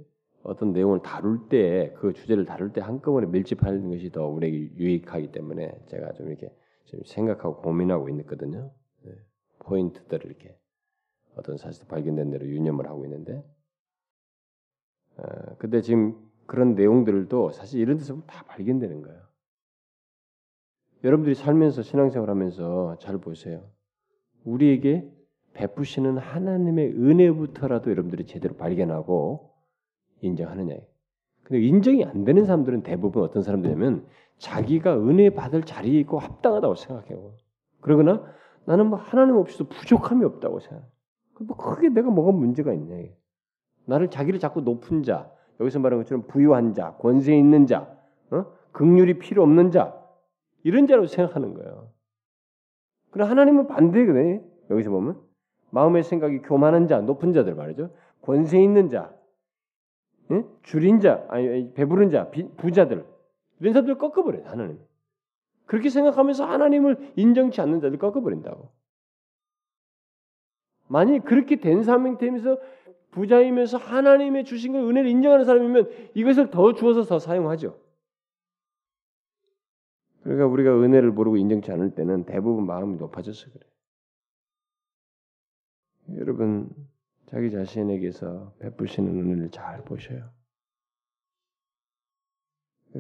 어떤 0.44 0.74
내용을 0.74 1.02
다룰 1.02 1.50
때 1.50 1.94
그 1.98 2.14
주제를 2.14 2.46
다룰 2.46 2.72
때 2.72 2.82
한꺼번에 2.82 3.26
밀집하는 3.28 3.90
것이 3.90 4.12
더 4.12 4.28
우리에게 4.28 4.76
유익하기 4.76 5.32
때문에 5.32 5.76
제가 5.88 6.14
좀 6.14 6.28
이렇게 6.28 6.54
좀 6.86 7.02
생각하고 7.04 7.62
고민하고 7.62 8.10
있거든요. 8.10 8.72
네. 9.04 9.12
포인트들을 9.60 10.26
이렇게 10.26 10.56
어떤 11.36 11.58
사실 11.58 11.88
발견된 11.88 12.30
대로 12.30 12.46
유념을 12.46 12.88
하고 12.88 13.06
있는데, 13.06 13.44
어, 15.18 15.56
근데 15.58 15.82
지금 15.82 16.16
그런 16.46 16.76
내용들도 16.76 17.52
사실 17.52 17.82
이런 17.82 17.98
데서 17.98 18.22
다 18.28 18.44
발견되는 18.46 19.02
거예요. 19.02 19.22
여러분들이 21.04 21.36
살면서 21.36 21.82
신앙생활하면서 21.82 23.00
잘 23.00 23.18
보세요. 23.18 23.70
우리에게 24.44 25.12
베푸시는 25.56 26.18
하나님의 26.18 26.92
은혜부터라도 26.92 27.90
여러분들이 27.90 28.26
제대로 28.26 28.56
발견하고 28.56 29.52
인정하느냐. 30.22 30.76
근데 31.44 31.62
인정이 31.62 32.04
안 32.06 32.24
되는 32.24 32.46
사람들은 32.46 32.84
대부분 32.84 33.24
어떤 33.24 33.42
사람들이냐면 33.42 34.06
자기가 34.38 34.98
은혜 34.98 35.30
받을 35.30 35.64
자리에 35.64 36.00
있고 36.02 36.20
합당하다고 36.20 36.76
생각해요. 36.76 37.34
그러거나 37.82 38.24
나는 38.66 38.88
뭐 38.88 39.00
하나님 39.00 39.36
없이도 39.36 39.70
부족함이 39.70 40.26
없다고 40.26 40.60
생각해. 40.60 40.86
뭐 41.42 41.58
크게 41.58 41.90
내가 41.90 42.10
뭐가 42.10 42.32
문제가 42.32 42.74
있냐. 42.74 42.96
나를 43.86 44.10
자기를 44.10 44.40
자꾸 44.40 44.62
높은 44.62 45.04
자, 45.04 45.32
여기서 45.60 45.80
말하는 45.80 46.04
것처럼 46.04 46.28
부유한 46.28 46.74
자, 46.74 46.96
권세 47.00 47.38
있는 47.38 47.68
자, 47.68 47.96
어? 48.32 48.46
극률이 48.72 49.20
필요 49.20 49.44
없는 49.44 49.72
자 49.72 49.96
이런 50.64 50.88
자로 50.88 51.08
생각하는 51.08 51.54
거예요. 51.54 51.92
그러나 53.12 53.32
하나님은 53.32 53.68
반대거든요. 53.68 54.42
여기서 54.70 54.90
보면 54.90 55.22
마음의 55.76 56.04
생각이 56.04 56.40
교만한 56.40 56.88
자, 56.88 57.02
높은 57.02 57.34
자들 57.34 57.54
말이죠. 57.54 57.94
권세 58.22 58.64
있는 58.64 58.88
자, 58.88 59.14
예? 60.32 60.46
줄인 60.64 61.02
자, 61.02 61.26
아니 61.28 61.74
배부른 61.74 62.10
자, 62.12 62.32
부자들 62.56 63.06
이런 63.60 63.74
사람들 63.74 63.98
꺾어버려요. 63.98 64.46
하나님. 64.46 64.80
그렇게 65.66 65.90
생각하면서 65.90 66.46
하나님을 66.46 67.12
인정치 67.18 67.60
않는 67.60 67.82
자들 67.82 67.98
꺾어버린다고. 67.98 68.70
만약 70.88 71.26
그렇게 71.26 71.58
된 71.58 71.84
사명되면서 71.84 72.58
부자이면서 73.12 73.78
하나님의 73.78 74.46
주신 74.46 74.72
걸 74.72 74.82
은혜를 74.84 75.10
인정하는 75.10 75.44
사람이면 75.44 75.90
이것을 76.14 76.52
더 76.52 76.74
주어서 76.74 77.04
더 77.04 77.20
사용하죠. 77.20 77.78
그러니까 80.24 80.48
우리가 80.48 80.72
은혜를 80.80 81.12
모르고 81.12 81.36
인정치 81.36 81.70
않을 81.74 81.96
때는 81.96 82.24
대부분 82.24 82.66
마음이 82.66 82.96
높아져서 82.96 83.52
그래요. 83.52 83.75
여러분 86.14 86.70
자기 87.28 87.50
자신에게서 87.52 88.54
베푸시는 88.60 89.10
은혜를 89.12 89.50
잘 89.52 89.84
보셔요. 89.84 90.30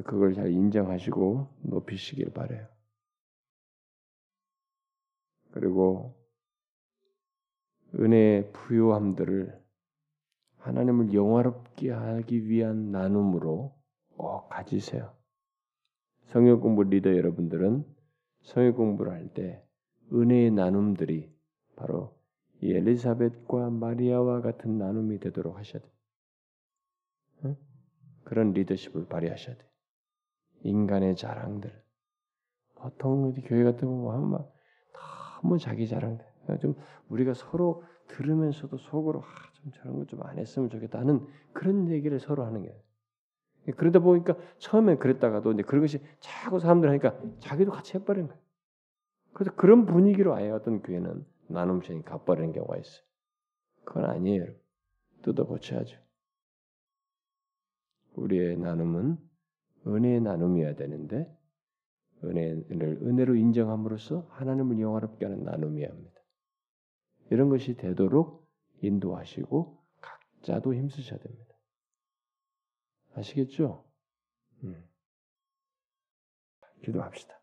그걸 0.03 0.33
잘 0.33 0.51
인정하시고 0.51 1.47
높이시길 1.61 2.31
바래요. 2.33 2.67
그리고 5.51 6.13
은혜의 7.97 8.51
부요함들을 8.51 9.63
하나님을 10.57 11.13
영화롭게 11.13 11.91
하기 11.91 12.47
위한 12.49 12.91
나눔으로 12.91 13.73
꼭 14.17 14.49
가지세요. 14.49 15.15
성역 16.25 16.61
공부 16.61 16.83
리더 16.83 17.15
여러분들은 17.15 17.85
성역 18.41 18.75
공부를 18.75 19.11
할 19.13 19.29
때 19.33 19.63
은혜의 20.11 20.51
나눔들이 20.51 21.33
바로 21.75 22.17
이 22.61 22.73
엘리사벳과 22.73 23.69
마리아와 23.69 24.41
같은 24.41 24.77
나눔이 24.77 25.19
되도록 25.19 25.57
하셔야 25.57 25.81
돼. 25.81 25.89
응? 27.45 27.57
그런 28.23 28.53
리더십을 28.53 29.07
발휘하셔야 29.07 29.55
돼. 29.55 29.65
인간의 30.63 31.15
자랑들. 31.15 31.83
보통 32.75 33.33
교회 33.33 33.63
같은 33.63 33.87
거 34.01 34.13
하면 34.13 34.29
막 34.29 34.53
너무 35.41 35.57
자기 35.57 35.87
자랑들. 35.87 36.25
좀 36.59 36.75
우리가 37.09 37.33
서로 37.33 37.83
들으면서도 38.07 38.77
속으로 38.77 39.21
아, 39.21 39.51
좀 39.53 39.71
저런 39.71 39.97
것좀안 39.97 40.37
했으면 40.37 40.69
좋겠다 40.69 41.03
는 41.03 41.25
그런 41.53 41.89
얘기를 41.89 42.19
서로 42.19 42.45
하는 42.45 42.61
거예요. 42.61 42.75
그러다 43.77 43.99
보니까 43.99 44.35
처음엔 44.59 44.99
그랬다가도 44.99 45.53
이제 45.53 45.63
그런 45.63 45.81
것이 45.81 45.99
자꾸 46.19 46.59
사람들 46.59 46.87
하니까 46.89 47.19
자기도 47.39 47.71
같이 47.71 47.97
해버리는 47.97 48.27
거예요. 48.27 48.41
그래서 49.33 49.55
그런 49.55 49.85
분위기로 49.85 50.35
아예 50.35 50.49
어떤 50.51 50.81
교회는 50.81 51.25
나눔성이 51.47 52.01
갚버리는 52.03 52.51
경우가 52.53 52.77
있어요. 52.77 53.03
그건 53.83 54.05
아니에요. 54.05 54.45
뜯어 55.21 55.45
고쳐야죠. 55.45 55.99
우리의 58.15 58.57
나눔은 58.57 59.17
은혜의 59.87 60.21
나눔이어야 60.21 60.75
되는데 60.75 61.31
은혜를 62.23 62.99
은혜로 63.03 63.35
인정함으로써 63.35 64.27
하나님을 64.31 64.79
영화롭게 64.79 65.25
하는 65.25 65.43
나눔이어야 65.43 65.89
합니다. 65.89 66.21
이런 67.29 67.49
것이 67.49 67.75
되도록 67.75 68.47
인도하시고 68.81 69.83
각자도 70.01 70.73
힘쓰셔야 70.73 71.19
됩니다. 71.19 71.55
아시겠죠? 73.15 73.85
음. 74.63 74.87
기도합시다. 76.83 77.39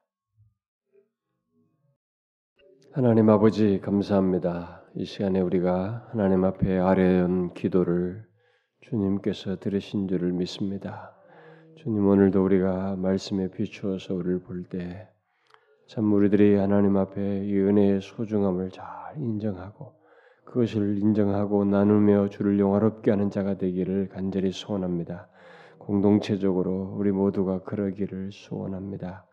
하나님 2.95 3.30
아버지 3.30 3.80
감사합니다. 3.80 4.82
이 4.97 5.05
시간에 5.05 5.40
우리가 5.40 6.09
하나님 6.11 6.45
앞에 6.45 6.78
아뢰는 6.78 7.55
기도를 7.55 8.24
주님께서 8.82 9.57
들으신 9.57 10.09
줄을 10.09 10.32
믿습니다. 10.32 11.14
주님 11.76 12.07
오늘도 12.07 12.45
우리가 12.45 12.97
말씀에 12.97 13.51
비추어서 13.51 14.14
우리를 14.14 14.40
볼 14.43 14.64
때 14.68 15.09
참 15.88 16.12
우리들이 16.12 16.57
하나님 16.57 16.97
앞에 16.97 17.45
이 17.45 17.55
은혜의 17.59 18.01
소중함을 18.01 18.70
잘 18.70 18.86
인정하고 19.16 19.93
그것을 20.45 20.99
인정하고 20.99 21.64
나누며 21.64 22.28
주를 22.30 22.59
영화롭게 22.59 23.11
하는 23.11 23.30
자가 23.30 23.59
되기를 23.59 24.09
간절히 24.09 24.53
소원합니다. 24.53 25.28
공동체적으로 25.78 26.95
우리 26.97 27.11
모두가 27.12 27.62
그러기를 27.62 28.30
소원합니다. 28.32 29.26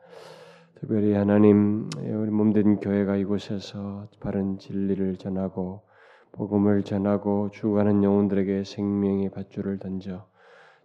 특별히 0.80 1.14
하나님 1.14 1.90
우리 1.98 2.32
몸된 2.32 2.80
교회가 2.80 3.18
이곳에서 3.18 4.08
바른 4.22 4.58
진리를 4.58 5.18
전하고 5.18 5.82
복음을 6.32 6.84
전하고 6.84 7.50
죽어가는 7.50 8.02
영혼들에게 8.02 8.64
생명의 8.64 9.30
밧줄을 9.30 9.80
던져 9.80 10.26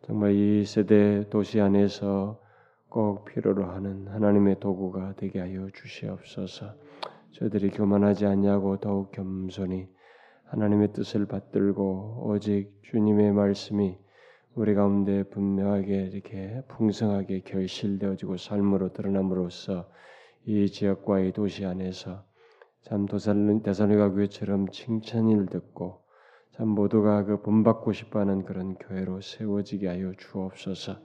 정말 0.05 0.33
이 0.33 0.65
세대 0.65 1.29
도시 1.31 1.61
안에서 1.61 2.41
꼭 2.89 3.25
필요로 3.25 3.67
하는 3.67 4.09
하나님의 4.09 4.59
도구가 4.59 5.15
되게 5.17 5.39
하여 5.39 5.69
주시옵소서. 5.73 6.75
저들이 7.33 7.71
교만하지 7.71 8.27
않냐고 8.27 8.79
더욱 8.79 9.13
겸손히 9.13 9.89
하나님의 10.47 10.93
뜻을 10.93 11.27
받들고 11.27 12.25
오직 12.27 12.73
주님의 12.83 13.33
말씀이 13.33 13.97
우리 14.57 14.73
가운데 14.75 15.25
분명하게 15.25 16.11
이렇게 16.13 16.63
풍성하게 16.69 17.41
결실되어지고 17.41 18.37
삶으로 18.37 18.93
드러남으로써 18.93 19.89
이 20.47 20.69
지역과 20.69 21.21
이 21.21 21.33
도시 21.33 21.65
안에서 21.65 22.25
참 22.83 23.07
대살로니가 23.07 24.11
교회처럼 24.11 24.69
칭찬을 24.71 25.47
듣고 25.47 26.05
참 26.53 26.69
모두가 26.69 27.25
그 27.25 27.43
본받고 27.43 27.93
싶어하는 27.93 28.45
그런 28.45 28.77
교회로 28.77 29.23
세워지게 29.23 29.89
하여 29.89 30.13
주옵소서. 30.17 30.99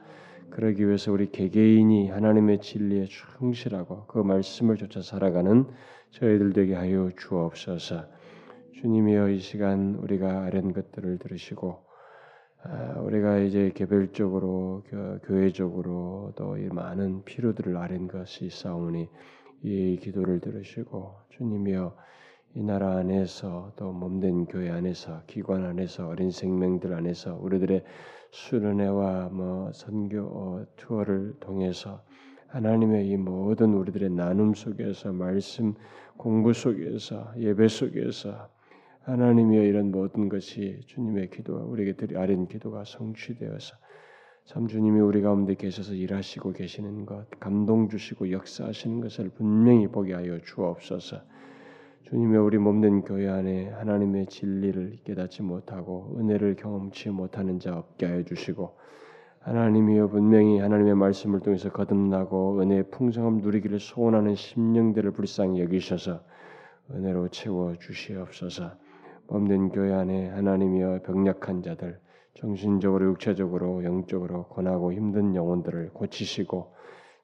그러기 0.51 0.85
위해서 0.85 1.11
우리 1.11 1.31
개개인이 1.31 2.09
하나님의 2.09 2.61
진리에 2.61 3.05
충실하고 3.05 4.05
그 4.05 4.19
말씀을 4.19 4.77
쫓아 4.77 5.01
살아가는 5.01 5.65
저희들 6.11 6.53
되게 6.53 6.75
하여 6.75 7.09
주옵소서. 7.17 8.05
주님이여 8.73 9.29
이 9.29 9.39
시간 9.39 9.95
우리가 9.95 10.43
아는 10.43 10.71
것들을 10.73 11.17
들으시고 11.17 11.71
아, 11.71 11.88
우리가 13.03 13.39
이제 13.39 13.71
개별적으로 13.73 14.83
교회적으로 15.23 16.33
또이 16.35 16.67
많은 16.67 17.23
필요들을 17.23 17.77
아는 17.77 18.07
것이 18.07 18.49
싸우니 18.49 19.07
이 19.63 19.97
기도를 20.01 20.39
들으시고 20.41 21.15
주님이여 21.29 21.95
이 22.55 22.63
나라 22.63 22.97
안에서 22.97 23.71
또 23.75 23.91
몸된 23.91 24.45
교회 24.45 24.71
안에서 24.71 25.21
기관 25.27 25.65
안에서 25.65 26.07
어린 26.07 26.31
생명들 26.31 26.93
안에서 26.93 27.37
우리들의 27.39 27.83
수련회와 28.31 29.29
뭐 29.29 29.71
선교 29.71 30.21
어, 30.21 30.65
투어를 30.75 31.35
통해서 31.39 32.03
하나님의 32.47 33.07
이 33.07 33.17
모든 33.17 33.73
우리들의 33.73 34.09
나눔 34.09 34.53
속에서 34.53 35.13
말씀 35.13 35.75
공부 36.17 36.53
속에서 36.53 37.31
예배 37.37 37.67
속에서 37.67 38.49
하나님의 39.09 39.67
이런 39.67 39.89
모든 39.89 40.29
것이 40.29 40.81
주님의 40.85 41.31
기도 41.31 41.55
우리에게 41.55 41.93
드리 41.93 42.15
아린 42.15 42.47
기도가 42.47 42.83
성취되어서 42.85 43.75
참 44.45 44.67
주님이 44.67 44.99
우리 44.99 45.23
가운데 45.23 45.55
계셔서 45.55 45.93
일하시고 45.95 46.53
계시는 46.53 47.07
것 47.07 47.27
감동 47.39 47.89
주시고 47.89 48.31
역사하시는 48.31 49.01
것을 49.01 49.29
분명히 49.29 49.87
보게 49.87 50.13
하여 50.13 50.39
주옵소서. 50.39 51.21
주님의 52.03 52.39
우리 52.39 52.59
몸된 52.59 53.01
교회 53.01 53.27
안에 53.27 53.69
하나님의 53.69 54.27
진리를 54.27 54.99
깨닫지 55.03 55.41
못하고 55.41 56.15
은혜를 56.19 56.55
경험치 56.55 57.09
못하는 57.09 57.59
자 57.59 57.77
없게 57.77 58.05
하여 58.05 58.23
주시고 58.23 58.77
하나님이여 59.39 60.09
분명히 60.09 60.59
하나님의 60.59 60.93
말씀을 60.95 61.39
통해서 61.39 61.71
거듭나고 61.71 62.61
은혜의 62.61 62.91
풍성함 62.91 63.37
누리기를 63.37 63.79
소원하는 63.79 64.35
심령들을 64.35 65.11
불쌍히 65.11 65.61
여기셔서 65.61 66.21
은혜로 66.91 67.29
채워 67.29 67.75
주시옵소서. 67.75 68.88
몸된 69.29 69.69
교회 69.69 69.93
안에 69.93 70.29
하나님이여 70.29 71.01
병약한 71.03 71.61
자들 71.61 71.99
정신적으로 72.33 73.05
육체적으로 73.11 73.83
영적으로 73.83 74.47
권하고 74.47 74.91
힘든 74.91 75.35
영혼들을 75.35 75.91
고치시고 75.93 76.73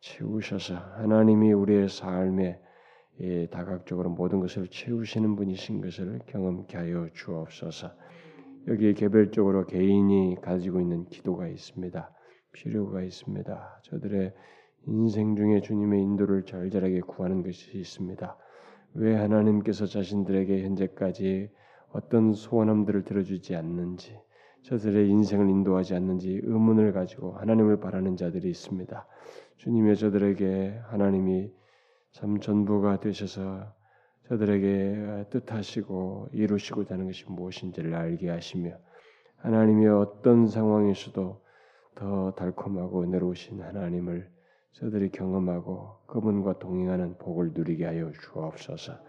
채우셔서 0.02 0.76
하나님이 0.76 1.54
우리의 1.54 1.90
삶에 1.90 2.60
예, 3.22 3.48
다각적으로 3.48 4.10
모든 4.10 4.40
것을 4.42 4.68
채우시는 4.68 5.36
분이신 5.36 5.82
것을 5.82 6.20
경험케 6.28 6.78
하여 6.78 7.08
주옵소서. 7.14 7.90
여기에 8.68 8.94
개별적으로 8.94 9.66
개인이 9.66 10.36
가지고 10.42 10.82
있는 10.82 11.06
기도가 11.06 11.48
있습니다. 11.48 12.12
필요가 12.52 13.02
있습니다. 13.04 13.80
저들의 13.84 14.34
인생 14.88 15.36
중에 15.36 15.62
주님의 15.62 16.02
인도를 16.02 16.44
절절하게 16.44 17.02
구하는 17.02 17.42
것이 17.42 17.78
있습니다. 17.78 18.38
왜 18.96 19.16
하나님께서 19.16 19.86
자신들에게 19.86 20.64
현재까지 20.64 21.50
어떤 21.96 22.34
소원함들을 22.34 23.04
들어주지 23.06 23.56
않는지, 23.56 24.20
저들의 24.64 25.10
인생을 25.10 25.50
인도하지 25.50 25.96
않는지 25.96 26.42
의문을 26.44 26.92
가지고 26.92 27.38
하나님을 27.38 27.80
바라는 27.80 28.18
자들이 28.18 28.50
있습니다. 28.50 29.08
주님의 29.58 29.96
저들에게 29.96 30.82
하나님이 30.88 31.54
참 32.12 32.42
전부가 32.42 33.00
되셔서 33.00 33.74
저들에게 34.28 35.28
뜻하시고 35.30 36.30
이루시고자 36.34 36.96
하는 36.96 37.06
것이 37.06 37.24
무엇인지를 37.30 37.94
알게 37.94 38.30
하시며 38.30 38.78
하나님의 39.38 39.88
어떤 39.88 40.48
상황에서도 40.48 41.42
더 41.96 42.32
달콤하고 42.32 43.04
은혜로우신 43.04 43.62
하나님을 43.62 44.30
저들이 44.74 45.12
경험하고 45.12 46.00
그분과 46.08 46.60
동행하는 46.60 47.18
복을 47.20 47.52
누리게 47.54 47.86
하여 47.86 48.12
주옵소서. 48.12 49.05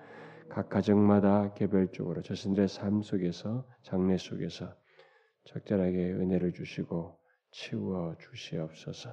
각 0.49 0.69
가정마다 0.69 1.53
개별적으로 1.55 2.23
자신들의 2.23 2.69
삶 2.69 3.03
속에서 3.03 3.67
장래 3.83 4.17
속에서 4.17 4.75
적절하게 5.45 6.13
은혜를 6.13 6.53
주시고 6.53 7.19
치워 7.51 8.17
주시옵소서. 8.19 9.11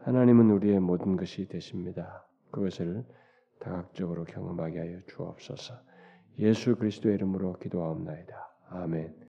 하나님은 0.00 0.50
우리의 0.50 0.80
모든 0.80 1.16
것이 1.16 1.48
되십니다. 1.48 2.26
그것을 2.50 3.04
다각적으로 3.60 4.24
경험하게 4.24 4.78
하여 4.78 5.00
주옵소서. 5.08 5.74
예수 6.38 6.76
그리스도의 6.76 7.16
이름으로 7.16 7.58
기도하옵나이다. 7.58 8.34
아멘. 8.68 9.16